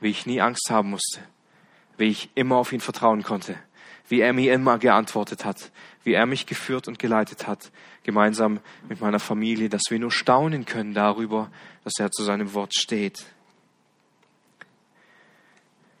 wie 0.00 0.10
ich 0.10 0.26
nie 0.26 0.40
Angst 0.40 0.68
haben 0.70 0.90
musste 0.90 1.20
wie 1.98 2.08
ich 2.08 2.30
immer 2.34 2.56
auf 2.56 2.72
ihn 2.72 2.80
vertrauen 2.80 3.22
konnte, 3.22 3.58
wie 4.08 4.20
er 4.20 4.32
mir 4.32 4.54
immer 4.54 4.78
geantwortet 4.78 5.44
hat, 5.44 5.70
wie 6.04 6.14
er 6.14 6.24
mich 6.24 6.46
geführt 6.46 6.88
und 6.88 6.98
geleitet 6.98 7.46
hat, 7.46 7.70
gemeinsam 8.04 8.60
mit 8.88 9.00
meiner 9.00 9.20
Familie, 9.20 9.68
dass 9.68 9.82
wir 9.90 9.98
nur 9.98 10.10
staunen 10.10 10.64
können 10.64 10.94
darüber, 10.94 11.50
dass 11.84 11.94
er 11.98 12.10
zu 12.10 12.24
seinem 12.24 12.54
Wort 12.54 12.74
steht. 12.74 13.26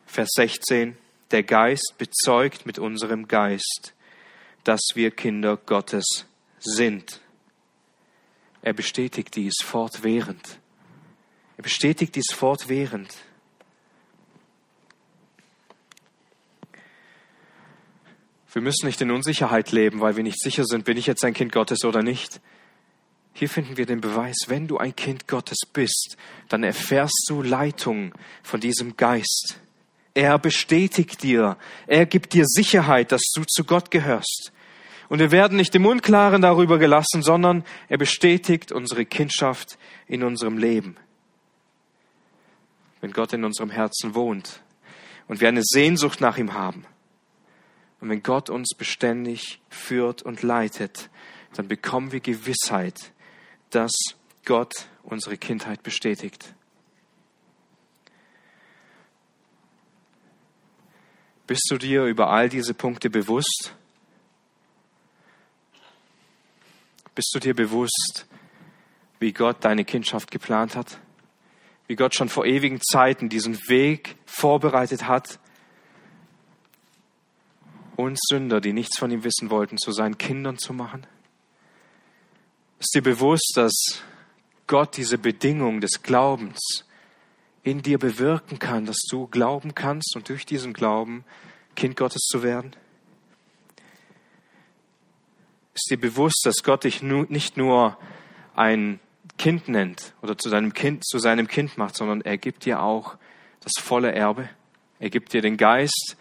Vers 0.06 0.30
16. 0.36 0.96
Der 1.30 1.42
Geist 1.42 1.94
bezeugt 1.98 2.64
mit 2.64 2.78
unserem 2.78 3.28
Geist, 3.28 3.92
dass 4.64 4.80
wir 4.94 5.10
Kinder 5.10 5.58
Gottes 5.58 6.26
sind. 6.58 7.20
Er 8.62 8.72
bestätigt 8.72 9.36
dies 9.36 9.54
fortwährend. 9.62 10.58
Er 11.58 11.62
bestätigt 11.62 12.14
dies 12.14 12.32
fortwährend. 12.32 13.14
Wir 18.58 18.62
müssen 18.62 18.86
nicht 18.86 19.00
in 19.00 19.12
Unsicherheit 19.12 19.70
leben, 19.70 20.00
weil 20.00 20.16
wir 20.16 20.24
nicht 20.24 20.40
sicher 20.42 20.64
sind, 20.64 20.84
bin 20.84 20.96
ich 20.96 21.06
jetzt 21.06 21.24
ein 21.24 21.32
Kind 21.32 21.52
Gottes 21.52 21.84
oder 21.84 22.02
nicht. 22.02 22.40
Hier 23.32 23.48
finden 23.48 23.76
wir 23.76 23.86
den 23.86 24.00
Beweis, 24.00 24.34
wenn 24.48 24.66
du 24.66 24.78
ein 24.78 24.96
Kind 24.96 25.28
Gottes 25.28 25.58
bist, 25.72 26.16
dann 26.48 26.64
erfährst 26.64 27.26
du 27.28 27.40
Leitung 27.40 28.12
von 28.42 28.58
diesem 28.58 28.96
Geist. 28.96 29.60
Er 30.12 30.40
bestätigt 30.40 31.22
dir, 31.22 31.56
er 31.86 32.04
gibt 32.04 32.32
dir 32.32 32.46
Sicherheit, 32.46 33.12
dass 33.12 33.22
du 33.32 33.44
zu 33.44 33.62
Gott 33.62 33.92
gehörst. 33.92 34.50
Und 35.08 35.20
wir 35.20 35.30
werden 35.30 35.56
nicht 35.56 35.76
im 35.76 35.86
Unklaren 35.86 36.42
darüber 36.42 36.78
gelassen, 36.78 37.22
sondern 37.22 37.64
er 37.88 37.98
bestätigt 37.98 38.72
unsere 38.72 39.06
Kindschaft 39.06 39.78
in 40.08 40.24
unserem 40.24 40.58
Leben. 40.58 40.96
Wenn 43.00 43.12
Gott 43.12 43.34
in 43.34 43.44
unserem 43.44 43.70
Herzen 43.70 44.16
wohnt 44.16 44.62
und 45.28 45.40
wir 45.40 45.46
eine 45.46 45.62
Sehnsucht 45.62 46.20
nach 46.20 46.38
ihm 46.38 46.54
haben, 46.54 46.84
und 48.00 48.10
wenn 48.10 48.22
Gott 48.22 48.48
uns 48.50 48.74
beständig 48.76 49.60
führt 49.68 50.22
und 50.22 50.42
leitet, 50.42 51.10
dann 51.54 51.68
bekommen 51.68 52.12
wir 52.12 52.20
Gewissheit, 52.20 53.12
dass 53.70 53.92
Gott 54.44 54.72
unsere 55.02 55.36
Kindheit 55.36 55.82
bestätigt. 55.82 56.54
Bist 61.46 61.66
du 61.70 61.78
dir 61.78 62.04
über 62.04 62.28
all 62.28 62.48
diese 62.48 62.74
Punkte 62.74 63.08
bewusst? 63.08 63.74
Bist 67.14 67.30
du 67.34 67.40
dir 67.40 67.54
bewusst, 67.54 68.26
wie 69.18 69.32
Gott 69.32 69.64
deine 69.64 69.84
Kindschaft 69.84 70.30
geplant 70.30 70.76
hat? 70.76 70.98
Wie 71.86 71.96
Gott 71.96 72.14
schon 72.14 72.28
vor 72.28 72.44
ewigen 72.44 72.80
Zeiten 72.82 73.30
diesen 73.30 73.56
Weg 73.68 74.16
vorbereitet 74.26 75.08
hat, 75.08 75.40
uns 77.98 78.20
Sünder, 78.28 78.60
die 78.60 78.72
nichts 78.72 78.98
von 78.98 79.10
ihm 79.10 79.24
wissen 79.24 79.50
wollten, 79.50 79.76
zu 79.76 79.90
seinen 79.90 80.18
Kindern 80.18 80.56
zu 80.56 80.72
machen? 80.72 81.04
Ist 82.78 82.94
dir 82.94 83.02
bewusst, 83.02 83.52
dass 83.56 83.74
Gott 84.68 84.96
diese 84.96 85.18
Bedingung 85.18 85.80
des 85.80 86.02
Glaubens 86.02 86.84
in 87.64 87.82
dir 87.82 87.98
bewirken 87.98 88.60
kann, 88.60 88.86
dass 88.86 88.98
du 89.10 89.26
glauben 89.26 89.74
kannst 89.74 90.14
und 90.14 90.28
durch 90.28 90.46
diesen 90.46 90.74
Glauben 90.74 91.24
Kind 91.74 91.96
Gottes 91.96 92.22
zu 92.30 92.44
werden? 92.44 92.76
Ist 95.74 95.90
dir 95.90 95.98
bewusst, 95.98 96.42
dass 96.44 96.62
Gott 96.62 96.84
dich 96.84 97.02
nicht 97.02 97.56
nur 97.56 97.98
ein 98.54 99.00
Kind 99.38 99.68
nennt 99.68 100.14
oder 100.22 100.38
zu 100.38 100.48
seinem 100.48 100.72
Kind, 100.72 101.04
zu 101.04 101.18
seinem 101.18 101.48
Kind 101.48 101.76
macht, 101.78 101.96
sondern 101.96 102.20
er 102.20 102.38
gibt 102.38 102.64
dir 102.64 102.80
auch 102.80 103.16
das 103.60 103.72
volle 103.82 104.12
Erbe. 104.12 104.48
Er 105.00 105.10
gibt 105.10 105.32
dir 105.32 105.42
den 105.42 105.56
Geist, 105.56 106.16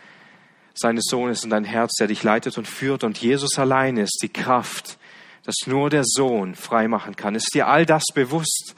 seines 0.78 1.06
Sohnes 1.10 1.44
in 1.44 1.50
dein 1.50 1.64
Herz, 1.64 1.96
der 2.00 2.08
dich 2.08 2.24
leitet 2.24 2.58
und 2.58 2.68
führt. 2.68 3.04
Und 3.04 3.18
Jesus 3.18 3.58
allein 3.58 3.98
ist 3.98 4.20
die 4.22 4.30
Kraft, 4.30 4.98
dass 5.44 5.56
nur 5.66 5.90
der 5.90 6.04
Sohn 6.06 6.56
frei 6.56 6.88
machen 6.88 7.16
kann. 7.16 7.36
Ist 7.36 7.54
dir 7.54 7.68
all 7.68 7.86
das 7.86 8.04
bewusst, 8.14 8.76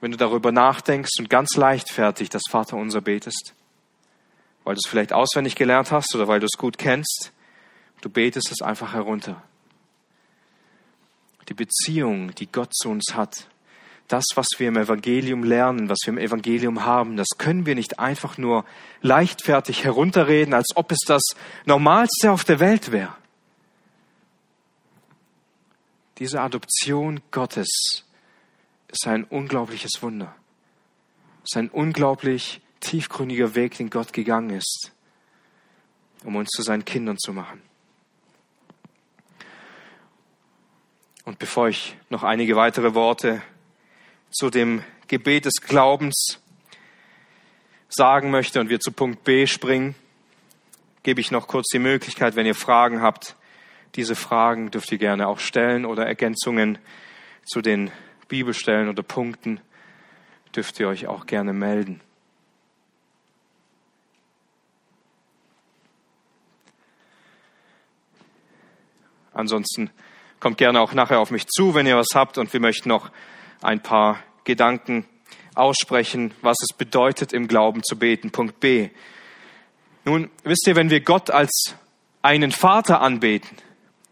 wenn 0.00 0.10
du 0.10 0.16
darüber 0.16 0.52
nachdenkst 0.52 1.18
und 1.18 1.30
ganz 1.30 1.56
leichtfertig 1.56 2.28
das 2.28 2.42
Vaterunser 2.50 3.00
betest? 3.00 3.54
Weil 4.64 4.74
du 4.74 4.80
es 4.84 4.88
vielleicht 4.88 5.12
auswendig 5.12 5.56
gelernt 5.56 5.90
hast 5.90 6.14
oder 6.14 6.28
weil 6.28 6.40
du 6.40 6.46
es 6.46 6.58
gut 6.58 6.78
kennst. 6.78 7.32
Du 8.00 8.10
betest 8.10 8.52
es 8.52 8.62
einfach 8.62 8.92
herunter. 8.92 9.42
Die 11.48 11.54
Beziehung, 11.54 12.34
die 12.34 12.50
Gott 12.50 12.74
zu 12.74 12.90
uns 12.90 13.14
hat, 13.14 13.48
das, 14.08 14.24
was 14.34 14.46
wir 14.58 14.68
im 14.68 14.76
Evangelium 14.76 15.42
lernen, 15.42 15.88
was 15.88 15.98
wir 16.04 16.12
im 16.12 16.18
Evangelium 16.18 16.84
haben, 16.84 17.16
das 17.16 17.28
können 17.38 17.66
wir 17.66 17.74
nicht 17.74 17.98
einfach 17.98 18.38
nur 18.38 18.64
leichtfertig 19.02 19.84
herunterreden, 19.84 20.54
als 20.54 20.76
ob 20.76 20.92
es 20.92 21.00
das 21.06 21.22
Normalste 21.64 22.30
auf 22.30 22.44
der 22.44 22.60
Welt 22.60 22.92
wäre. 22.92 23.14
Diese 26.18 26.40
Adoption 26.40 27.20
Gottes 27.30 28.04
ist 28.88 29.06
ein 29.06 29.24
unglaubliches 29.24 30.00
Wunder. 30.00 30.34
Es 31.44 31.52
ist 31.52 31.56
ein 31.58 31.68
unglaublich 31.68 32.60
tiefgründiger 32.80 33.54
Weg, 33.54 33.76
den 33.76 33.90
Gott 33.90 34.12
gegangen 34.12 34.50
ist, 34.50 34.92
um 36.24 36.36
uns 36.36 36.48
zu 36.50 36.62
seinen 36.62 36.84
Kindern 36.84 37.18
zu 37.18 37.32
machen. 37.32 37.60
Und 41.24 41.38
bevor 41.40 41.68
ich 41.68 41.96
noch 42.08 42.22
einige 42.22 42.54
weitere 42.54 42.94
Worte 42.94 43.42
zu 44.30 44.50
dem 44.50 44.82
Gebet 45.08 45.44
des 45.44 45.54
Glaubens 45.60 46.40
sagen 47.88 48.30
möchte 48.30 48.60
und 48.60 48.68
wir 48.68 48.80
zu 48.80 48.92
Punkt 48.92 49.24
B 49.24 49.46
springen, 49.46 49.94
gebe 51.02 51.20
ich 51.20 51.30
noch 51.30 51.46
kurz 51.46 51.68
die 51.72 51.78
Möglichkeit, 51.78 52.36
wenn 52.36 52.46
ihr 52.46 52.54
Fragen 52.54 53.00
habt, 53.00 53.36
diese 53.94 54.14
Fragen 54.14 54.70
dürft 54.70 54.92
ihr 54.92 54.98
gerne 54.98 55.28
auch 55.28 55.38
stellen 55.38 55.86
oder 55.86 56.06
Ergänzungen 56.06 56.78
zu 57.44 57.62
den 57.62 57.90
Bibelstellen 58.28 58.88
oder 58.88 59.02
Punkten 59.02 59.60
dürft 60.54 60.78
ihr 60.80 60.88
euch 60.88 61.06
auch 61.06 61.26
gerne 61.26 61.52
melden. 61.52 62.00
Ansonsten 69.32 69.90
kommt 70.40 70.58
gerne 70.58 70.80
auch 70.80 70.94
nachher 70.94 71.20
auf 71.20 71.30
mich 71.30 71.46
zu, 71.46 71.74
wenn 71.74 71.86
ihr 71.86 71.96
was 71.96 72.14
habt 72.14 72.38
und 72.38 72.52
wir 72.52 72.60
möchten 72.60 72.88
noch 72.88 73.10
ein 73.62 73.82
paar 73.82 74.18
Gedanken 74.44 75.06
aussprechen, 75.54 76.32
was 76.42 76.56
es 76.62 76.76
bedeutet, 76.76 77.32
im 77.32 77.48
Glauben 77.48 77.82
zu 77.82 77.98
beten. 77.98 78.30
Punkt 78.30 78.60
B. 78.60 78.90
Nun, 80.04 80.30
wisst 80.44 80.66
ihr, 80.66 80.76
wenn 80.76 80.90
wir 80.90 81.00
Gott 81.00 81.30
als 81.30 81.74
einen 82.22 82.52
Vater 82.52 83.00
anbeten, 83.00 83.56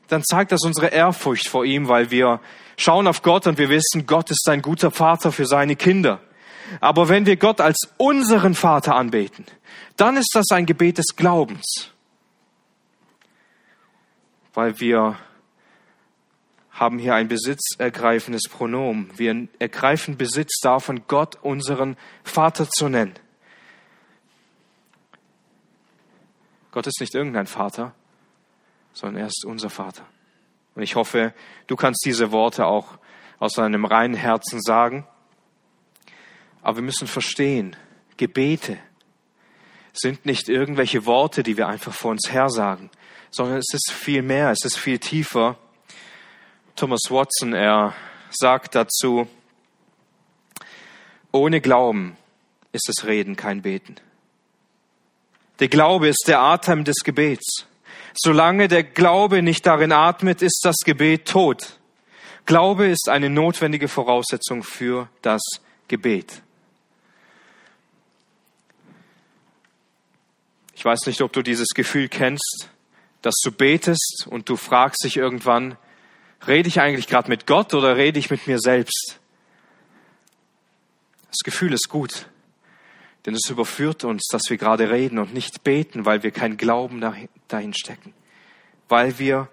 dann 0.09 0.23
zeigt 0.25 0.53
das 0.53 0.63
unsere 0.63 0.89
Ehrfurcht 0.89 1.49
vor 1.49 1.65
ihm, 1.65 1.89
weil 1.89 2.11
wir 2.11 2.41
schauen 2.77 3.07
auf 3.07 3.23
Gott 3.23 3.47
und 3.47 3.59
wir 3.59 3.69
wissen, 3.69 4.07
Gott 4.07 4.31
ist 4.31 4.49
ein 4.49 4.63
guter 4.63 4.91
Vater 4.91 5.33
für 5.33 5.47
seine 5.47 5.77
Kinder. 5.77 6.21
Aber 6.81 7.09
wenn 7.09 7.27
wir 7.27 7.37
Gott 7.37 7.61
als 7.61 7.89
unseren 7.97 8.55
Vater 8.55 8.97
anbeten, 8.97 9.45
dann 9.97 10.17
ist 10.17 10.31
das 10.35 10.51
ein 10.51 10.67
Gebet 10.67 10.99
des 10.99 11.17
Glaubens, 11.17 11.91
weil 14.55 14.81
wir 14.81 15.17
haben 16.75 16.99
hier 16.99 17.15
ein 17.15 17.29
besitzergreifendes 17.29 18.49
Pronomen. 18.51 19.11
Wir 19.17 19.49
ergreifen 19.59 20.19
Besitz 20.19 20.59
davon, 20.61 21.05
Gott 21.07 21.37
unseren 21.37 21.97
Vater 22.25 22.69
zu 22.69 22.89
nennen. 22.89 23.15
Gott 26.73 26.89
ist 26.89 27.01
nicht 27.01 27.15
irgendein 27.15 27.47
Vater, 27.47 27.95
sondern 28.93 29.23
er 29.23 29.29
ist 29.29 29.45
unser 29.47 29.71
Vater. 29.71 30.05
Und 30.75 30.83
ich 30.83 30.97
hoffe, 30.97 31.33
du 31.69 31.77
kannst 31.77 32.05
diese 32.05 32.33
Worte 32.33 32.67
auch 32.67 32.99
aus 33.39 33.55
deinem 33.55 33.85
reinen 33.85 34.15
Herzen 34.15 34.61
sagen. 34.61 35.07
Aber 36.63 36.79
wir 36.79 36.83
müssen 36.83 37.07
verstehen, 37.07 37.77
Gebete 38.17 38.79
sind 39.93 40.27
nicht 40.27 40.49
irgendwelche 40.49 41.07
Worte, 41.07 41.45
die 41.45 41.57
wir 41.57 41.69
einfach 41.69 41.95
vor 41.95 42.11
uns 42.11 42.33
her 42.33 42.51
sagen, 42.51 42.91
sondern 43.31 43.59
es 43.59 43.73
ist 43.73 43.93
viel 43.93 44.23
mehr, 44.23 44.51
es 44.51 44.65
ist 44.65 44.77
viel 44.77 44.99
tiefer. 44.99 45.57
Thomas 46.77 47.03
Watson, 47.09 47.53
er 47.53 47.95
sagt 48.31 48.75
dazu, 48.75 49.29
ohne 51.31 51.61
Glauben 51.61 52.17
ist 52.73 52.89
das 52.89 53.07
Reden 53.07 53.37
kein 53.37 53.63
Beten. 53.63 53.95
Der 55.61 55.69
Glaube 55.69 56.09
ist 56.09 56.25
der 56.27 56.41
Atem 56.41 56.83
des 56.83 56.97
Gebets. 57.05 57.67
Solange 58.13 58.67
der 58.67 58.83
Glaube 58.83 59.41
nicht 59.43 59.67
darin 59.67 59.93
atmet, 59.93 60.43
ist 60.43 60.63
das 60.65 60.79
Gebet 60.85 61.29
tot. 61.29 61.79
Glaube 62.45 62.89
ist 62.89 63.09
eine 63.09 63.31
notwendige 63.31 63.87
Voraussetzung 63.87 64.65
für 64.65 65.09
das 65.23 65.43
Gebet. 65.87 66.43
Ich 70.75 70.85
weiß 70.85 71.07
nicht, 71.07 71.23
ob 71.23 71.33
du 71.33 71.43
dieses 71.43 71.69
Gefühl 71.69 72.09
kennst, 72.09 72.69
dass 73.23 73.37
du 73.45 73.53
betest 73.53 74.27
und 74.29 74.49
du 74.49 74.57
fragst 74.57 75.05
dich 75.05 75.17
irgendwann, 75.17 75.79
Rede 76.47 76.69
ich 76.69 76.81
eigentlich 76.81 77.07
gerade 77.07 77.29
mit 77.29 77.47
Gott 77.47 77.73
oder 77.75 77.97
rede 77.97 78.19
ich 78.19 78.31
mit 78.31 78.47
mir 78.47 78.59
selbst? 78.59 79.19
Das 81.29 81.39
Gefühl 81.43 81.73
ist 81.73 81.89
gut, 81.89 82.29
denn 83.27 83.35
es 83.35 83.49
überführt 83.49 84.05
uns, 84.05 84.29
dass 84.31 84.43
wir 84.51 84.57
gerade 84.57 84.91
reden 84.91 85.19
und 85.19 85.33
nicht 85.33 85.65
beten, 85.65 86.05
weil 86.05 86.23
wir 86.23 86.31
kein 86.31 86.57
Glauben 86.57 87.01
dahin 87.49 87.75
stecken, 87.75 88.13
weil 88.89 89.19
wir 89.19 89.49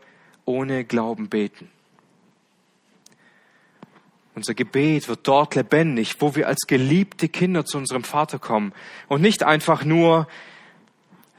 ohne 0.46 0.84
Glauben 0.84 1.30
beten. 1.30 1.70
Unser 4.36 4.54
Gebet 4.54 5.08
wird 5.08 5.28
dort 5.28 5.56
lebendig, 5.56 6.18
wo 6.20 6.36
wir 6.36 6.48
als 6.48 6.62
geliebte 6.68 7.30
Kinder 7.30 7.66
zu 7.66 7.78
unserem 7.78 8.04
Vater 8.04 8.39
kommen 8.39 8.74
und 9.08 9.22
nicht 9.22 9.44
einfach 9.44 9.84
nur 9.84 10.28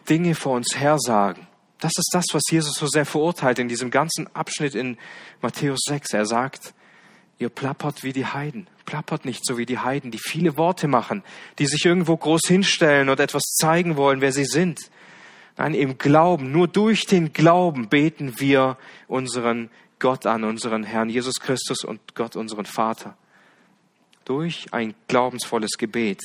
Dinge 0.09 0.34
vor 0.34 0.57
uns 0.57 0.78
hersagen. 0.78 1.46
Das 1.82 1.90
ist 1.98 2.10
das, 2.12 2.26
was 2.30 2.44
Jesus 2.48 2.74
so 2.74 2.86
sehr 2.86 3.04
verurteilt 3.04 3.58
in 3.58 3.66
diesem 3.66 3.90
ganzen 3.90 4.32
Abschnitt 4.36 4.76
in 4.76 4.96
Matthäus 5.40 5.80
6. 5.88 6.12
Er 6.12 6.26
sagt, 6.26 6.74
ihr 7.40 7.48
plappert 7.48 8.04
wie 8.04 8.12
die 8.12 8.24
Heiden. 8.24 8.68
Plappert 8.84 9.24
nicht 9.24 9.44
so 9.44 9.58
wie 9.58 9.66
die 9.66 9.80
Heiden, 9.80 10.12
die 10.12 10.20
viele 10.20 10.56
Worte 10.56 10.86
machen, 10.86 11.24
die 11.58 11.66
sich 11.66 11.84
irgendwo 11.84 12.16
groß 12.16 12.42
hinstellen 12.46 13.08
und 13.08 13.18
etwas 13.18 13.42
zeigen 13.58 13.96
wollen, 13.96 14.20
wer 14.20 14.30
sie 14.30 14.44
sind. 14.44 14.78
Nein, 15.56 15.74
im 15.74 15.98
Glauben, 15.98 16.52
nur 16.52 16.68
durch 16.68 17.06
den 17.06 17.32
Glauben 17.32 17.88
beten 17.88 18.38
wir 18.38 18.78
unseren 19.08 19.68
Gott 19.98 20.24
an, 20.24 20.44
unseren 20.44 20.84
Herrn 20.84 21.08
Jesus 21.08 21.40
Christus 21.40 21.82
und 21.82 22.14
Gott, 22.14 22.36
unseren 22.36 22.64
Vater. 22.64 23.16
Durch 24.24 24.68
ein 24.70 24.94
glaubensvolles 25.08 25.78
Gebet 25.78 26.20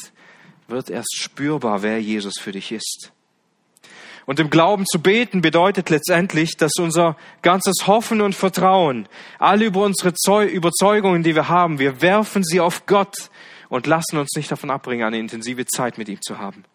wird 0.67 0.91
erst 0.91 1.15
spürbar, 1.15 1.81
wer 1.81 1.99
Jesus 1.99 2.35
für 2.39 2.51
dich 2.51 2.71
ist. 2.71 3.11
Und 4.27 4.41
im 4.41 4.49
Glauben 4.49 4.85
zu 4.85 5.01
beten 5.01 5.39
bedeutet 5.41 5.89
letztendlich, 5.89 6.57
dass 6.57 6.73
unser 6.79 7.15
ganzes 7.41 7.87
Hoffen 7.87 8.19
und 8.19 8.35
Vertrauen, 8.35 9.07
alle 9.39 9.65
über 9.65 9.85
unsere 9.85 10.13
Überzeugungen, 10.43 11.23
die 11.23 11.33
wir 11.33 11.47
haben, 11.47 11.79
wir 11.79 12.01
werfen 12.01 12.43
sie 12.43 12.59
auf 12.59 12.85
Gott 12.87 13.29
und 13.69 13.87
lassen 13.87 14.17
uns 14.17 14.35
nicht 14.35 14.51
davon 14.51 14.69
abbringen, 14.69 15.07
eine 15.07 15.17
intensive 15.17 15.65
Zeit 15.65 15.97
mit 15.97 16.09
ihm 16.09 16.21
zu 16.21 16.39
haben. 16.39 16.65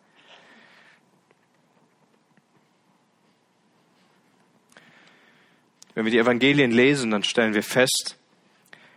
Wenn 5.94 6.06
wir 6.06 6.12
die 6.12 6.20
Evangelien 6.20 6.70
lesen, 6.70 7.10
dann 7.10 7.22
stellen 7.22 7.52
wir 7.52 7.62
fest, 7.62 8.16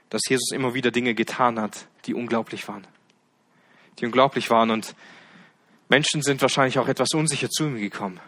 dass 0.10 0.22
Jesus 0.30 0.52
immer 0.54 0.74
wieder 0.74 0.92
Dinge 0.92 1.14
getan 1.14 1.60
hat, 1.60 1.88
die 2.06 2.14
unglaublich 2.14 2.66
waren. 2.70 2.88
Die 4.00 4.06
unglaublich 4.06 4.50
waren 4.50 4.72
und 4.72 4.96
Menschen 5.90 6.22
sind 6.22 6.42
wahrscheinlich 6.42 6.80
auch 6.80 6.88
etwas 6.88 7.10
unsicher 7.14 7.50
zu 7.50 7.66
ihm 7.66 7.76
gekommen. 7.76 8.22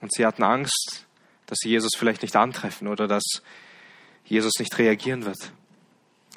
Und 0.00 0.12
sie 0.12 0.24
hatten 0.24 0.42
Angst, 0.42 1.06
dass 1.46 1.58
sie 1.60 1.70
Jesus 1.70 1.92
vielleicht 1.96 2.22
nicht 2.22 2.36
antreffen 2.36 2.88
oder 2.88 3.06
dass 3.06 3.24
Jesus 4.24 4.52
nicht 4.58 4.78
reagieren 4.78 5.24
wird. 5.24 5.52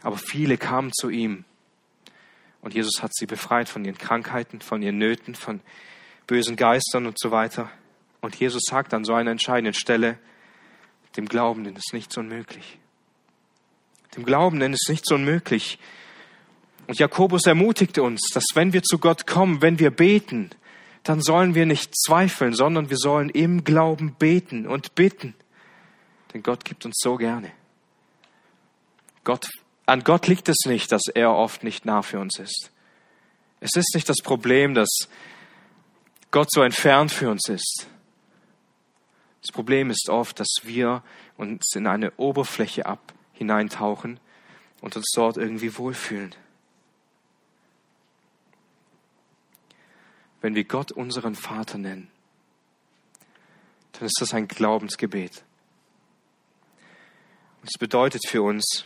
Aber 0.01 0.17
viele 0.17 0.57
kamen 0.57 0.91
zu 0.91 1.09
ihm 1.09 1.45
und 2.61 2.73
Jesus 2.73 3.03
hat 3.03 3.13
sie 3.13 3.25
befreit 3.25 3.69
von 3.69 3.83
ihren 3.83 3.97
Krankheiten, 3.97 4.61
von 4.61 4.81
ihren 4.81 4.97
Nöten, 4.97 5.35
von 5.35 5.61
bösen 6.27 6.55
Geistern 6.55 7.05
und 7.05 7.19
so 7.19 7.29
weiter. 7.29 7.69
Und 8.21 8.35
Jesus 8.35 8.63
sagt 8.65 8.93
an 8.93 9.03
so 9.03 9.13
einer 9.13 9.31
entscheidenden 9.31 9.73
Stelle, 9.73 10.17
dem 11.17 11.27
Glaubenden 11.27 11.75
ist 11.75 11.93
nichts 11.93 12.17
unmöglich. 12.17 12.79
Dem 14.15 14.25
Glaubenden 14.25 14.73
ist 14.73 14.87
nichts 14.89 15.11
unmöglich. 15.11 15.77
Und 16.87 16.99
Jakobus 16.99 17.45
ermutigte 17.45 18.01
uns, 18.01 18.29
dass 18.33 18.45
wenn 18.53 18.73
wir 18.73 18.83
zu 18.83 18.97
Gott 18.97 19.27
kommen, 19.27 19.61
wenn 19.61 19.79
wir 19.79 19.91
beten, 19.91 20.49
dann 21.03 21.21
sollen 21.21 21.53
wir 21.53 21.65
nicht 21.65 21.93
zweifeln, 21.95 22.53
sondern 22.53 22.89
wir 22.89 22.97
sollen 22.97 23.29
im 23.29 23.63
Glauben 23.63 24.15
beten 24.15 24.65
und 24.65 24.95
bitten. 24.95 25.35
Denn 26.33 26.41
Gott 26.43 26.65
gibt 26.65 26.85
uns 26.85 26.95
so 26.99 27.17
gerne. 27.17 27.51
Gott, 29.23 29.47
an 29.85 30.03
Gott 30.03 30.27
liegt 30.27 30.49
es 30.49 30.65
nicht, 30.65 30.91
dass 30.91 31.03
er 31.13 31.31
oft 31.31 31.63
nicht 31.63 31.85
nah 31.85 32.01
für 32.01 32.19
uns 32.19 32.39
ist. 32.39 32.71
Es 33.59 33.75
ist 33.75 33.93
nicht 33.95 34.09
das 34.09 34.17
Problem, 34.23 34.73
dass 34.73 35.07
Gott 36.31 36.49
so 36.51 36.61
entfernt 36.61 37.11
für 37.11 37.29
uns 37.29 37.47
ist. 37.47 37.87
Das 39.41 39.51
Problem 39.51 39.89
ist 39.89 40.09
oft, 40.09 40.39
dass 40.39 40.49
wir 40.63 41.03
uns 41.37 41.73
in 41.75 41.85
eine 41.85 42.11
Oberfläche 42.17 42.85
ab 42.85 43.13
hineintauchen 43.33 44.19
und 44.81 44.95
uns 44.95 45.11
dort 45.13 45.37
irgendwie 45.37 45.77
wohlfühlen. 45.77 46.33
Wenn 50.43 50.55
wir 50.55 50.65
Gott 50.65 50.91
unseren 50.91 51.35
Vater 51.35 51.77
nennen, 51.77 52.09
dann 53.93 54.05
ist 54.05 54.17
das 54.19 54.33
ein 54.33 54.49
Glaubensgebet. 54.49 55.41
Und 57.61 57.69
es 57.73 57.79
bedeutet 57.79 58.27
für 58.27 58.41
uns, 58.41 58.85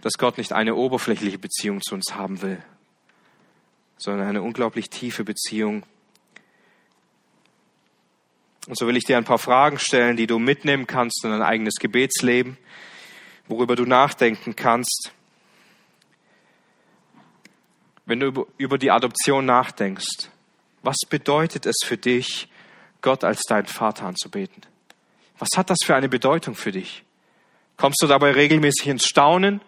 dass 0.00 0.14
Gott 0.14 0.36
nicht 0.36 0.52
eine 0.52 0.74
oberflächliche 0.74 1.38
Beziehung 1.38 1.80
zu 1.80 1.94
uns 1.94 2.16
haben 2.16 2.42
will, 2.42 2.60
sondern 3.98 4.26
eine 4.26 4.42
unglaublich 4.42 4.90
tiefe 4.90 5.22
Beziehung. 5.22 5.84
Und 8.66 8.76
so 8.76 8.88
will 8.88 8.96
ich 8.96 9.04
dir 9.04 9.16
ein 9.16 9.24
paar 9.24 9.38
Fragen 9.38 9.78
stellen, 9.78 10.16
die 10.16 10.26
du 10.26 10.40
mitnehmen 10.40 10.88
kannst 10.88 11.24
in 11.24 11.30
dein 11.30 11.42
eigenes 11.42 11.76
Gebetsleben. 11.76 12.58
worüber 13.46 13.76
du 13.76 13.84
nachdenken 13.84 14.56
kannst. 14.56 15.12
Wenn 18.06 18.20
du 18.20 18.46
über 18.56 18.78
die 18.78 18.92
Adoption 18.92 19.44
nachdenkst, 19.44 20.30
was 20.82 20.96
bedeutet 21.08 21.66
es 21.66 21.76
für 21.84 21.96
dich, 21.96 22.48
Gott 23.02 23.24
als 23.24 23.42
deinen 23.42 23.66
Vater 23.66 24.06
anzubeten? 24.06 24.62
Was 25.38 25.48
hat 25.56 25.70
das 25.70 25.78
für 25.84 25.96
eine 25.96 26.08
Bedeutung 26.08 26.54
für 26.54 26.72
dich? 26.72 27.04
Kommst 27.76 28.00
du 28.00 28.06
dabei 28.06 28.30
regelmäßig 28.30 28.86
ins 28.86 29.04
Staunen 29.04 29.60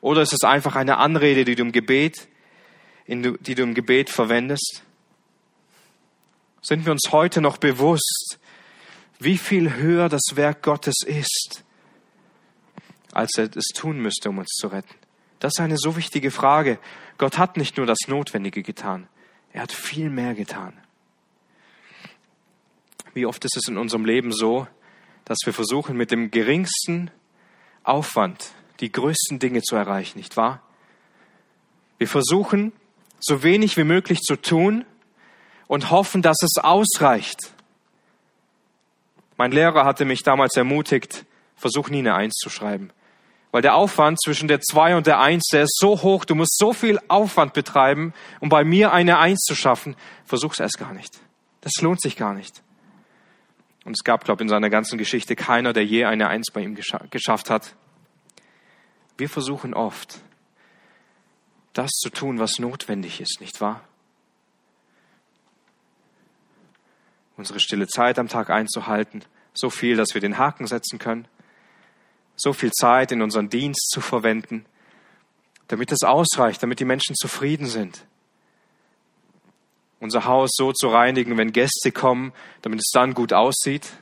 oder 0.00 0.22
ist 0.22 0.32
es 0.32 0.42
einfach 0.42 0.74
eine 0.74 0.98
Anrede, 0.98 1.44
die 1.44 1.54
du 1.54 1.62
im 1.62 1.72
Gebet, 1.72 2.28
die 3.06 3.54
du 3.54 3.62
im 3.62 3.74
Gebet 3.74 4.10
verwendest? 4.10 4.82
Sind 6.60 6.84
wir 6.84 6.92
uns 6.92 7.10
heute 7.12 7.40
noch 7.40 7.56
bewusst, 7.56 8.38
wie 9.20 9.38
viel 9.38 9.74
höher 9.74 10.08
das 10.08 10.22
Werk 10.34 10.62
Gottes 10.62 10.96
ist, 11.06 11.64
als 13.12 13.38
er 13.38 13.48
es 13.56 13.68
tun 13.74 14.00
müsste, 14.00 14.30
um 14.30 14.38
uns 14.38 14.50
zu 14.50 14.66
retten? 14.66 14.94
Das 15.38 15.52
ist 15.56 15.60
eine 15.60 15.76
so 15.78 15.96
wichtige 15.96 16.30
Frage. 16.30 16.78
Gott 17.16 17.38
hat 17.38 17.56
nicht 17.56 17.76
nur 17.76 17.86
das 17.86 17.98
Notwendige 18.06 18.62
getan, 18.62 19.08
er 19.52 19.62
hat 19.62 19.72
viel 19.72 20.10
mehr 20.10 20.34
getan. 20.34 20.76
Wie 23.14 23.26
oft 23.26 23.44
ist 23.44 23.56
es 23.56 23.68
in 23.68 23.78
unserem 23.78 24.04
Leben 24.04 24.32
so, 24.32 24.66
dass 25.24 25.38
wir 25.44 25.52
versuchen, 25.52 25.96
mit 25.96 26.10
dem 26.10 26.30
geringsten 26.30 27.10
Aufwand 27.82 28.52
die 28.80 28.92
größten 28.92 29.38
Dinge 29.38 29.62
zu 29.62 29.74
erreichen, 29.76 30.18
nicht 30.18 30.36
wahr? 30.36 30.62
Wir 31.98 32.06
versuchen, 32.06 32.72
so 33.18 33.42
wenig 33.42 33.76
wie 33.76 33.84
möglich 33.84 34.20
zu 34.20 34.36
tun 34.36 34.84
und 35.66 35.90
hoffen, 35.90 36.22
dass 36.22 36.36
es 36.42 36.62
ausreicht. 36.62 37.52
Mein 39.36 39.52
Lehrer 39.52 39.84
hatte 39.84 40.04
mich 40.04 40.22
damals 40.22 40.56
ermutigt, 40.56 41.24
versuch 41.56 41.90
nie 41.90 41.98
eine 41.98 42.14
Eins 42.14 42.34
zu 42.34 42.50
schreiben. 42.50 42.90
Weil 43.58 43.62
der 43.62 43.74
Aufwand 43.74 44.22
zwischen 44.22 44.46
der 44.46 44.60
Zwei 44.60 44.94
und 44.94 45.08
der 45.08 45.18
Eins, 45.18 45.48
der 45.52 45.64
ist 45.64 45.78
so 45.80 46.00
hoch, 46.02 46.24
du 46.24 46.36
musst 46.36 46.56
so 46.58 46.72
viel 46.72 47.00
Aufwand 47.08 47.54
betreiben, 47.54 48.14
um 48.38 48.48
bei 48.48 48.62
mir 48.62 48.92
eine 48.92 49.18
Eins 49.18 49.40
zu 49.40 49.56
schaffen. 49.56 49.96
Versuch's 50.24 50.60
erst 50.60 50.78
gar 50.78 50.92
nicht. 50.92 51.18
Das 51.62 51.72
lohnt 51.80 52.00
sich 52.00 52.14
gar 52.14 52.34
nicht. 52.34 52.62
Und 53.84 53.94
es 53.94 54.04
gab, 54.04 54.24
glaube 54.24 54.40
ich, 54.40 54.44
in 54.44 54.48
seiner 54.48 54.70
ganzen 54.70 54.96
Geschichte 54.96 55.34
keiner, 55.34 55.72
der 55.72 55.84
je 55.84 56.04
eine 56.04 56.28
Eins 56.28 56.52
bei 56.52 56.60
ihm 56.60 56.76
geschafft 56.76 57.50
hat. 57.50 57.74
Wir 59.16 59.28
versuchen 59.28 59.74
oft, 59.74 60.20
das 61.72 61.90
zu 61.90 62.10
tun, 62.10 62.38
was 62.38 62.60
notwendig 62.60 63.20
ist, 63.20 63.40
nicht 63.40 63.60
wahr? 63.60 63.80
Unsere 67.36 67.58
stille 67.58 67.88
Zeit 67.88 68.20
am 68.20 68.28
Tag 68.28 68.50
einzuhalten, 68.50 69.24
so 69.52 69.68
viel, 69.68 69.96
dass 69.96 70.14
wir 70.14 70.20
den 70.20 70.38
Haken 70.38 70.68
setzen 70.68 71.00
können, 71.00 71.26
so 72.38 72.52
viel 72.52 72.72
Zeit 72.72 73.12
in 73.12 73.22
unseren 73.22 73.50
Dienst 73.50 73.90
zu 73.90 74.00
verwenden, 74.00 74.64
damit 75.66 75.92
es 75.92 76.02
ausreicht, 76.02 76.62
damit 76.62 76.80
die 76.80 76.84
Menschen 76.84 77.14
zufrieden 77.14 77.66
sind. 77.66 78.06
Unser 80.00 80.24
Haus 80.24 80.50
so 80.54 80.72
zu 80.72 80.88
reinigen, 80.88 81.36
wenn 81.36 81.52
Gäste 81.52 81.90
kommen, 81.92 82.32
damit 82.62 82.80
es 82.80 82.90
dann 82.92 83.14
gut 83.14 83.32
aussieht. 83.32 83.92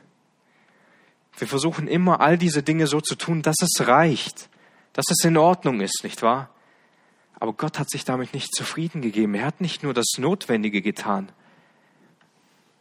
Wir 1.38 1.48
versuchen 1.48 1.88
immer 1.88 2.20
all 2.20 2.36
diese 2.36 2.62
Dinge 2.62 2.86
so 2.86 3.00
zu 3.00 3.16
tun, 3.16 3.42
dass 3.42 3.56
es 3.62 3.86
reicht, 3.86 4.48
dass 4.92 5.06
es 5.10 5.24
in 5.24 5.36
Ordnung 5.36 5.80
ist, 5.80 6.04
nicht 6.04 6.22
wahr? 6.22 6.50
Aber 7.38 7.52
Gott 7.52 7.78
hat 7.78 7.90
sich 7.90 8.04
damit 8.04 8.32
nicht 8.32 8.54
zufrieden 8.54 9.02
gegeben. 9.02 9.34
Er 9.34 9.46
hat 9.46 9.60
nicht 9.60 9.82
nur 9.82 9.92
das 9.92 10.12
Notwendige 10.18 10.80
getan, 10.80 11.30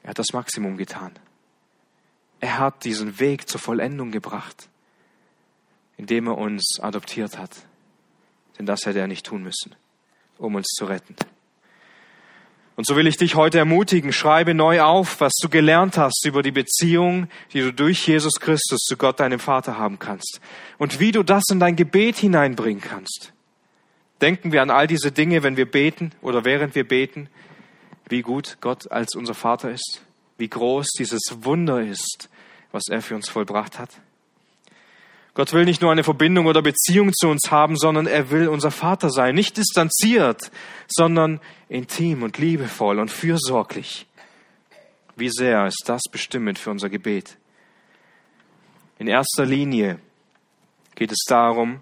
er 0.04 0.10
hat 0.10 0.20
das 0.20 0.34
Maximum 0.34 0.78
getan. 0.78 1.14
Er 2.40 2.60
hat 2.60 2.84
diesen 2.84 3.20
Weg 3.20 3.50
zur 3.50 3.60
Vollendung 3.60 4.12
gebracht 4.12 4.70
indem 5.98 6.28
er 6.28 6.38
uns 6.38 6.80
adoptiert 6.82 7.38
hat. 7.38 7.52
Denn 8.58 8.66
das 8.66 8.86
hätte 8.86 9.00
er 9.00 9.08
nicht 9.08 9.26
tun 9.26 9.44
müssen, 9.44 9.76
um 10.38 10.56
uns 10.56 10.68
zu 10.68 10.86
retten. 10.86 11.16
Und 12.76 12.86
so 12.86 12.98
will 12.98 13.08
ich 13.08 13.16
dich 13.16 13.36
heute 13.36 13.58
ermutigen, 13.58 14.12
schreibe 14.12 14.54
neu 14.54 14.82
auf, 14.82 15.22
was 15.22 15.34
du 15.42 15.48
gelernt 15.48 15.98
hast 15.98 16.26
über 16.26 16.44
die 16.44 16.52
Beziehung, 16.52 17.30
die 17.54 17.62
du 17.62 17.72
durch 17.72 18.06
Jesus 18.06 18.34
Christus 18.42 18.82
zu 18.82 18.98
Gott, 18.98 19.22
deinem 19.22 19.40
Vater, 19.40 19.78
haben 19.78 19.98
kannst. 19.98 20.42
Und 20.78 21.00
wie 21.00 21.14
du 21.14 21.24
das 21.24 21.44
in 21.50 21.62
dein 21.62 21.78
Gebet 21.78 22.18
hineinbringen 22.18 22.82
kannst. 22.82 23.32
Denken 24.22 24.52
wir 24.52 24.62
an 24.62 24.70
all 24.70 24.88
diese 24.88 25.12
Dinge, 25.12 25.44
wenn 25.44 25.56
wir 25.56 25.70
beten 25.70 26.12
oder 26.22 26.44
während 26.44 26.76
wir 26.76 26.86
beten, 26.86 27.30
wie 28.10 28.22
gut 28.22 28.58
Gott 28.60 28.92
als 28.92 29.16
unser 29.16 29.34
Vater 29.34 29.72
ist, 29.72 30.02
wie 30.38 30.50
groß 30.50 30.88
dieses 30.98 31.22
Wunder 31.32 31.82
ist, 31.82 32.30
was 32.72 32.84
er 32.90 33.02
für 33.02 33.16
uns 33.16 33.30
vollbracht 33.30 33.80
hat. 33.80 33.90
Gott 35.36 35.52
will 35.52 35.66
nicht 35.66 35.82
nur 35.82 35.92
eine 35.92 36.06
Verbindung 36.06 36.46
oder 36.46 36.62
Beziehung 36.62 37.12
zu 37.14 37.28
uns 37.28 37.52
haben, 37.52 37.76
sondern 37.76 38.08
er 38.08 38.32
will 38.32 38.48
unser 38.48 38.72
Vater 38.72 39.10
sein. 39.10 39.36
Nicht 39.36 39.58
distanziert, 39.58 40.50
sondern 40.88 41.42
intim 41.68 42.24
und 42.24 42.38
liebevoll 42.38 43.00
und 43.00 43.12
fürsorglich. 43.12 44.08
Wie 45.18 45.30
sehr 45.30 45.68
ist 45.68 45.84
das 45.88 46.04
bestimmend 46.10 46.58
für 46.58 46.72
unser 46.72 46.90
Gebet? 46.90 47.38
In 48.98 49.08
erster 49.08 49.46
Linie 49.46 50.00
geht 50.96 51.12
es 51.12 51.26
darum, 51.28 51.82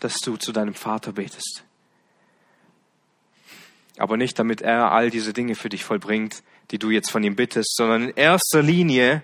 dass 0.00 0.16
du 0.16 0.38
zu 0.38 0.50
deinem 0.50 0.74
Vater 0.74 1.12
betest. 1.12 1.64
Aber 3.98 4.16
nicht 4.16 4.38
damit 4.38 4.62
er 4.62 4.92
all 4.92 5.10
diese 5.10 5.34
Dinge 5.34 5.56
für 5.56 5.68
dich 5.68 5.84
vollbringt, 5.84 6.42
die 6.70 6.78
du 6.78 6.88
jetzt 6.88 7.10
von 7.10 7.22
ihm 7.22 7.36
bittest, 7.36 7.76
sondern 7.76 8.08
in 8.08 8.16
erster 8.16 8.62
Linie 8.62 9.22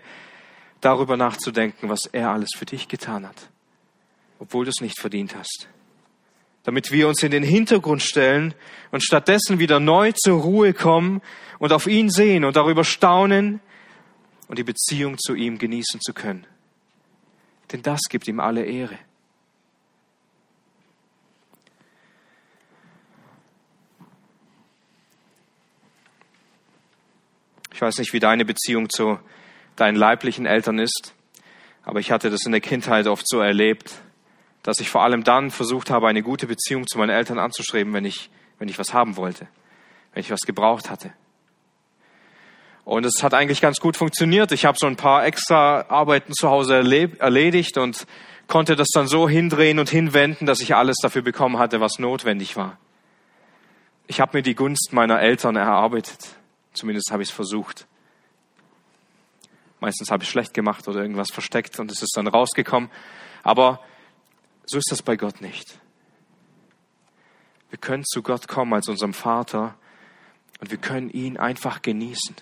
darüber 0.80 1.16
nachzudenken, 1.16 1.88
was 1.88 2.06
er 2.06 2.30
alles 2.30 2.50
für 2.56 2.66
dich 2.66 2.88
getan 2.88 3.26
hat, 3.26 3.48
obwohl 4.38 4.64
du 4.64 4.70
es 4.70 4.80
nicht 4.80 5.00
verdient 5.00 5.34
hast. 5.36 5.68
Damit 6.64 6.92
wir 6.92 7.08
uns 7.08 7.22
in 7.22 7.30
den 7.30 7.42
Hintergrund 7.42 8.02
stellen 8.02 8.54
und 8.90 9.02
stattdessen 9.02 9.58
wieder 9.58 9.80
neu 9.80 10.12
zur 10.12 10.40
Ruhe 10.40 10.74
kommen 10.74 11.22
und 11.58 11.72
auf 11.72 11.86
ihn 11.86 12.10
sehen 12.10 12.44
und 12.44 12.56
darüber 12.56 12.84
staunen 12.84 13.60
und 14.48 14.58
die 14.58 14.64
Beziehung 14.64 15.18
zu 15.18 15.34
ihm 15.34 15.58
genießen 15.58 16.00
zu 16.00 16.12
können. 16.12 16.46
Denn 17.72 17.82
das 17.82 18.00
gibt 18.08 18.28
ihm 18.28 18.40
alle 18.40 18.64
Ehre. 18.64 18.98
Ich 27.72 27.82
weiß 27.82 27.98
nicht, 27.98 28.12
wie 28.12 28.18
deine 28.18 28.44
Beziehung 28.44 28.88
zu 28.88 29.20
deinen 29.80 29.96
leiblichen 29.96 30.46
Eltern 30.46 30.78
ist. 30.78 31.14
Aber 31.84 32.00
ich 32.00 32.10
hatte 32.10 32.30
das 32.30 32.44
in 32.44 32.52
der 32.52 32.60
Kindheit 32.60 33.06
oft 33.06 33.26
so 33.26 33.40
erlebt, 33.40 33.94
dass 34.62 34.80
ich 34.80 34.90
vor 34.90 35.02
allem 35.02 35.24
dann 35.24 35.50
versucht 35.50 35.90
habe, 35.90 36.08
eine 36.08 36.22
gute 36.22 36.46
Beziehung 36.46 36.86
zu 36.86 36.98
meinen 36.98 37.10
Eltern 37.10 37.38
anzustreben, 37.38 37.92
wenn 37.92 38.04
ich, 38.04 38.30
wenn 38.58 38.68
ich 38.68 38.78
was 38.78 38.92
haben 38.92 39.16
wollte, 39.16 39.46
wenn 40.12 40.20
ich 40.20 40.30
was 40.30 40.40
gebraucht 40.40 40.90
hatte. 40.90 41.12
Und 42.84 43.04
es 43.04 43.22
hat 43.22 43.34
eigentlich 43.34 43.60
ganz 43.60 43.80
gut 43.80 43.96
funktioniert. 43.96 44.50
Ich 44.52 44.64
habe 44.64 44.78
so 44.78 44.86
ein 44.86 44.96
paar 44.96 45.24
extra 45.26 45.86
Arbeiten 45.88 46.32
zu 46.32 46.48
Hause 46.48 46.74
erledigt 47.18 47.76
und 47.76 48.06
konnte 48.46 48.76
das 48.76 48.88
dann 48.92 49.06
so 49.06 49.28
hindrehen 49.28 49.78
und 49.78 49.90
hinwenden, 49.90 50.46
dass 50.46 50.60
ich 50.60 50.74
alles 50.74 50.96
dafür 51.02 51.22
bekommen 51.22 51.58
hatte, 51.58 51.80
was 51.80 51.98
notwendig 51.98 52.56
war. 52.56 52.78
Ich 54.06 54.20
habe 54.20 54.38
mir 54.38 54.42
die 54.42 54.54
Gunst 54.54 54.92
meiner 54.92 55.20
Eltern 55.20 55.56
erarbeitet. 55.56 56.18
Zumindest 56.72 57.10
habe 57.12 57.22
ich 57.22 57.28
es 57.28 57.34
versucht. 57.34 57.86
Meistens 59.80 60.10
habe 60.10 60.24
ich 60.24 60.30
schlecht 60.30 60.54
gemacht 60.54 60.88
oder 60.88 61.00
irgendwas 61.00 61.30
versteckt 61.30 61.78
und 61.78 61.90
es 61.90 62.02
ist 62.02 62.16
dann 62.16 62.26
rausgekommen. 62.26 62.90
Aber 63.42 63.80
so 64.66 64.78
ist 64.78 64.90
das 64.90 65.02
bei 65.02 65.16
Gott 65.16 65.40
nicht. 65.40 65.78
Wir 67.70 67.78
können 67.78 68.04
zu 68.04 68.22
Gott 68.22 68.48
kommen 68.48 68.74
als 68.74 68.88
unserem 68.88 69.14
Vater 69.14 69.76
und 70.60 70.70
wir 70.70 70.78
können 70.78 71.10
ihn 71.10 71.36
einfach 71.36 71.82
genießen. 71.82 72.36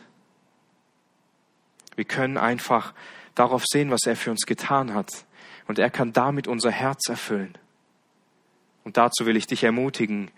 Wir 1.96 2.04
können 2.04 2.38
einfach 2.38 2.94
darauf 3.34 3.64
sehen, 3.66 3.90
was 3.90 4.02
er 4.06 4.16
für 4.16 4.30
uns 4.30 4.46
getan 4.46 4.94
hat. 4.94 5.10
Und 5.66 5.78
er 5.78 5.90
kann 5.90 6.12
damit 6.12 6.46
unser 6.46 6.70
Herz 6.70 7.08
erfüllen. 7.08 7.56
Und 8.84 8.96
dazu 8.96 9.26
will 9.26 9.36
ich 9.36 9.46
dich 9.46 9.64
ermutigen, 9.64 10.30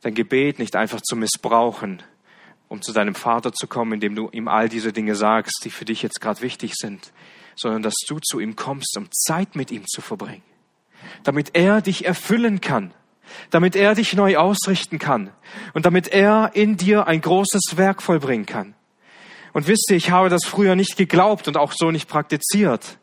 dein 0.00 0.14
Gebet 0.14 0.58
nicht 0.58 0.74
einfach 0.76 1.00
zu 1.02 1.16
missbrauchen, 1.16 2.02
um 2.74 2.82
zu 2.82 2.92
deinem 2.92 3.14
Vater 3.14 3.52
zu 3.52 3.66
kommen, 3.66 3.94
indem 3.94 4.16
du 4.16 4.28
ihm 4.32 4.48
all 4.48 4.68
diese 4.68 4.92
Dinge 4.92 5.14
sagst, 5.14 5.62
die 5.64 5.70
für 5.70 5.84
dich 5.84 6.02
jetzt 6.02 6.20
gerade 6.20 6.42
wichtig 6.42 6.72
sind, 6.74 7.12
sondern 7.56 7.82
dass 7.82 7.94
du 8.08 8.18
zu 8.18 8.40
ihm 8.40 8.56
kommst, 8.56 8.96
um 8.98 9.08
Zeit 9.12 9.54
mit 9.54 9.70
ihm 9.70 9.86
zu 9.86 10.00
verbringen, 10.00 10.42
damit 11.22 11.54
er 11.54 11.80
dich 11.80 12.04
erfüllen 12.04 12.60
kann, 12.60 12.92
damit 13.50 13.76
er 13.76 13.94
dich 13.94 14.14
neu 14.14 14.36
ausrichten 14.36 14.98
kann 14.98 15.30
und 15.72 15.86
damit 15.86 16.08
er 16.08 16.50
in 16.54 16.76
dir 16.76 17.06
ein 17.06 17.20
großes 17.20 17.76
Werk 17.76 18.02
vollbringen 18.02 18.44
kann. 18.44 18.74
Und 19.52 19.68
wisst 19.68 19.88
ihr, 19.90 19.96
ich 19.96 20.10
habe 20.10 20.28
das 20.28 20.44
früher 20.44 20.74
nicht 20.74 20.96
geglaubt 20.96 21.46
und 21.46 21.56
auch 21.56 21.72
so 21.72 21.92
nicht 21.92 22.08
praktiziert. 22.08 22.98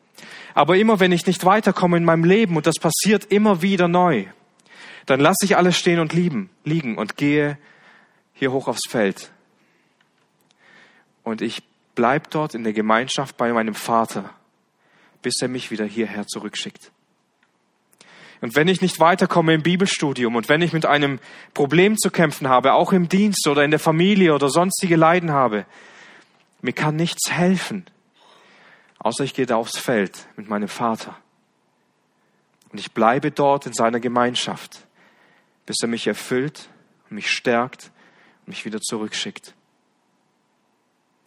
Aber 0.54 0.76
immer 0.76 1.00
wenn 1.00 1.14
ich 1.14 1.26
nicht 1.26 1.46
weiterkomme 1.46 1.96
in 1.96 2.04
meinem 2.04 2.26
Leben 2.26 2.58
und 2.58 2.68
das 2.68 2.76
passiert 2.76 3.24
immer 3.32 3.62
wieder 3.62 3.88
neu, 3.88 4.26
dann 5.06 5.22
lasse 5.22 5.46
ich 5.46 5.56
alles 5.56 5.78
stehen 5.78 6.00
und 6.00 6.12
lieben, 6.12 6.50
liegen 6.66 6.98
und 6.98 7.16
gehe 7.16 7.58
hier 8.34 8.52
hoch 8.52 8.68
aufs 8.68 8.90
Feld 8.90 9.32
und 11.24 11.42
ich 11.42 11.64
bleib 11.96 12.30
dort 12.32 12.56
in 12.56 12.64
der 12.64 12.74
Gemeinschaft 12.74 13.38
bei 13.38 13.52
meinem 13.52 13.76
Vater, 13.76 14.30
bis 15.22 15.36
er 15.42 15.48
mich 15.48 15.72
wieder 15.72 15.86
hierher 15.86 16.26
zurückschickt. 16.28 16.92
Und 18.42 18.56
wenn 18.56 18.68
ich 18.68 18.82
nicht 18.82 19.00
weiterkomme 19.00 19.54
im 19.54 19.62
Bibelstudium 19.62 20.36
und 20.36 20.50
wenn 20.50 20.62
ich 20.62 20.74
mit 20.74 20.86
einem 20.86 21.20
Problem 21.54 21.98
zu 21.98 22.10
kämpfen 22.10 22.50
habe, 22.50 22.74
auch 22.74 22.92
im 22.92 23.08
Dienst 23.08 23.48
oder 23.48 23.64
in 23.64 23.70
der 23.70 23.80
Familie 23.80 24.34
oder 24.34 24.50
sonstige 24.50 24.96
Leiden 24.96 25.32
habe, 25.32 25.66
mir 26.62 26.74
kann 26.74 26.96
nichts 26.96 27.30
helfen, 27.32 27.86
außer 28.98 29.24
ich 29.24 29.36
gehe 29.36 29.46
da 29.46 29.58
aufs 29.58 29.78
Feld 29.78 30.28
mit 30.38 30.50
meinem 30.50 30.68
Vater. 30.68 31.16
Und 32.72 32.80
ich 32.80 32.94
bleibe 32.94 33.30
dort 33.30 33.68
in 33.68 33.74
seiner 33.74 34.00
Gemeinschaft, 34.00 34.88
bis 35.66 35.78
er 35.82 35.88
mich 35.88 36.08
erfüllt 36.08 36.70
mich 37.12 37.30
stärkt 37.30 37.92
und 38.42 38.50
mich 38.50 38.66
wieder 38.66 38.80
zurückschickt, 38.80 39.54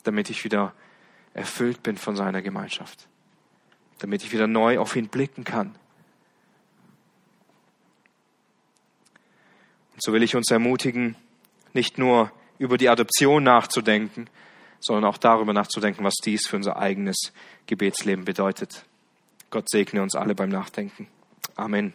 damit 0.04 0.30
ich 0.30 0.44
wieder 0.44 0.72
erfüllt 1.34 1.82
bin 1.82 1.96
von 1.96 2.16
seiner 2.16 2.42
Gemeinschaft, 2.42 3.08
damit 3.98 4.22
ich 4.22 4.32
wieder 4.32 4.46
neu 4.46 4.78
auf 4.78 4.94
ihn 4.96 5.08
blicken 5.08 5.44
kann. 5.44 5.74
Und 9.92 10.02
so 10.02 10.12
will 10.12 10.22
ich 10.22 10.36
uns 10.36 10.50
ermutigen, 10.50 11.16
nicht 11.72 11.98
nur 11.98 12.30
über 12.58 12.78
die 12.78 12.88
Adoption 12.88 13.42
nachzudenken, 13.42 14.28
sondern 14.80 15.04
auch 15.04 15.18
darüber 15.18 15.52
nachzudenken, 15.52 16.04
was 16.04 16.14
dies 16.22 16.46
für 16.46 16.56
unser 16.56 16.76
eigenes 16.76 17.32
Gebetsleben 17.66 18.24
bedeutet. 18.24 18.84
Gott 19.50 19.68
segne 19.68 20.02
uns 20.02 20.14
alle 20.14 20.34
beim 20.34 20.50
Nachdenken. 20.50 21.08
Amen. 21.56 21.94